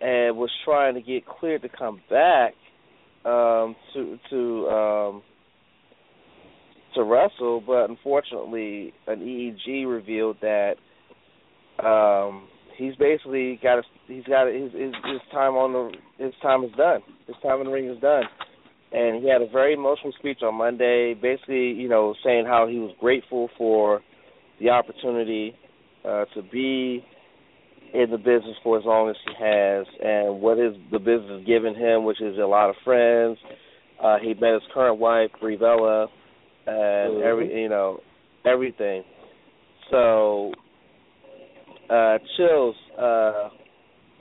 and 0.00 0.36
was 0.36 0.50
trying 0.64 0.94
to 0.94 1.00
get 1.00 1.26
cleared 1.26 1.62
to 1.62 1.68
come 1.68 2.00
back 2.10 2.54
um, 3.24 3.74
to 3.94 4.18
to 4.30 4.68
um, 4.68 5.22
to 6.94 7.02
wrestle, 7.02 7.62
but 7.66 7.88
unfortunately, 7.90 8.92
an 9.06 9.20
EEG 9.20 9.90
revealed 9.90 10.36
that 10.40 10.74
um, 11.84 12.48
he's 12.76 12.94
basically 12.96 13.58
got 13.62 13.78
a, 13.78 13.82
he's 14.06 14.24
got 14.24 14.48
a, 14.48 14.52
his, 14.52 14.72
his 14.72 14.94
his 15.04 15.20
time 15.32 15.54
on 15.54 15.72
the 15.72 16.24
his 16.24 16.34
time 16.42 16.64
is 16.64 16.72
done. 16.76 17.00
His 17.26 17.36
time 17.42 17.60
in 17.60 17.66
the 17.66 17.72
ring 17.72 17.88
is 17.88 18.00
done, 18.00 18.24
and 18.92 19.22
he 19.22 19.28
had 19.28 19.42
a 19.42 19.48
very 19.50 19.74
emotional 19.74 20.12
speech 20.18 20.38
on 20.42 20.54
Monday, 20.54 21.14
basically 21.14 21.72
you 21.72 21.88
know 21.88 22.14
saying 22.24 22.46
how 22.46 22.66
he 22.66 22.78
was 22.78 22.94
grateful 23.00 23.48
for 23.56 24.00
the 24.60 24.70
opportunity 24.70 25.54
uh, 26.04 26.24
to 26.34 26.42
be 26.42 27.04
in 27.92 28.10
the 28.10 28.18
business 28.18 28.56
for 28.62 28.78
as 28.78 28.84
long 28.84 29.10
as 29.10 29.16
he 29.26 29.32
has, 29.42 29.86
and 30.02 30.40
what 30.40 30.58
is 30.58 30.74
the 30.92 30.98
business 30.98 31.38
has 31.38 31.46
given 31.46 31.74
him, 31.74 32.04
which 32.04 32.20
is 32.20 32.38
a 32.38 32.46
lot 32.46 32.70
of 32.70 32.76
friends. 32.84 33.38
Uh, 34.02 34.16
he 34.18 34.28
met 34.34 34.54
his 34.54 34.62
current 34.72 34.98
wife, 34.98 35.30
Brie 35.40 35.56
Bella, 35.56 36.06
and 36.66 37.14
Mhm. 37.14 37.22
every 37.22 37.62
you 37.62 37.68
know 37.68 38.00
everything. 38.44 39.04
So, 39.90 40.52
uh, 41.88 42.18
chills. 42.36 42.76
Uh, 42.96 43.50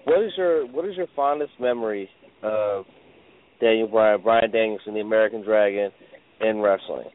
what 0.05 0.23
is 0.23 0.35
your 0.37 0.65
what 0.67 0.85
is 0.85 0.95
your 0.97 1.07
fondest 1.15 1.59
memory 1.59 2.09
of 2.41 2.85
Daniel 3.59 3.87
Bryan, 3.87 4.21
Bryan 4.21 4.51
Danielson, 4.51 4.93
the 4.93 5.01
American 5.01 5.41
Dragon, 5.41 5.91
in 6.41 6.61
wrestling? 6.61 7.11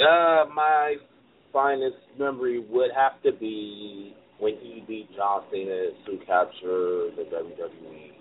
Uh, 0.00 0.44
my 0.54 0.96
finest 1.52 1.96
memory 2.18 2.58
would 2.68 2.90
have 2.92 3.22
to 3.22 3.32
be 3.32 4.14
when 4.38 4.54
he 4.60 4.84
beat 4.86 5.08
John 5.16 5.44
Cena 5.50 5.90
to 6.06 6.18
capture 6.26 7.10
the 7.16 7.24
WWE 7.30 8.12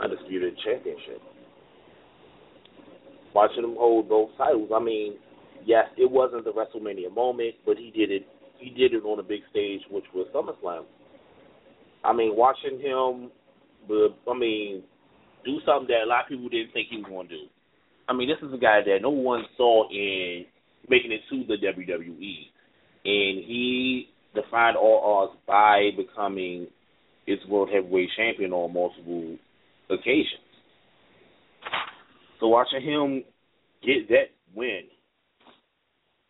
Undisputed 0.00 0.56
Championship. 0.64 1.20
Watching 3.34 3.64
him 3.64 3.76
hold 3.78 4.08
both 4.08 4.30
titles, 4.36 4.70
I 4.74 4.82
mean, 4.82 5.14
yes, 5.64 5.84
it 5.96 6.10
wasn't 6.10 6.44
the 6.44 6.52
WrestleMania 6.52 7.14
moment, 7.14 7.54
but 7.64 7.76
he 7.76 7.90
did 7.90 8.10
it. 8.10 8.26
He 8.58 8.70
did 8.70 8.92
it 8.92 9.04
on 9.04 9.18
a 9.18 9.22
big 9.22 9.40
stage, 9.50 9.80
which 9.90 10.04
was 10.14 10.26
SummerSlam. 10.34 10.84
I 12.04 12.12
mean, 12.12 12.36
watching 12.36 12.80
him, 12.80 13.30
I 13.90 14.38
mean, 14.38 14.82
do 15.44 15.58
something 15.64 15.88
that 15.88 16.04
a 16.04 16.08
lot 16.08 16.24
of 16.24 16.28
people 16.28 16.48
didn't 16.48 16.72
think 16.72 16.88
he 16.90 16.96
was 16.98 17.06
going 17.08 17.28
to 17.28 17.36
do. 17.36 17.44
I 18.08 18.12
mean, 18.12 18.28
this 18.28 18.46
is 18.46 18.52
a 18.52 18.58
guy 18.58 18.80
that 18.84 18.98
no 19.02 19.10
one 19.10 19.44
saw 19.56 19.88
in 19.90 20.44
making 20.88 21.12
it 21.12 21.20
to 21.30 21.44
the 21.46 21.54
WWE, 21.54 22.36
and 23.04 23.44
he 23.44 24.08
defied 24.34 24.76
all 24.76 25.28
odds 25.30 25.38
by 25.46 25.90
becoming 25.96 26.66
its 27.26 27.46
world 27.46 27.70
heavyweight 27.72 28.08
champion 28.16 28.52
on 28.52 28.72
multiple 28.72 29.36
occasions. 29.88 30.49
So 32.40 32.48
watching 32.48 32.82
him 32.82 33.22
get 33.84 34.08
that 34.08 34.30
win 34.54 34.84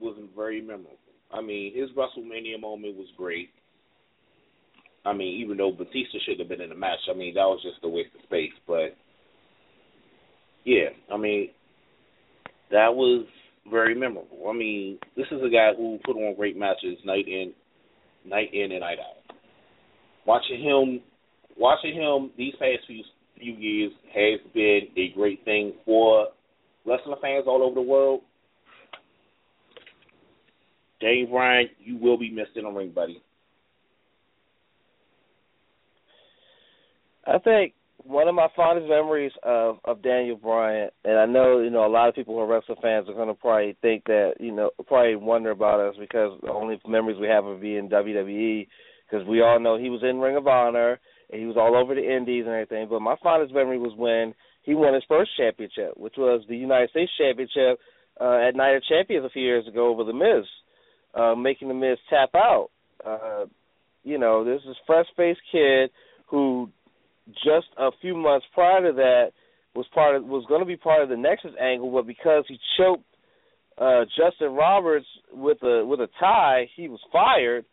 was 0.01 0.17
very 0.37 0.61
memorable. 0.61 0.99
I 1.33 1.41
mean, 1.41 1.73
his 1.75 1.91
WrestleMania 1.91 2.61
moment 2.61 2.97
was 2.97 3.07
great. 3.17 3.51
I 5.05 5.13
mean, 5.13 5.41
even 5.41 5.57
though 5.57 5.71
Batista 5.71 6.19
should 6.27 6.41
have 6.41 6.49
been 6.49 6.61
in 6.61 6.69
the 6.69 6.75
match, 6.75 6.99
I 7.09 7.17
mean 7.17 7.35
that 7.35 7.45
was 7.45 7.63
just 7.63 7.85
a 7.85 7.89
waste 7.89 8.11
of 8.15 8.23
space. 8.25 8.53
But 8.67 8.97
yeah, 10.65 10.89
I 11.13 11.17
mean 11.17 11.51
that 12.71 12.95
was 12.95 13.27
very 13.71 13.95
memorable. 13.95 14.49
I 14.49 14.53
mean, 14.53 14.99
this 15.17 15.27
is 15.31 15.41
a 15.43 15.49
guy 15.49 15.71
who 15.77 15.99
put 16.05 16.17
on 16.17 16.35
great 16.37 16.57
matches 16.57 16.99
night 17.05 17.29
in, 17.29 17.53
night 18.27 18.53
in 18.53 18.73
and 18.73 18.81
night 18.81 18.99
out. 18.99 19.37
Watching 20.27 20.63
him, 20.63 21.01
watching 21.57 21.95
him 21.95 22.31
these 22.37 22.55
past 22.59 22.87
few 22.87 23.03
few 23.41 23.55
years 23.55 23.93
has 24.15 24.41
been 24.53 24.83
a 24.97 25.13
great 25.15 25.45
thing 25.45 25.75
for 25.85 26.29
wrestling 26.87 27.17
fans 27.21 27.45
all 27.47 27.63
over 27.63 27.75
the 27.75 27.81
world. 27.81 28.21
Dave 31.01 31.31
Bryan, 31.31 31.69
you 31.83 31.97
will 31.97 32.19
be 32.19 32.31
missed 32.31 32.57
in 32.57 32.65
the 32.65 32.71
ring, 32.71 32.93
buddy. 32.95 33.23
I 37.27 37.39
think 37.39 37.75
one 38.05 38.29
of 38.29 38.35
my 38.35 38.49
fondest 38.57 38.89
memories 38.89 39.33
of 39.43 39.79
of 39.85 40.03
Daniel 40.03 40.37
Bryan, 40.37 40.91
and 41.05 41.19
I 41.19 41.27
know 41.27 41.61
you 41.61 41.71
know 41.71 41.87
a 41.87 41.89
lot 41.89 42.09
of 42.09 42.15
people 42.15 42.35
who 42.35 42.41
are 42.41 42.47
wrestling 42.47 42.79
fans 42.83 43.09
are 43.09 43.15
going 43.15 43.29
to 43.29 43.35
probably 43.35 43.77
think 43.83 44.05
that 44.05 44.35
you 44.41 44.53
know 44.53 44.71
probably 44.87 45.17
wonder 45.17 45.51
about 45.51 45.81
us 45.81 45.95
because 45.99 46.39
the 46.43 46.51
only 46.51 46.81
memories 46.87 47.19
we 47.21 47.29
have 47.29 47.45
of 47.45 47.61
being 47.61 47.89
WWE 47.89 48.67
because 49.09 49.27
we 49.27 49.43
all 49.43 49.61
know 49.61 49.79
he 49.79 49.91
was 49.91 50.03
in 50.03 50.19
Ring 50.19 50.37
of 50.37 50.47
Honor 50.47 50.99
and 51.31 51.41
he 51.41 51.47
was 51.47 51.57
all 51.57 51.77
over 51.77 51.95
the 51.95 52.17
Indies 52.17 52.45
and 52.47 52.55
everything. 52.55 52.89
But 52.89 53.01
my 53.01 53.17
fondest 53.23 53.55
memory 53.55 53.79
was 53.79 53.93
when 53.97 54.35
he 54.63 54.75
won 54.75 54.95
his 54.95 55.05
first 55.09 55.31
championship, 55.37 55.97
which 55.97 56.15
was 56.17 56.43
the 56.49 56.57
United 56.57 56.91
States 56.91 57.13
Championship 57.19 57.79
uh, 58.21 58.49
at 58.49 58.57
Night 58.57 58.77
of 58.77 58.83
Champions 58.85 59.25
a 59.25 59.31
few 59.31 59.43
years 59.43 59.67
ago 59.67 59.89
over 59.89 60.05
the 60.05 60.13
Miz, 60.13 60.45
uh, 61.15 61.35
making 61.35 61.69
the 61.69 61.75
Miz 61.75 61.99
tap 62.09 62.31
out. 62.35 62.69
Uh, 63.05 63.47
you 64.05 64.19
know, 64.19 64.45
this 64.45 64.61
is 64.69 64.77
fresh 64.87 65.07
faced 65.17 65.41
kid 65.53 65.91
who 66.27 66.69
just 67.45 67.67
a 67.79 67.91
few 68.01 68.17
months 68.17 68.47
prior 68.55 68.87
to 68.89 68.93
that 68.97 69.33
was 69.75 69.87
part 69.95 70.17
of 70.17 70.25
was 70.25 70.45
going 70.49 70.61
to 70.61 70.67
be 70.67 70.77
part 70.77 71.03
of 71.03 71.09
the 71.09 71.17
Nexus 71.17 71.53
angle, 71.61 71.93
but 71.93 72.07
because 72.07 72.45
he 72.49 72.59
choked 72.77 73.05
uh 73.79 74.05
Justin 74.17 74.53
Roberts 74.53 75.07
with 75.33 75.63
a 75.63 75.85
with 75.87 76.01
a 76.01 76.09
tie, 76.19 76.69
he 76.77 76.89
was 76.89 77.01
fired. 77.13 77.65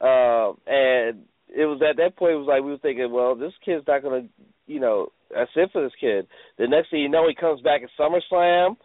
Uh, 0.00 0.52
and 0.66 1.24
it 1.54 1.66
was 1.66 1.80
at 1.88 1.96
that 1.96 2.16
point 2.16 2.32
it 2.32 2.36
was 2.36 2.46
like 2.48 2.62
we 2.62 2.70
were 2.70 2.78
thinking, 2.78 3.12
well, 3.12 3.34
this 3.34 3.52
kid's 3.64 3.86
not 3.86 4.02
to, 4.02 4.28
you 4.66 4.80
know, 4.80 5.08
that's 5.34 5.50
it 5.56 5.70
for 5.72 5.82
this 5.82 5.92
kid. 6.00 6.26
The 6.58 6.66
next 6.66 6.90
thing 6.90 7.00
you 7.00 7.08
know, 7.08 7.28
he 7.28 7.34
comes 7.34 7.60
back 7.60 7.82
at 7.82 7.90
SummerSlam, 7.98 8.76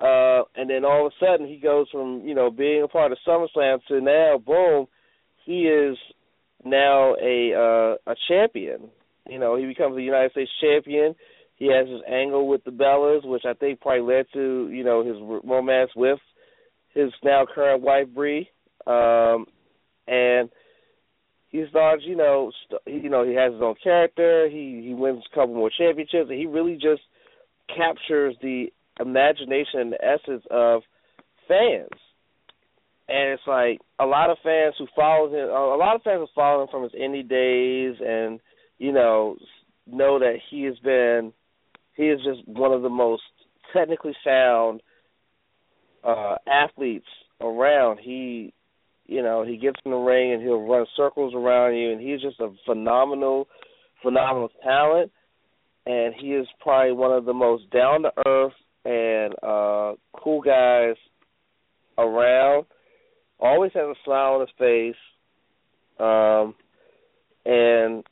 uh, 0.00 0.44
and 0.56 0.68
then 0.68 0.84
all 0.84 1.06
of 1.06 1.12
a 1.12 1.24
sudden 1.24 1.46
he 1.46 1.58
goes 1.58 1.86
from 1.90 2.22
you 2.24 2.34
know 2.34 2.50
being 2.50 2.82
a 2.82 2.88
part 2.88 3.12
of 3.12 3.18
SummerSlam 3.26 3.78
to 3.88 4.00
now, 4.00 4.38
boom, 4.44 4.86
he 5.44 5.62
is 5.62 5.96
now 6.64 7.14
a 7.14 7.52
uh, 7.54 8.10
a 8.10 8.16
champion. 8.28 8.90
You 9.28 9.38
know, 9.38 9.56
he 9.56 9.66
becomes 9.66 9.96
a 9.96 10.02
United 10.02 10.32
States 10.32 10.50
champion. 10.60 11.14
He 11.56 11.66
has 11.66 11.88
his 11.88 12.00
angle 12.08 12.48
with 12.48 12.64
the 12.64 12.72
Bellas, 12.72 13.24
which 13.24 13.44
I 13.46 13.54
think 13.54 13.80
probably 13.80 14.14
led 14.14 14.26
to 14.32 14.68
you 14.70 14.84
know 14.84 15.04
his 15.04 15.16
romance 15.44 15.90
with 15.94 16.18
his 16.94 17.12
now 17.22 17.46
current 17.52 17.82
wife 17.82 18.08
Brie, 18.14 18.48
um, 18.86 19.46
and 20.06 20.48
he 21.54 21.64
starts 21.70 22.02
you 22.04 22.16
know 22.16 22.50
st- 22.64 23.04
you 23.04 23.08
know 23.08 23.24
he 23.24 23.32
has 23.34 23.52
his 23.52 23.62
own 23.62 23.76
character. 23.82 24.48
He 24.50 24.82
he 24.88 24.92
wins 24.92 25.22
a 25.30 25.34
couple 25.34 25.54
more 25.54 25.70
championships, 25.70 26.28
and 26.28 26.38
he 26.38 26.46
really 26.46 26.74
just 26.74 27.02
captures 27.68 28.34
the 28.42 28.72
imagination 28.98 29.78
and 29.78 29.92
the 29.92 30.04
essence 30.04 30.42
of 30.50 30.82
fans. 31.46 32.00
And 33.06 33.34
it's 33.34 33.46
like 33.46 33.78
a 34.00 34.04
lot 34.04 34.30
of 34.30 34.38
fans 34.42 34.74
who 34.78 34.88
follow 34.96 35.28
him, 35.28 35.48
a 35.48 35.76
lot 35.76 35.94
of 35.94 36.02
fans 36.02 36.22
who 36.22 36.26
follow 36.34 36.62
him 36.62 36.68
from 36.72 36.82
his 36.82 36.92
indie 36.92 37.28
days 37.28 37.96
and 38.04 38.40
you 38.78 38.90
know, 38.90 39.36
know 39.86 40.18
that 40.18 40.38
he 40.50 40.64
has 40.64 40.76
been 40.80 41.32
he 41.94 42.04
is 42.08 42.18
just 42.24 42.48
one 42.48 42.72
of 42.72 42.82
the 42.82 42.88
most 42.88 43.22
technically 43.72 44.14
sound 44.24 44.82
uh 46.02 46.34
athletes 46.48 47.06
around. 47.40 48.00
He 48.02 48.52
you 49.06 49.22
know, 49.22 49.44
he 49.44 49.56
gets 49.56 49.76
in 49.84 49.90
the 49.90 49.96
ring 49.96 50.32
and 50.32 50.42
he'll 50.42 50.66
run 50.66 50.86
circles 50.96 51.34
around 51.34 51.76
you 51.76 51.92
and 51.92 52.00
he's 52.00 52.20
just 52.20 52.40
a 52.40 52.50
phenomenal 52.66 53.48
phenomenal 54.02 54.50
talent 54.62 55.10
and 55.86 56.14
he 56.18 56.28
is 56.28 56.46
probably 56.60 56.92
one 56.92 57.12
of 57.12 57.24
the 57.24 57.32
most 57.32 57.70
down 57.70 58.02
to 58.02 58.10
earth 58.26 58.52
and 58.84 59.34
uh 59.42 59.94
cool 60.12 60.40
guys 60.40 60.96
around. 61.98 62.66
Always 63.40 63.72
has 63.74 63.82
a 63.82 63.94
smile 64.04 64.34
on 64.34 64.40
his 64.40 64.50
face. 64.58 65.00
Um 65.98 66.54
and 67.46 68.04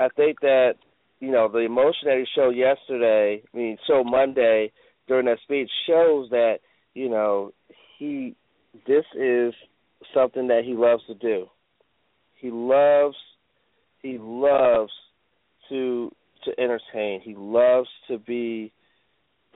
I 0.00 0.08
think 0.16 0.40
that, 0.40 0.74
you 1.20 1.30
know, 1.30 1.48
the 1.48 1.58
emotion 1.58 2.06
that 2.06 2.18
he 2.18 2.24
showed 2.34 2.56
yesterday, 2.56 3.42
I 3.52 3.56
mean 3.56 3.78
so 3.86 4.02
Monday 4.02 4.72
during 5.06 5.26
that 5.26 5.38
speech 5.44 5.70
shows 5.86 6.30
that, 6.30 6.58
you 6.94 7.08
know, 7.08 7.52
he 7.98 8.34
this 8.86 9.04
is 9.16 9.54
something 10.14 10.48
that 10.48 10.62
he 10.64 10.74
loves 10.74 11.02
to 11.06 11.14
do. 11.14 11.46
He 12.36 12.50
loves 12.50 13.16
he 14.00 14.18
loves 14.18 14.92
to 15.68 16.10
to 16.44 16.60
entertain. 16.60 17.20
He 17.20 17.34
loves 17.36 17.88
to 18.08 18.18
be 18.18 18.72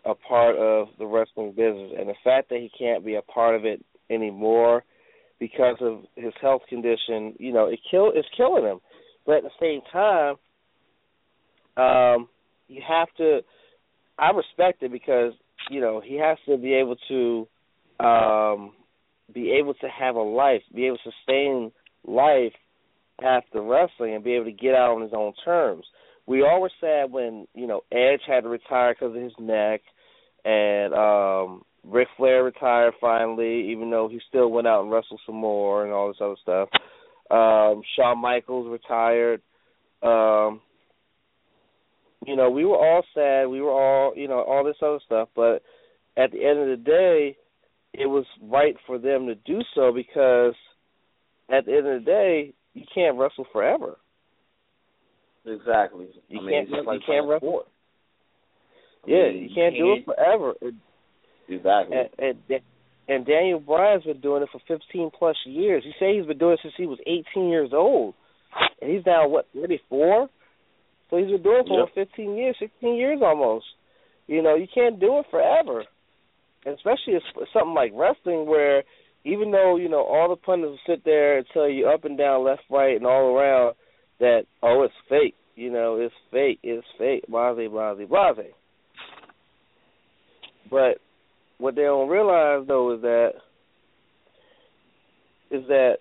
a 0.05 0.15
part 0.15 0.57
of 0.57 0.89
the 0.99 1.07
wrestling 1.07 1.51
business, 1.51 1.93
and 1.99 2.09
the 2.09 2.15
fact 2.23 2.49
that 2.51 2.59
he 2.59 2.71
can't 2.79 3.05
be 3.05 3.17
a 3.17 3.23
part 3.23 3.57
of 3.57 3.65
it 3.65 3.85
anymore 4.09 4.85
because 5.39 5.77
of 5.81 6.05
his 6.15 6.33
health 6.41 6.63
condition, 6.69 7.35
you 7.39 7.53
know, 7.53 7.67
it 7.67 7.81
kill 7.91 8.13
it's 8.15 8.29
killing 8.37 8.65
him. 8.65 8.79
But 9.27 9.39
at 9.39 9.43
the 9.43 9.51
same 9.61 9.81
time, 9.93 10.37
um, 11.77 12.29
you 12.69 12.83
have 12.87 13.09
to. 13.19 13.41
I 14.19 14.31
respect 14.31 14.83
it 14.83 14.93
because 14.93 15.33
you 15.71 15.81
know 15.81 16.01
he 16.03 16.17
has 16.17 16.39
to 16.47 16.57
be 16.57 16.75
able 16.75 16.97
to 17.09 17.49
um, 18.05 18.73
be 19.33 19.53
able 19.53 19.75
to 19.75 19.89
have 19.89 20.17
a 20.17 20.23
life, 20.23 20.63
be 20.75 20.87
able 20.87 20.99
to 20.99 21.11
sustain 21.11 21.73
life 22.07 22.53
after 23.23 23.63
wrestling, 23.63 24.15
and 24.15 24.25
be 24.25 24.35
able 24.35 24.45
to 24.45 24.53
get 24.53 24.75
out 24.75 24.95
on 24.95 25.03
his 25.03 25.13
own 25.15 25.33
terms 25.45 25.85
we 26.27 26.43
all 26.43 26.61
were 26.61 26.71
sad 26.81 27.11
when 27.11 27.47
you 27.55 27.67
know 27.67 27.83
Edge 27.93 28.21
had 28.27 28.43
to 28.43 28.49
retire 28.49 28.95
because 28.95 29.17
of 29.17 29.23
his 29.23 29.33
neck, 29.39 29.81
and 30.45 30.93
um 30.93 31.63
Ric 31.85 32.09
Flair 32.17 32.43
retired 32.43 32.95
finally, 33.01 33.71
even 33.71 33.91
though 33.91 34.09
he 34.09 34.21
still 34.29 34.51
went 34.51 34.67
out 34.67 34.83
and 34.83 34.91
wrestled 34.91 35.21
some 35.25 35.37
more 35.37 35.85
and 35.85 35.93
all 35.93 36.09
this 36.09 36.17
other 36.21 36.37
stuff. 36.43 36.69
Um 37.31 37.83
Shawn 37.97 38.19
Michaels 38.21 38.69
retired. 38.69 39.41
Um 40.03 40.61
you 42.27 42.35
know, 42.35 42.51
we 42.51 42.65
were 42.65 42.77
all 42.77 43.05
sad. 43.15 43.47
We 43.47 43.61
were 43.61 43.71
all, 43.71 44.13
you 44.17 44.27
know, 44.27 44.43
all 44.43 44.65
this 44.65 44.77
other 44.83 44.99
stuff, 45.07 45.29
but 45.37 45.63
at 46.17 46.33
the 46.33 46.45
end 46.45 46.59
of 46.59 46.67
the 46.67 46.83
day, 46.85 47.37
it 47.99 48.07
was 48.07 48.25
right 48.43 48.77
for 48.87 48.99
them 48.99 49.27
to 49.27 49.35
do 49.35 49.61
so 49.75 49.93
because 49.93 50.55
at 51.51 51.67
the 51.67 51.73
end 51.73 51.87
of 51.87 52.01
the 52.01 52.05
day, 52.05 52.55
you 52.75 52.85
can't 52.95 53.19
wrestle 53.19 53.47
forever. 53.53 53.97
Exactly. 55.45 56.09
You 56.29 56.41
I 56.41 56.43
mean, 56.43 56.51
can't 56.51 56.69
just 56.69 56.93
you 56.93 57.01
can't 57.07 57.29
wrestle. 57.29 57.63
Yeah, 59.07 59.29
mean, 59.29 59.43
you 59.45 59.49
can't 59.55 59.75
do 59.75 59.93
it 59.93 60.05
forever. 60.05 60.55
Exactly. 61.49 61.97
and, 62.19 62.39
and 62.49 62.61
and 63.09 63.25
Daniel 63.25 63.61
Bryan's 63.61 64.05
been 64.05 64.21
doing 64.21 64.43
it 64.43 64.49
for 64.51 64.61
15 64.67 65.11
plus 65.17 65.37
years. 65.47 65.85
He 65.85 65.93
said 65.99 66.09
he's 66.17 66.27
been 66.27 66.39
doing 66.39 66.55
it 66.55 66.61
since 66.63 66.75
he 66.77 66.87
was 66.87 66.99
18 67.07 67.49
years 67.49 67.71
old, 67.73 68.15
and 68.83 68.91
he's 68.91 69.07
now 69.07 69.29
what 69.29 69.47
34. 69.55 70.29
So 71.09 71.17
he's 71.17 71.29
been 71.29 71.43
doing 71.43 71.61
it 71.61 71.69
for 71.69 71.89
Yep. 71.97 72.09
15 72.09 72.35
years, 72.35 72.57
16 72.59 72.95
years 72.97 73.21
almost. 73.23 73.67
You 74.27 74.43
know, 74.43 74.57
you 74.57 74.67
can't 74.75 74.99
do 74.99 75.21
it 75.21 75.27
forever, 75.31 75.85
especially 76.75 77.19
something 77.53 77.75
like 77.75 77.93
wrestling 77.95 78.47
where 78.47 78.83
even 79.25 79.51
though 79.51 79.77
you 79.77 79.89
know 79.89 80.03
all 80.03 80.29
the 80.29 80.37
pundits 80.37 80.71
will 80.71 80.95
sit 80.95 81.05
there 81.05 81.39
and 81.39 81.47
tell 81.53 81.69
you 81.69 81.89
up 81.89 82.05
and 82.05 82.19
down, 82.19 82.45
left, 82.45 82.63
right, 82.71 82.97
and 82.97 83.07
all 83.07 83.37
around 83.37 83.75
that 84.21 84.43
oh 84.63 84.83
it's 84.83 84.95
fake, 85.09 85.35
you 85.55 85.71
know 85.71 85.97
it's 85.97 86.15
fake, 86.31 86.59
it's 86.63 86.87
fake, 86.99 87.25
blase, 87.29 87.69
blase, 87.71 88.09
blase. 88.09 88.53
But 90.71 90.99
what 91.59 91.75
they 91.75 91.83
don't 91.83 92.09
realize 92.09 92.67
though 92.67 92.95
is 92.95 93.03
that 93.03 93.31
is 95.51 95.67
that 95.69 95.97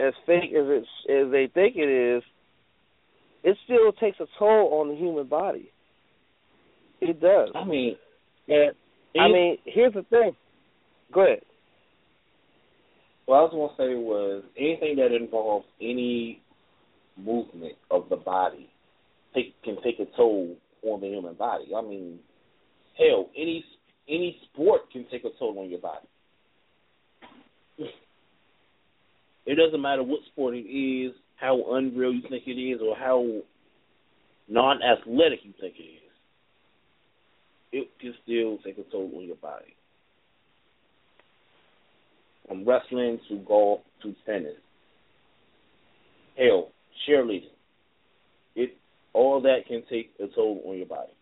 as 0.00 0.12
fake 0.26 0.50
as 0.50 0.66
it's 0.66 0.88
as 1.08 1.30
they 1.30 1.48
think 1.52 1.76
it 1.76 2.16
is, 2.16 2.22
it 3.44 3.56
still 3.64 3.92
takes 3.92 4.18
a 4.20 4.26
toll 4.38 4.80
on 4.80 4.88
the 4.88 4.96
human 4.96 5.26
body. 5.26 5.70
It 7.00 7.20
does. 7.20 7.50
I 7.54 7.64
mean, 7.64 7.96
And 8.48 8.72
I 9.18 9.28
mean, 9.28 9.58
here's 9.64 9.94
the 9.94 10.02
thing. 10.02 10.32
Go 11.12 11.24
ahead. 11.24 11.42
what 13.26 13.36
I 13.36 13.42
was 13.42 13.50
going 13.52 13.68
to 13.68 13.76
say 13.76 13.94
was 13.94 14.42
anything 14.58 14.96
that 14.96 15.14
involves 15.14 15.66
any 15.80 16.40
movement 17.16 17.74
of 17.90 18.08
the 18.08 18.16
body 18.16 18.70
take, 19.34 19.60
can 19.62 19.76
take 19.82 19.98
a 20.00 20.06
toll 20.16 20.56
on 20.82 21.00
the 21.00 21.08
human 21.08 21.34
body. 21.34 21.66
I 21.76 21.82
mean, 21.82 22.18
hell, 22.98 23.28
any 23.36 23.64
any 24.08 24.36
sport 24.50 24.90
can 24.90 25.06
take 25.10 25.24
a 25.24 25.30
toll 25.38 25.58
on 25.58 25.70
your 25.70 25.78
body. 25.78 26.06
It 29.44 29.56
doesn't 29.56 29.80
matter 29.80 30.02
what 30.02 30.20
sport 30.32 30.54
it 30.54 30.68
is, 30.68 31.12
how 31.36 31.74
unreal 31.74 32.12
you 32.12 32.22
think 32.28 32.44
it 32.46 32.52
is, 32.52 32.80
or 32.80 32.96
how 32.96 33.24
non-athletic 34.48 35.40
you 35.42 35.52
think 35.60 35.74
it 35.78 35.82
is. 35.82 36.01
It 37.72 37.88
can 38.00 38.14
still 38.22 38.58
take 38.58 38.78
a 38.78 38.90
toll 38.90 39.10
on 39.16 39.24
your 39.24 39.36
body. 39.36 39.74
From 42.46 42.64
wrestling 42.64 43.18
to 43.28 43.38
golf 43.38 43.80
to 44.02 44.14
tennis. 44.26 44.56
Hell, 46.36 46.70
cheerleading. 47.08 47.48
It 48.54 48.76
all 49.14 49.40
that 49.42 49.66
can 49.66 49.82
take 49.88 50.12
a 50.22 50.26
toll 50.34 50.62
on 50.66 50.76
your 50.76 50.86
body. 50.86 51.12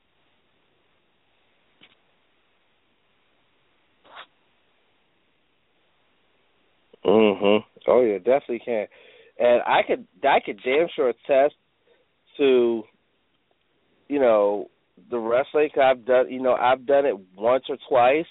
Mhm. 7.04 7.64
Oh 7.86 8.00
yeah, 8.02 8.18
definitely 8.18 8.60
can. 8.60 8.86
And 9.38 9.62
I 9.66 9.82
could 9.82 10.06
I 10.22 10.40
could 10.40 10.60
damn 10.62 10.88
sure 10.94 11.08
attest 11.10 11.54
to 12.36 12.84
you 14.08 14.18
know 14.18 14.68
the 15.10 15.18
wrestling. 15.18 15.70
I've 15.80 16.04
done 16.04 16.30
you 16.30 16.40
know 16.42 16.54
I've 16.54 16.86
done 16.86 17.06
it 17.06 17.16
once 17.36 17.64
or 17.68 17.76
twice, 17.88 18.26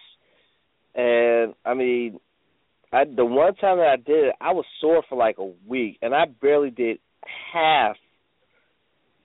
and 0.95 1.53
I 1.65 1.73
mean, 1.73 2.19
I 2.91 3.05
the 3.05 3.25
one 3.25 3.55
time 3.55 3.77
that 3.77 3.87
I 3.87 3.95
did 3.95 4.25
it, 4.25 4.35
I 4.41 4.51
was 4.51 4.65
sore 4.81 5.03
for 5.07 5.17
like 5.17 5.37
a 5.37 5.51
week, 5.67 5.97
and 6.01 6.13
I 6.13 6.25
barely 6.25 6.71
did 6.71 6.99
half 7.53 7.95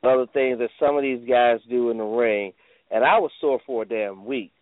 of 0.03 0.27
the 0.27 0.33
things 0.33 0.59
that 0.59 0.71
some 0.79 0.97
of 0.97 1.03
these 1.03 1.27
guys 1.29 1.61
do 1.69 1.91
in 1.91 1.99
the 1.99 2.05
ring, 2.05 2.53
and 2.91 3.05
I 3.05 3.19
was 3.19 3.31
sore 3.41 3.61
for 3.67 3.83
a 3.83 3.87
damn 3.87 4.25
week. 4.25 4.53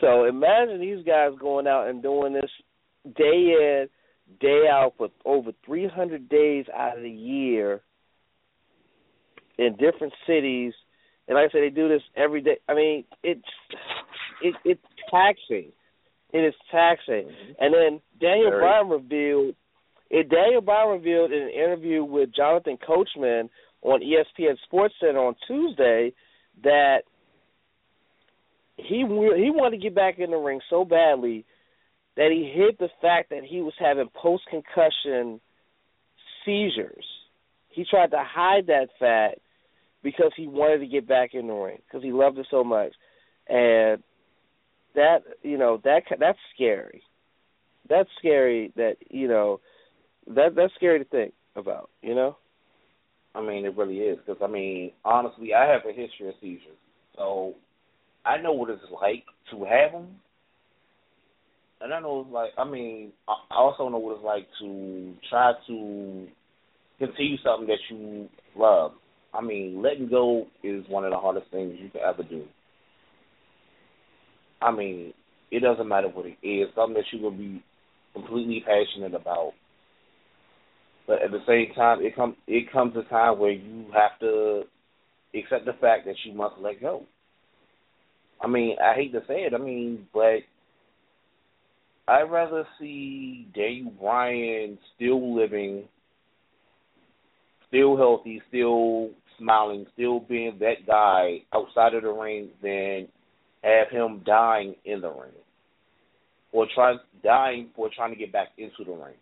So 0.00 0.24
imagine 0.24 0.80
these 0.80 1.04
guys 1.04 1.32
going 1.38 1.66
out 1.66 1.88
and 1.88 2.02
doing 2.02 2.32
this 2.32 2.50
day 3.16 3.22
in, 3.22 3.88
day 4.40 4.64
out 4.70 4.94
for 4.96 5.08
over 5.24 5.52
300 5.64 6.28
days 6.28 6.66
out 6.74 6.96
of 6.96 7.02
the 7.02 7.10
year 7.10 7.82
in 9.58 9.76
different 9.76 10.12
cities. 10.26 10.72
And 11.28 11.36
like 11.36 11.50
I 11.50 11.52
said, 11.52 11.62
they 11.62 11.70
do 11.70 11.88
this 11.88 12.02
every 12.16 12.42
day. 12.42 12.58
I 12.68 12.74
mean, 12.74 13.04
it's 13.22 13.42
it, 14.42 14.54
it's 14.64 14.82
taxing. 15.10 15.72
It 16.32 16.38
is 16.38 16.54
taxing. 16.70 17.28
Mm-hmm. 17.28 17.52
And 17.60 17.74
then 17.74 18.00
Daniel 18.20 18.50
Very. 18.50 18.62
Bryan 18.62 18.88
revealed, 18.88 19.54
it, 20.10 20.28
Daniel 20.28 20.60
Bryan 20.60 20.90
revealed 20.90 21.32
in 21.32 21.42
an 21.42 21.50
interview 21.50 22.04
with 22.04 22.34
Jonathan 22.34 22.76
Coachman 22.84 23.48
on 23.82 24.00
ESPN 24.00 24.56
Sports 24.64 24.94
Center 25.00 25.20
on 25.20 25.34
Tuesday 25.46 26.12
that 26.62 27.02
he 28.76 28.98
he 28.98 29.50
wanted 29.50 29.76
to 29.76 29.82
get 29.82 29.94
back 29.94 30.18
in 30.18 30.30
the 30.30 30.36
ring 30.36 30.60
so 30.68 30.84
badly 30.84 31.44
that 32.16 32.30
he 32.30 32.52
hid 32.54 32.76
the 32.78 32.88
fact 33.00 33.30
that 33.30 33.44
he 33.44 33.60
was 33.60 33.74
having 33.78 34.08
post 34.14 34.44
concussion 34.50 35.40
seizures. 36.44 37.04
He 37.68 37.84
tried 37.88 38.10
to 38.10 38.22
hide 38.22 38.66
that 38.68 38.88
fact 38.98 39.40
because 40.04 40.30
he 40.36 40.46
wanted 40.46 40.78
to 40.78 40.86
get 40.86 41.08
back 41.08 41.30
in 41.32 41.48
the 41.48 41.52
ring 41.52 41.78
because 41.88 42.04
he 42.04 42.12
loved 42.12 42.38
it 42.38 42.46
so 42.50 42.62
much, 42.62 42.92
and 43.48 44.00
that 44.94 45.20
you 45.42 45.58
know 45.58 45.80
that 45.82 46.02
that's 46.20 46.38
scary. 46.54 47.02
That's 47.88 48.08
scary. 48.18 48.72
That 48.76 48.96
you 49.10 49.26
know 49.26 49.60
that 50.28 50.54
that's 50.54 50.74
scary 50.76 51.00
to 51.00 51.04
think 51.06 51.32
about. 51.56 51.90
You 52.02 52.14
know. 52.14 52.36
I 53.34 53.40
mean, 53.40 53.64
it 53.64 53.76
really 53.76 53.96
is 53.96 54.18
because 54.24 54.40
I 54.44 54.46
mean, 54.46 54.92
honestly, 55.04 55.54
I 55.54 55.66
have 55.72 55.80
a 55.88 55.92
history 55.92 56.28
of 56.28 56.34
seizures, 56.40 56.78
so 57.16 57.54
I 58.24 58.40
know 58.40 58.52
what 58.52 58.70
it's 58.70 58.82
like 58.92 59.24
to 59.50 59.64
have 59.64 59.90
them, 59.90 60.20
and 61.80 61.92
I 61.92 62.00
know 62.00 62.20
it's 62.20 62.32
like. 62.32 62.50
I 62.56 62.64
mean, 62.70 63.10
I 63.26 63.32
I 63.50 63.56
also 63.56 63.88
know 63.88 63.98
what 63.98 64.16
it's 64.16 64.24
like 64.24 64.46
to 64.60 65.14
try 65.28 65.52
to 65.66 66.28
continue 66.98 67.36
something 67.42 67.66
that 67.66 67.78
you 67.90 68.28
love. 68.54 68.92
I 69.34 69.40
mean, 69.40 69.82
letting 69.82 70.08
go 70.08 70.46
is 70.62 70.84
one 70.88 71.04
of 71.04 71.10
the 71.10 71.18
hardest 71.18 71.50
things 71.50 71.76
you 71.80 71.90
can 71.90 72.00
ever 72.02 72.22
do. 72.22 72.44
I 74.62 74.70
mean, 74.70 75.12
it 75.50 75.60
doesn't 75.60 75.88
matter 75.88 76.08
what 76.08 76.26
it 76.26 76.46
is, 76.46 76.68
something 76.74 76.94
that 76.94 77.04
you 77.12 77.22
will 77.22 77.30
be 77.32 77.62
completely 78.12 78.64
passionate 78.64 79.14
about. 79.14 79.52
But 81.06 81.22
at 81.22 81.30
the 81.32 81.42
same 81.46 81.74
time, 81.74 82.00
it 82.00 82.16
comes 82.16 82.36
it 82.46 82.72
comes 82.72 82.94
a 82.96 83.02
time 83.10 83.38
where 83.38 83.50
you 83.50 83.86
have 83.92 84.18
to 84.20 84.62
accept 85.34 85.66
the 85.66 85.74
fact 85.74 86.06
that 86.06 86.14
you 86.24 86.32
must 86.32 86.54
let 86.60 86.80
go. 86.80 87.02
I 88.40 88.46
mean, 88.46 88.76
I 88.82 88.94
hate 88.94 89.12
to 89.12 89.20
say 89.28 89.42
it. 89.42 89.52
I 89.54 89.58
mean, 89.58 90.06
but 90.14 90.40
I'd 92.08 92.30
rather 92.30 92.66
see 92.78 93.48
Dave 93.54 93.86
Bryan 94.00 94.78
still 94.94 95.36
living, 95.36 95.84
still 97.68 97.96
healthy, 97.96 98.42
still 98.48 99.10
smiling, 99.38 99.86
still 99.94 100.20
being 100.20 100.58
that 100.60 100.86
guy 100.86 101.42
outside 101.54 101.94
of 101.94 102.02
the 102.02 102.10
ring 102.10 102.50
than 102.62 103.08
have 103.62 103.90
him 103.90 104.22
dying 104.24 104.74
in 104.84 105.00
the 105.00 105.08
ring 105.08 105.32
or 106.52 106.66
try 106.74 106.94
dying 107.22 107.68
for 107.74 107.90
trying 107.94 108.12
to 108.12 108.18
get 108.18 108.32
back 108.32 108.48
into 108.58 108.84
the 108.84 108.92
ring. 108.92 109.16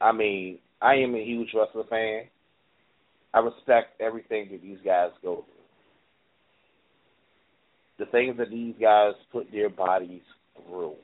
I 0.00 0.12
mean, 0.12 0.58
I 0.82 0.94
am 0.96 1.14
a 1.14 1.24
huge 1.24 1.48
wrestler 1.54 1.84
fan. 1.88 2.24
I 3.32 3.38
respect 3.38 4.00
everything 4.00 4.48
that 4.52 4.62
these 4.62 4.78
guys 4.84 5.10
go 5.22 5.44
through. 5.46 5.54
The 8.06 8.10
things 8.10 8.36
that 8.36 8.50
these 8.50 8.74
guys 8.80 9.14
put 9.32 9.50
their 9.50 9.70
bodies 9.70 10.22
through. 10.66 10.94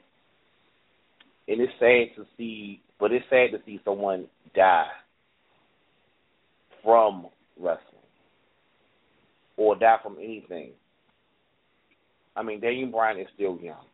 And 1.49 1.61
it's 1.61 1.73
sad 1.79 2.15
to 2.17 2.27
see, 2.37 2.81
but 2.99 3.13
it's 3.13 3.25
sad 3.31 3.53
to 3.53 3.59
see 3.65 3.81
someone 3.85 4.27
die 4.55 4.87
from 6.85 7.27
wrestling 7.61 8.01
or 9.57 9.77
die 9.77 9.99
from 10.03 10.17
anything. 10.19 10.71
I 12.35 12.43
mean, 12.43 12.61
Daniel 12.61 12.91
Bryan 12.91 13.21
is 13.21 13.27
still 13.35 13.59
young. 13.61 13.85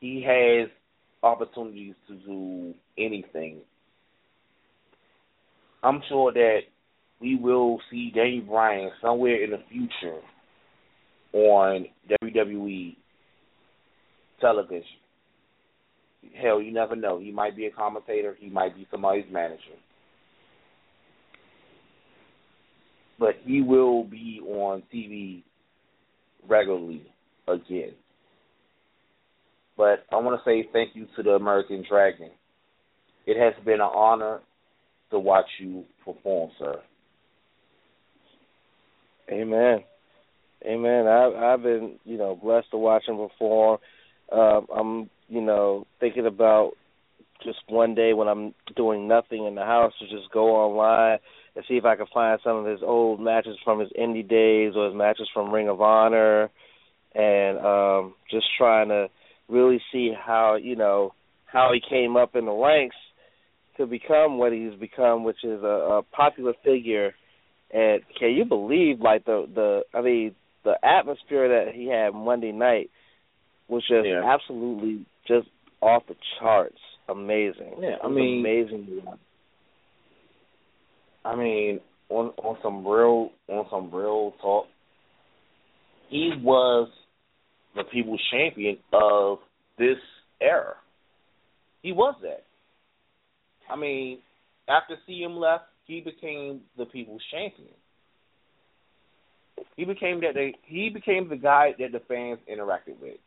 He 0.00 0.22
has 0.26 0.68
opportunities 1.22 1.94
to 2.08 2.14
do 2.14 2.74
anything. 2.98 3.58
I'm 5.82 6.02
sure 6.08 6.32
that 6.32 6.60
we 7.20 7.36
will 7.36 7.78
see 7.90 8.12
Daniel 8.14 8.44
Bryan 8.44 8.90
somewhere 9.00 9.42
in 9.42 9.50
the 9.50 9.60
future 9.70 10.20
on 11.32 11.86
WWE 12.10 12.96
television. 14.40 14.84
Hell, 16.40 16.60
you 16.60 16.72
never 16.72 16.94
know. 16.94 17.18
He 17.18 17.30
might 17.30 17.56
be 17.56 17.66
a 17.66 17.70
commentator. 17.70 18.36
He 18.38 18.48
might 18.48 18.76
be 18.76 18.86
somebody's 18.90 19.24
manager. 19.32 19.78
But 23.22 23.36
he 23.44 23.62
will 23.62 24.02
be 24.02 24.40
on 24.44 24.82
TV 24.92 25.44
regularly 26.48 27.04
again. 27.46 27.92
But 29.76 30.04
I 30.10 30.16
want 30.16 30.40
to 30.40 30.50
say 30.50 30.68
thank 30.72 30.96
you 30.96 31.06
to 31.14 31.22
the 31.22 31.30
American 31.30 31.84
Dragon. 31.88 32.30
It 33.24 33.40
has 33.40 33.54
been 33.64 33.74
an 33.74 33.90
honor 33.94 34.40
to 35.12 35.20
watch 35.20 35.46
you 35.60 35.84
perform, 36.04 36.50
sir. 36.58 36.80
Amen. 39.30 39.84
Amen. 40.66 41.06
I've 41.06 41.34
I've 41.36 41.62
been, 41.62 42.00
you 42.04 42.18
know, 42.18 42.34
blessed 42.34 42.72
to 42.72 42.76
watch 42.76 43.04
him 43.06 43.18
perform. 43.18 43.78
Uh, 44.32 44.62
I'm, 44.76 45.08
you 45.28 45.42
know, 45.42 45.86
thinking 46.00 46.26
about 46.26 46.72
just 47.44 47.58
one 47.68 47.94
day 47.94 48.14
when 48.14 48.26
I'm 48.26 48.52
doing 48.74 49.06
nothing 49.06 49.46
in 49.46 49.54
the 49.54 49.62
house 49.62 49.92
to 50.00 50.08
just 50.08 50.32
go 50.32 50.56
online 50.56 51.20
and 51.54 51.64
see 51.68 51.74
if 51.76 51.84
I 51.84 51.96
can 51.96 52.06
find 52.12 52.40
some 52.42 52.56
of 52.56 52.66
his 52.66 52.80
old 52.82 53.20
matches 53.20 53.56
from 53.64 53.80
his 53.80 53.90
indie 53.98 54.26
days 54.28 54.72
or 54.76 54.86
his 54.86 54.94
matches 54.96 55.28
from 55.34 55.52
Ring 55.52 55.68
of 55.68 55.80
Honor 55.80 56.50
and 57.14 57.58
um 57.58 58.14
just 58.30 58.46
trying 58.56 58.88
to 58.88 59.08
really 59.48 59.80
see 59.92 60.12
how, 60.18 60.56
you 60.56 60.76
know, 60.76 61.12
how 61.44 61.70
he 61.74 61.80
came 61.86 62.16
up 62.16 62.34
in 62.34 62.46
the 62.46 62.52
ranks 62.52 62.96
to 63.76 63.86
become 63.86 64.38
what 64.38 64.52
he's 64.52 64.74
become, 64.78 65.24
which 65.24 65.44
is 65.44 65.62
a, 65.62 65.66
a 65.66 66.02
popular 66.02 66.54
figure. 66.64 67.12
And 67.70 68.02
can 68.18 68.30
you 68.30 68.44
believe 68.44 69.00
like 69.00 69.24
the 69.24 69.46
the 69.54 69.82
I 69.94 70.00
mean 70.02 70.34
the 70.64 70.74
atmosphere 70.82 71.48
that 71.64 71.74
he 71.74 71.86
had 71.88 72.14
Monday 72.14 72.52
night 72.52 72.90
was 73.68 73.82
just 73.82 74.06
Yeah. 74.06 74.22
absolutely 74.24 75.04
just 75.26 75.48
off 75.80 76.04
the 76.08 76.14
charts. 76.38 76.78
Amazing. 77.08 77.74
Yeah, 77.80 77.96
I 78.02 78.08
mean- 78.08 78.40
amazing. 78.40 79.02
I 81.24 81.36
mean, 81.36 81.80
on 82.08 82.32
on 82.38 82.56
some 82.62 82.86
real 82.86 83.30
on 83.48 83.66
some 83.70 83.94
real 83.94 84.32
talk, 84.40 84.66
he 86.08 86.32
was 86.42 86.88
the 87.74 87.84
people's 87.84 88.20
champion 88.30 88.78
of 88.92 89.38
this 89.78 89.98
era. 90.40 90.74
He 91.82 91.92
was 91.92 92.14
that. 92.22 92.44
I 93.70 93.76
mean, 93.76 94.18
after 94.68 94.96
CM 95.08 95.38
left, 95.38 95.64
he 95.86 96.00
became 96.00 96.60
the 96.76 96.84
people's 96.86 97.22
champion. 97.30 97.74
He 99.76 99.84
became 99.84 100.20
that 100.20 100.34
they 100.34 100.54
he 100.64 100.90
became 100.90 101.28
the 101.28 101.36
guy 101.36 101.74
that 101.78 101.92
the 101.92 102.00
fans 102.08 102.38
interacted 102.50 103.00
with. 103.00 103.18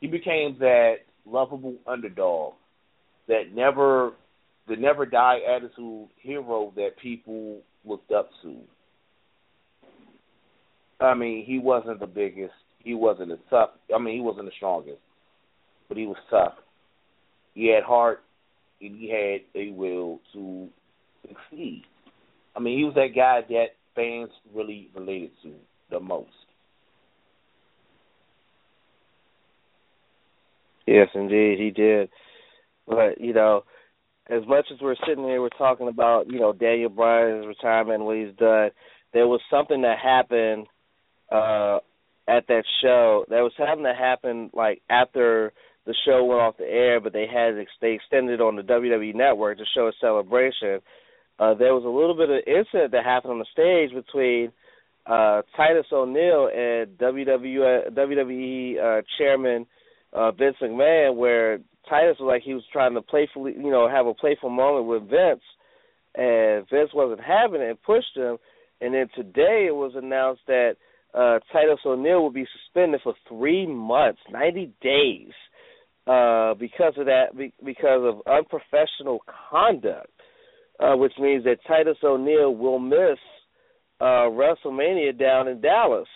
He 0.00 0.06
became 0.06 0.56
that 0.58 0.96
lovable 1.26 1.76
underdog 1.86 2.54
that 3.28 3.54
never 3.54 4.12
the 4.68 4.76
never 4.76 5.06
die 5.06 5.38
attitude 5.48 6.08
hero 6.16 6.72
that 6.76 6.90
people 7.00 7.60
looked 7.84 8.10
up 8.10 8.30
to. 8.42 8.56
I 11.00 11.14
mean, 11.14 11.44
he 11.44 11.58
wasn't 11.58 12.00
the 12.00 12.06
biggest. 12.06 12.54
He 12.78 12.94
wasn't 12.94 13.32
as 13.32 13.38
tough. 13.50 13.70
I 13.94 13.98
mean, 13.98 14.14
he 14.14 14.20
wasn't 14.20 14.46
the 14.46 14.52
strongest, 14.56 15.00
but 15.88 15.96
he 15.96 16.06
was 16.06 16.16
tough. 16.30 16.54
He 17.54 17.72
had 17.72 17.84
heart, 17.84 18.22
and 18.80 18.96
he 18.96 19.10
had 19.10 19.60
a 19.60 19.70
will 19.72 20.20
to 20.32 20.68
succeed. 21.22 21.82
I 22.56 22.60
mean, 22.60 22.78
he 22.78 22.84
was 22.84 22.94
that 22.94 23.14
guy 23.14 23.40
that 23.48 23.66
fans 23.94 24.30
really 24.54 24.90
related 24.94 25.30
to 25.42 25.52
the 25.90 26.00
most. 26.00 26.30
Yes, 30.86 31.08
indeed, 31.14 31.58
he 31.58 31.70
did. 31.70 32.10
But 32.86 33.20
you 33.20 33.32
know, 33.32 33.64
as 34.28 34.46
much 34.46 34.66
as 34.72 34.80
we're 34.80 34.96
sitting 35.06 35.24
here, 35.24 35.40
we're 35.40 35.48
talking 35.50 35.88
about 35.88 36.30
you 36.30 36.40
know 36.40 36.52
Daniel 36.52 36.90
Bryan's 36.90 37.46
retirement 37.46 38.04
what 38.04 38.16
he's 38.16 38.34
done. 38.36 38.70
There 39.12 39.28
was 39.28 39.40
something 39.50 39.82
that 39.82 39.98
happened 39.98 40.66
uh 41.30 41.78
at 42.26 42.46
that 42.48 42.64
show 42.82 43.24
that 43.28 43.40
was 43.40 43.52
having 43.58 43.84
to 43.84 43.94
happen 43.94 44.50
like 44.54 44.82
after 44.88 45.52
the 45.86 45.94
show 46.06 46.24
went 46.24 46.40
off 46.40 46.56
the 46.56 46.64
air, 46.64 47.00
but 47.00 47.12
they 47.12 47.26
had 47.26 47.54
they 47.80 47.92
extended 47.92 48.40
on 48.40 48.56
the 48.56 48.62
WWE 48.62 49.14
network 49.14 49.58
to 49.58 49.64
show 49.74 49.88
a 49.88 49.92
celebration. 50.00 50.80
Uh, 51.38 51.52
there 51.54 51.74
was 51.74 51.84
a 51.84 51.88
little 51.88 52.16
bit 52.16 52.30
of 52.30 52.40
incident 52.46 52.92
that 52.92 53.04
happened 53.04 53.32
on 53.32 53.38
the 53.38 53.46
stage 53.52 53.94
between 53.94 54.52
uh, 55.06 55.42
Titus 55.56 55.86
O'Neil 55.92 56.48
and 56.48 56.96
WWE, 56.96 57.90
WWE 57.92 58.78
uh, 58.78 59.02
chairman 59.18 59.66
uh, 60.12 60.30
Vince 60.30 60.56
McMahon, 60.62 61.16
where 61.16 61.58
Titus 61.88 62.16
was 62.20 62.26
like 62.26 62.42
he 62.42 62.54
was 62.54 62.64
trying 62.72 62.94
to 62.94 63.02
playfully, 63.02 63.52
you 63.52 63.70
know, 63.70 63.88
have 63.88 64.06
a 64.06 64.14
playful 64.14 64.50
moment 64.50 64.86
with 64.86 65.02
Vince, 65.02 65.42
and 66.14 66.66
Vince 66.70 66.90
wasn't 66.94 67.20
having 67.20 67.60
it 67.60 67.70
and 67.70 67.82
pushed 67.82 68.16
him. 68.16 68.38
And 68.80 68.94
then 68.94 69.08
today 69.14 69.66
it 69.68 69.74
was 69.74 69.92
announced 69.94 70.42
that 70.46 70.72
uh, 71.14 71.38
Titus 71.52 71.78
O'Neil 71.86 72.22
will 72.22 72.30
be 72.30 72.46
suspended 72.64 73.00
for 73.02 73.14
three 73.28 73.66
months, 73.66 74.20
ninety 74.30 74.72
days, 74.80 75.32
uh, 76.06 76.54
because 76.54 76.94
of 76.98 77.06
that, 77.06 77.26
because 77.64 78.02
of 78.02 78.22
unprofessional 78.26 79.20
conduct, 79.50 80.10
uh, 80.80 80.96
which 80.96 81.12
means 81.20 81.44
that 81.44 81.58
Titus 81.66 81.98
O'Neil 82.02 82.54
will 82.54 82.78
miss 82.80 83.18
uh, 84.00 84.28
WrestleMania 84.28 85.18
down 85.18 85.48
in 85.48 85.60
Dallas, 85.60 86.08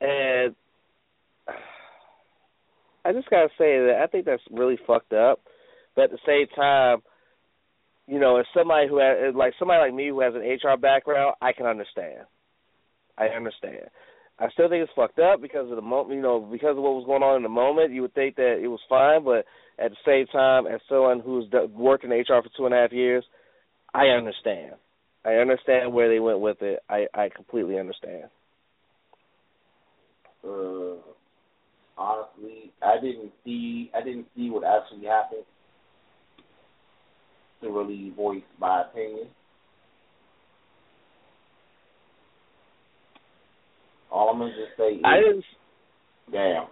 and 0.00 0.54
I 3.04 3.12
just 3.12 3.30
gotta 3.30 3.48
say 3.58 3.78
that 3.86 4.00
I 4.02 4.06
think 4.06 4.24
that's 4.24 4.42
really 4.50 4.78
fucked 4.86 5.12
up. 5.12 5.40
But 5.94 6.04
at 6.04 6.10
the 6.10 6.18
same 6.26 6.46
time, 6.54 7.02
you 8.06 8.18
know, 8.18 8.36
as 8.38 8.46
somebody 8.54 8.88
who 8.88 8.98
has 8.98 9.34
like 9.34 9.54
somebody 9.58 9.80
like 9.80 9.94
me 9.94 10.08
who 10.08 10.20
has 10.20 10.34
an 10.34 10.42
HR 10.42 10.76
background, 10.76 11.36
I 11.40 11.52
can 11.52 11.66
understand. 11.66 12.26
I 13.16 13.26
understand. 13.28 13.88
I 14.38 14.50
still 14.50 14.68
think 14.68 14.82
it's 14.82 14.92
fucked 14.96 15.20
up 15.20 15.40
because 15.40 15.70
of 15.70 15.76
the 15.76 15.82
moment, 15.82 16.16
you 16.16 16.22
know, 16.22 16.40
because 16.40 16.76
of 16.76 16.82
what 16.82 16.94
was 16.94 17.06
going 17.06 17.22
on 17.22 17.36
in 17.36 17.44
the 17.44 17.48
moment. 17.48 17.92
You 17.92 18.02
would 18.02 18.14
think 18.14 18.36
that 18.36 18.58
it 18.60 18.66
was 18.66 18.80
fine, 18.88 19.22
but 19.24 19.46
at 19.78 19.92
the 19.92 19.96
same 20.04 20.26
time, 20.26 20.66
as 20.66 20.80
someone 20.88 21.20
who's 21.20 21.46
worked 21.70 22.04
in 22.04 22.10
HR 22.10 22.42
for 22.42 22.50
two 22.56 22.66
and 22.66 22.74
a 22.74 22.78
half 22.78 22.92
years, 22.92 23.24
I 23.94 24.06
understand. 24.06 24.74
I 25.24 25.34
understand 25.34 25.92
where 25.92 26.08
they 26.08 26.18
went 26.18 26.40
with 26.40 26.60
it. 26.62 26.80
I 26.88 27.06
I 27.14 27.28
completely 27.34 27.78
understand. 27.78 28.24
Uh, 30.44 31.13
honestly, 31.96 32.72
I 32.82 33.00
didn't 33.00 33.32
see 33.44 33.90
I 33.94 34.02
didn't 34.02 34.26
see 34.36 34.50
what 34.50 34.64
actually 34.64 35.06
happened 35.06 35.44
to 37.62 37.70
really 37.70 38.12
voice 38.16 38.42
my 38.60 38.82
opinion. 38.82 39.28
All 44.10 44.30
I'm 44.30 44.38
gonna 44.38 44.52
just 44.52 44.76
say 44.76 44.94
is 44.94 45.02
I 45.04 45.16
didn't 45.16 45.44
damn. 46.30 46.66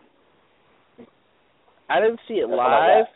I 1.89 2.01
didn't 2.01 2.21
see 2.27 2.35
it 2.35 2.49
live. 2.49 3.07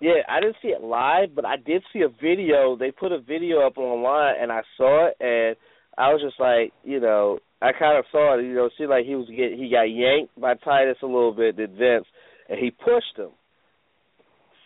Yeah, 0.00 0.22
I 0.28 0.40
didn't 0.40 0.56
see 0.62 0.68
it 0.68 0.82
live, 0.82 1.34
but 1.34 1.44
I 1.44 1.56
did 1.56 1.82
see 1.92 2.02
a 2.02 2.08
video. 2.08 2.76
They 2.76 2.90
put 2.90 3.10
a 3.10 3.18
video 3.18 3.66
up 3.66 3.78
online, 3.78 4.34
and 4.40 4.52
I 4.52 4.62
saw 4.76 5.08
it, 5.08 5.16
and 5.20 5.56
I 5.96 6.12
was 6.12 6.22
just 6.22 6.38
like, 6.38 6.72
you 6.84 7.00
know, 7.00 7.38
I 7.60 7.72
kind 7.72 7.98
of 7.98 8.04
saw 8.12 8.38
it. 8.38 8.44
You 8.44 8.54
know, 8.54 8.70
seemed 8.78 8.90
like 8.90 9.04
he 9.04 9.16
was 9.16 9.28
get 9.28 9.58
he 9.58 9.68
got 9.70 9.90
yanked 9.90 10.38
by 10.40 10.54
Titus 10.54 10.98
a 11.02 11.06
little 11.06 11.32
bit, 11.32 11.56
did 11.56 11.70
Vince, 11.72 12.06
and 12.48 12.58
he 12.58 12.70
pushed 12.70 13.16
him. 13.16 13.30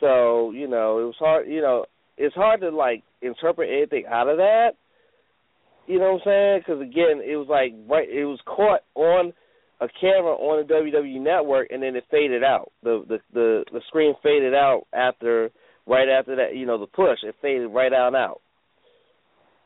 So 0.00 0.50
you 0.50 0.68
know, 0.68 0.98
it 0.98 1.04
was 1.04 1.14
hard. 1.18 1.48
You 1.48 1.62
know, 1.62 1.86
it's 2.18 2.34
hard 2.34 2.60
to 2.60 2.70
like 2.70 3.02
interpret 3.22 3.70
anything 3.70 4.04
out 4.10 4.28
of 4.28 4.36
that. 4.38 4.72
You 5.86 5.98
know 5.98 6.12
what 6.12 6.22
I'm 6.22 6.26
saying? 6.26 6.60
Because 6.60 6.82
again, 6.82 7.22
it 7.24 7.36
was 7.36 7.48
like 7.48 7.72
right. 7.88 8.08
It 8.08 8.24
was 8.24 8.40
caught 8.44 8.80
on 8.94 9.32
a 9.80 9.88
camera 10.00 10.34
on 10.34 10.66
the 10.66 10.74
WWE 10.74 11.20
network, 11.20 11.68
and 11.70 11.82
then 11.82 11.96
it 11.96 12.04
faded 12.10 12.44
out. 12.44 12.72
The 12.82 13.04
the 13.08 13.18
the 13.32 13.64
the 13.72 13.80
screen 13.88 14.14
faded 14.22 14.54
out 14.54 14.82
after 14.92 15.50
right 15.86 16.08
after 16.08 16.36
that. 16.36 16.56
You 16.56 16.66
know, 16.66 16.78
the 16.78 16.86
push 16.86 17.18
it 17.24 17.34
faded 17.40 17.68
right 17.68 17.92
and 17.92 18.16
out. 18.16 18.40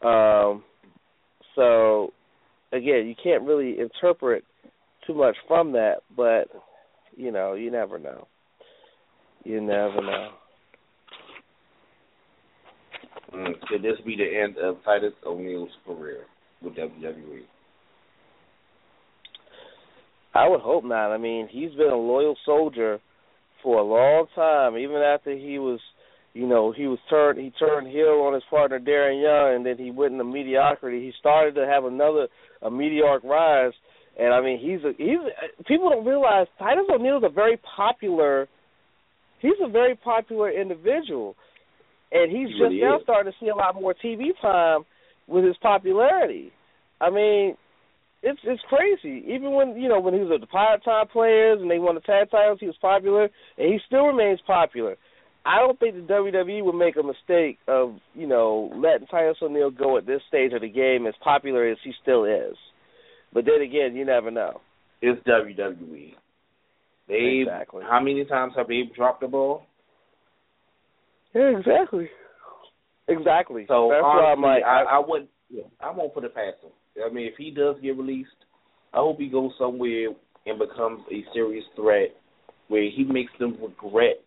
Um. 0.03 0.65
So 1.55 2.13
again, 2.73 3.07
you 3.07 3.15
can't 3.23 3.43
really 3.43 3.79
interpret 3.79 4.45
too 5.07 5.15
much 5.15 5.37
from 5.47 5.73
that, 5.73 5.97
but 6.17 6.49
you 7.17 7.33
know, 7.33 7.55
you 7.55 7.71
never 7.71 7.99
know. 7.99 8.27
You 9.45 9.61
never 9.61 10.03
know. 10.03 10.29
Mm, 13.35 13.61
could 13.69 13.83
this 13.83 13.99
be 14.05 14.17
the 14.17 14.43
end 14.43 14.57
of 14.59 14.77
Titus 14.85 15.13
O'Neil's 15.25 15.71
career 15.87 16.25
with? 16.63 16.75
WWE? 16.75 17.41
I 20.35 20.49
would 20.49 20.61
hope 20.61 20.85
not. 20.85 21.13
I 21.13 21.19
mean, 21.19 21.49
he's 21.51 21.73
been 21.73 21.91
a 21.91 21.97
loyal 21.97 22.37
soldier 22.45 23.01
for 23.63 23.79
a 23.79 23.83
long 23.83 24.27
time, 24.35 24.77
even 24.77 24.97
after 24.97 25.35
he 25.35 25.59
was, 25.59 25.81
you 26.37 26.47
know, 26.47 26.71
he 26.71 26.87
was 26.87 26.99
turned 27.09 27.39
he 27.39 27.51
turned 27.59 27.89
heel 27.89 28.23
on 28.27 28.35
his 28.35 28.43
partner 28.51 28.79
Darren 28.79 29.23
Young, 29.23 29.57
and 29.57 29.65
then 29.67 29.79
he 29.83 29.91
went 29.91 30.13
into 30.13 30.25
mediocrity. 30.25 31.01
He 31.01 31.13
started 31.19 31.55
to 31.55 31.67
have 31.67 31.85
another 31.85 32.29
a 32.61 32.71
meteoric 32.71 33.25
rise, 33.25 33.73
and 34.21 34.35
I 34.35 34.43
mean, 34.43 34.59
he's 34.61 34.85
a 34.85 34.93
he's 34.99 35.19
a, 35.19 35.63
people 35.65 35.89
don't 35.89 36.05
realize 36.05 36.47
Titus 36.59 36.85
O'Neil 36.93 37.19
is 37.19 37.25
a 37.25 37.33
very 37.33 37.59
popular. 37.77 38.49
He's 39.41 39.59
a 39.65 39.71
very 39.71 39.95
popular 39.97 40.51
individual, 40.51 41.37
and 42.13 42.31
he's 42.31 42.49
He 42.49 42.53
just 42.53 42.61
really 42.63 42.81
now 42.81 42.97
is. 42.97 43.03
starting 43.05 43.33
to 43.33 43.39
see 43.45 43.49
a 43.49 43.57
lot 43.57 43.75
more 43.75 43.95
TV 43.95 44.31
time 44.43 44.85
with 45.27 45.45
his 45.45 45.57
popularity. 45.63 46.53
I 47.01 47.11
mean, 47.11 47.57
it's 48.23 48.41
it's 48.45 48.63
crazy. 48.69 49.25
Even 49.29 49.53
when 49.53 49.77
you 49.77 49.89
know 49.89 50.01
when 50.01 50.15
he 50.15 50.21
was 50.21 50.31
with 50.31 50.41
the 50.41 50.47
Prime 50.47 50.81
Time 50.81 51.09
players 51.09 51.61
and 51.63 51.71
they 51.71 51.79
won 51.79 51.95
the 51.95 52.01
tag 52.03 52.31
titles, 52.31 52.59
he 52.61 52.67
was 52.67 52.77
popular, 52.81 53.25
and 53.59 53.73
he 53.73 53.79
still 53.87 54.07
remains 54.07 54.41
popular. 54.47 54.97
I 55.47 55.61
don't 55.61 55.79
think 55.79 55.95
the 55.95 56.13
WWE 56.13 56.65
would 56.65 56.75
make 56.75 56.97
a 56.97 57.03
mistake 57.03 57.59
of 57.69 57.97
you 58.15 58.27
know 58.27 58.73
letting 58.75 59.07
Titus 59.07 59.37
O'Neil 59.41 59.71
go 59.71 59.97
at 59.97 60.07
this 60.07 60.21
stage 60.29 60.53
of 60.53 60.63
the 60.63 60.69
game, 60.69 61.07
as 61.07 61.15
popular 61.23 61.69
as 61.69 61.79
he 61.85 61.93
still 62.03 62.25
is. 62.25 62.57
But 63.33 63.45
then 63.45 63.63
again, 63.63 63.95
you 63.95 64.05
never 64.05 64.31
know. 64.31 64.61
It's 65.01 65.23
WWE. 65.27 66.15
They 67.09 67.45
Exactly. 67.47 67.85
how 67.89 68.01
many 68.01 68.25
times 68.25 68.55
have 68.57 68.67
they 68.67 68.83
dropped 68.95 69.21
the 69.21 69.29
ball? 69.29 69.63
Yeah, 71.35 71.57
exactly. 71.59 72.09
Exactly. 73.09 73.67
So 73.69 73.91
that's 73.93 74.03
why 74.03 74.33
I'm 74.33 74.43
like, 74.43 74.65
I, 74.65 74.97
I 74.97 75.03
wouldn't. 75.07 75.31
I 75.81 75.93
won't 75.93 76.13
put 76.13 76.25
it 76.25 76.35
past 76.35 76.57
him. 76.63 76.73
I 77.09 77.13
mean, 77.13 77.27
if 77.27 77.35
he 77.39 77.53
does 77.53 77.77
get 77.81 77.97
released, 77.97 78.31
I 78.93 78.97
hope 78.97 79.19
he 79.19 79.29
goes 79.29 79.53
somewhere 79.59 80.09
and 80.47 80.59
becomes 80.59 81.03
a 81.13 81.25
serious 81.33 81.65
threat 81.77 82.17
where 82.67 82.91
he 82.91 83.05
makes 83.05 83.33
them 83.39 83.57
regret 83.63 84.26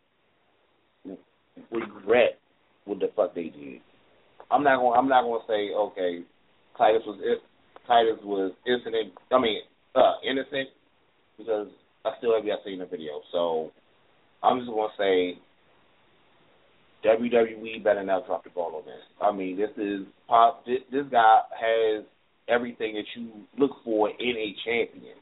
regret 1.72 2.40
what 2.86 3.00
the 3.00 3.10
fuck 3.16 3.36
they 3.36 3.50
did. 3.50 3.82
I'm 4.52 4.64
not 4.64 4.78
gonna 4.78 4.98
I'm 4.98 5.08
not 5.08 5.22
to 5.22 5.40
say 5.48 5.74
okay. 5.74 6.24
Titus 6.78 7.04
was 7.06 7.20
Titus 7.88 8.20
was 8.24 8.52
innocent. 8.66 9.14
I 9.32 9.40
mean, 9.40 9.62
uh, 9.96 10.14
innocent 10.24 10.70
because 11.38 11.68
I 12.06 12.12
still 12.18 12.36
have 12.36 12.46
yet 12.46 12.60
seen 12.66 12.80
the 12.80 12.86
video. 12.86 13.22
So 13.32 13.72
I'm 14.42 14.60
just 14.60 14.72
to 14.72 14.88
say 14.98 15.38
WWE 17.06 17.84
better 17.84 18.04
not 18.04 18.26
drop 18.26 18.44
the 18.44 18.50
ball 18.50 18.76
on 18.76 18.86
this. 18.86 19.04
I 19.22 19.32
mean, 19.32 19.58
this 19.58 19.72
is 19.78 20.06
pop. 20.28 20.66
This 20.66 21.06
guy 21.12 21.40
has 21.60 22.04
everything 22.48 22.96
that 22.96 23.06
you 23.16 23.30
look 23.58 23.72
for 23.84 24.10
in 24.10 24.36
a 24.36 24.56
champion. 24.66 25.16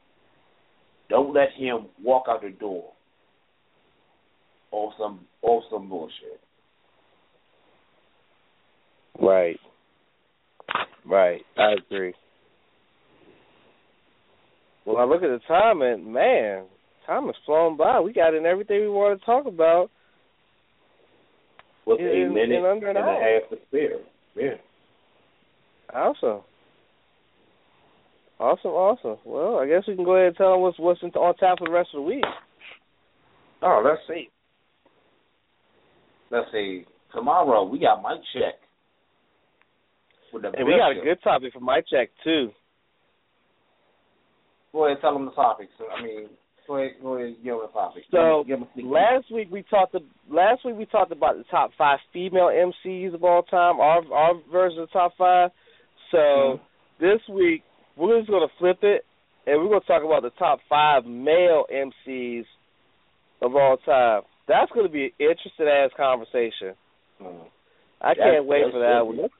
Don't 1.09 1.33
let 1.33 1.49
him 1.55 1.87
walk 2.03 2.25
out 2.27 2.41
the 2.41 2.49
door 2.49 2.91
off 4.71 4.93
some 4.97 5.21
off 5.41 5.63
some 5.71 5.89
bullshit. 5.89 6.39
right, 9.21 9.59
right. 11.05 11.41
I 11.57 11.73
agree. 11.73 12.13
Well, 14.85 14.97
I 14.97 15.03
look 15.03 15.21
at 15.21 15.27
the 15.29 15.39
time 15.47 15.81
and 15.81 16.13
man, 16.13 16.63
time 17.05 17.25
has 17.25 17.35
flown 17.45 17.75
by. 17.77 17.99
We 17.99 18.13
got 18.13 18.33
in 18.33 18.45
everything 18.45 18.81
we 18.81 18.89
want 18.89 19.19
to 19.19 19.25
talk 19.25 19.45
about. 19.45 19.89
With 21.85 21.99
In- 21.99 22.05
a 22.07 22.29
minute 22.29 22.59
in 22.59 22.65
under 22.65 22.89
an 22.89 22.97
and 22.97 23.05
a 23.05 23.11
half 23.11 23.49
to 23.49 23.57
spare. 23.67 23.99
Yeah. 24.35 24.55
Awesome. 25.93 26.41
Awesome, 28.39 28.71
awesome. 28.71 29.17
Well, 29.25 29.57
I 29.57 29.67
guess 29.67 29.83
we 29.87 29.95
can 29.95 30.05
go 30.05 30.15
ahead 30.15 30.27
and 30.27 30.35
tell 30.35 30.51
them 30.51 30.61
what's 30.61 30.77
what's 30.77 31.01
in, 31.01 31.09
on 31.09 31.35
tap 31.35 31.57
for 31.57 31.65
the 31.65 31.71
rest 31.71 31.89
of 31.93 31.99
the 31.99 32.07
week. 32.07 32.23
Oh, 33.63 33.81
let's 33.83 34.01
see. 34.07 34.29
Let's 36.29 36.47
see. 36.51 36.85
Tomorrow 37.13 37.63
we 37.65 37.79
got 37.79 38.01
Mic 38.01 38.21
Check. 38.33 38.55
With 40.33 40.41
the 40.41 40.49
And 40.57 40.67
we 40.67 40.73
got 40.77 40.91
a 40.91 41.01
good 41.01 41.21
topic 41.23 41.53
for 41.53 41.59
Mic 41.59 41.85
check 41.87 42.09
too. 42.23 42.51
Go 44.73 44.85
ahead, 44.85 44.97
tell 45.01 45.13
them 45.13 45.25
the 45.25 45.31
topics. 45.31 45.71
I 45.79 46.03
mean, 46.03 46.27
go 46.67 46.75
ahead, 46.77 46.91
go 47.01 47.15
ahead, 47.15 47.35
give 47.43 47.53
them 47.53 47.61
the 47.65 47.73
topics. 47.73 48.05
So 48.11 48.43
give 48.45 48.59
them, 48.59 48.67
give 48.75 48.83
them 48.83 48.93
last 48.93 49.31
week 49.31 49.47
we 49.51 49.63
talked 49.63 49.93
the 49.93 50.01
last 50.29 50.65
week 50.65 50.75
we 50.77 50.85
talked 50.85 51.11
about 51.11 51.37
the 51.37 51.45
top 51.49 51.71
five 51.77 51.99
female 52.11 52.51
MCs 52.51 53.13
of 53.13 53.23
all 53.23 53.43
time, 53.43 53.79
our 53.79 54.03
our 54.13 54.33
version 54.51 54.79
of 54.79 54.89
the 54.89 54.93
top 54.93 55.13
five. 55.17 55.51
So 56.11 56.17
Mhm. 56.17 56.59
this 56.99 57.27
week 57.29 57.63
we're 57.95 58.19
just 58.19 58.29
gonna 58.29 58.49
flip 58.59 58.83
it 58.83 59.05
and 59.45 59.61
we're 59.61 59.69
gonna 59.69 59.81
talk 59.81 60.03
about 60.03 60.23
the 60.23 60.31
top 60.31 60.59
five 60.67 61.05
male 61.05 61.65
MCs 61.71 62.45
of 63.41 63.55
all 63.55 63.77
time. 63.77 64.23
That's 64.47 64.71
gonna 64.71 64.89
be 64.89 65.05
an 65.05 65.11
interesting 65.19 65.67
ass 65.67 65.91
conversation. 65.97 66.75
Mhm. 67.21 67.49
I 68.01 68.13
That- 68.13 68.17
can't 68.17 68.45
wait 68.45 68.71
for 68.71 68.79
that 68.79 69.05
one. 69.05 69.17
That's, 69.17 69.33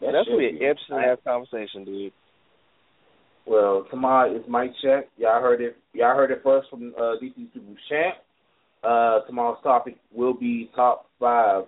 That 0.00 0.12
that's 0.12 0.26
gonna 0.28 0.38
be 0.38 0.48
an 0.48 0.58
be. 0.58 0.64
interesting 0.64 0.98
ass 0.98 1.18
conversation, 1.24 1.84
dude. 1.84 2.12
Well, 3.46 3.84
tomorrow 3.84 4.32
is 4.34 4.46
Mic 4.48 4.74
Check. 4.82 5.08
Y'all 5.16 5.40
heard 5.40 5.60
it. 5.60 5.76
Y'all 5.92 6.14
heard 6.16 6.30
it 6.30 6.42
first 6.42 6.68
from 6.68 6.94
uh, 6.96 7.16
DC 7.20 7.46
Super 7.54 7.80
Champ. 7.88 8.16
Uh, 8.82 9.20
tomorrow's 9.20 9.60
topic 9.62 9.96
will 10.12 10.34
be 10.34 10.66
top 10.74 11.08
five 11.18 11.64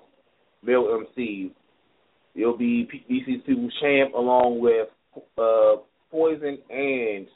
male 0.62 0.84
MCs. 0.88 1.52
It'll 2.34 2.56
be 2.56 2.84
P- 2.84 3.04
DC 3.08 3.42
Super 3.46 3.70
Champ 3.80 4.14
along 4.14 4.60
with 4.60 4.88
uh, 5.38 5.76
Poison 6.10 6.58
and 6.70 7.26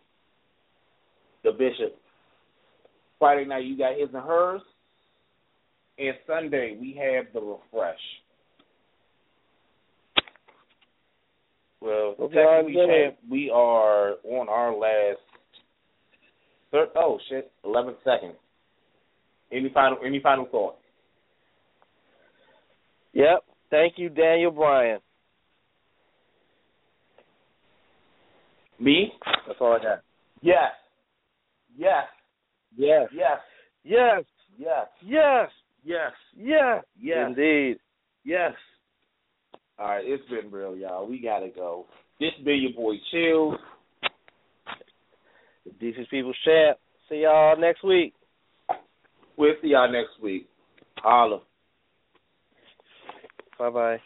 the 1.42 1.52
Bishop. 1.52 1.96
Friday 3.18 3.44
night 3.44 3.64
you 3.64 3.76
got 3.78 3.96
his 3.96 4.12
and 4.12 4.22
hers, 4.24 4.62
and 5.98 6.14
Sunday 6.26 6.76
we 6.80 6.98
have 7.00 7.26
the 7.32 7.40
refresh. 7.40 7.98
Well, 11.80 12.14
y'all 12.18 12.28
technically, 12.28 13.16
we 13.28 13.50
are 13.50 14.12
on 14.24 14.48
our 14.48 14.72
last. 14.76 15.18
Third, 16.70 16.88
oh 16.96 17.18
shit, 17.28 17.50
eleven 17.64 17.94
seconds. 18.04 18.36
Any 19.50 19.70
final? 19.74 19.98
Any 20.04 20.20
final 20.20 20.46
thoughts? 20.46 20.78
Yep. 23.12 23.44
Thank 23.70 23.94
you, 23.96 24.08
Daniel 24.08 24.50
Bryan. 24.50 25.00
Me? 28.78 29.12
That's 29.46 29.58
all 29.60 29.74
I 29.74 29.82
got. 29.82 30.02
Yes. 30.40 30.72
Yes. 31.76 32.04
Yes. 32.76 33.08
Yes. 33.14 33.38
Yes. 33.84 34.24
Yes. 34.58 34.86
Yes. 35.04 35.50
Yes. 35.84 36.12
Yes. 36.36 36.84
Yes. 37.00 37.28
Indeed. 37.28 37.78
Yes. 38.24 38.52
All 39.78 39.88
right, 39.88 40.04
it's 40.04 40.22
been 40.28 40.50
real, 40.50 40.76
y'all. 40.76 41.08
We 41.08 41.20
gotta 41.20 41.48
go. 41.48 41.86
This 42.20 42.30
been 42.44 42.60
your 42.62 42.72
boy 42.72 42.94
Chill. 43.10 43.56
The 45.64 45.72
Decent 45.80 46.08
People 46.10 46.32
Champ. 46.44 46.78
See 47.08 47.22
y'all 47.22 47.58
next 47.58 47.82
week. 47.82 48.14
We'll 49.36 49.54
see 49.60 49.68
y'all 49.68 49.90
next 49.90 50.22
week. 50.22 50.48
Holla. 50.98 51.40
Bye 53.58 53.70
bye. 53.70 53.96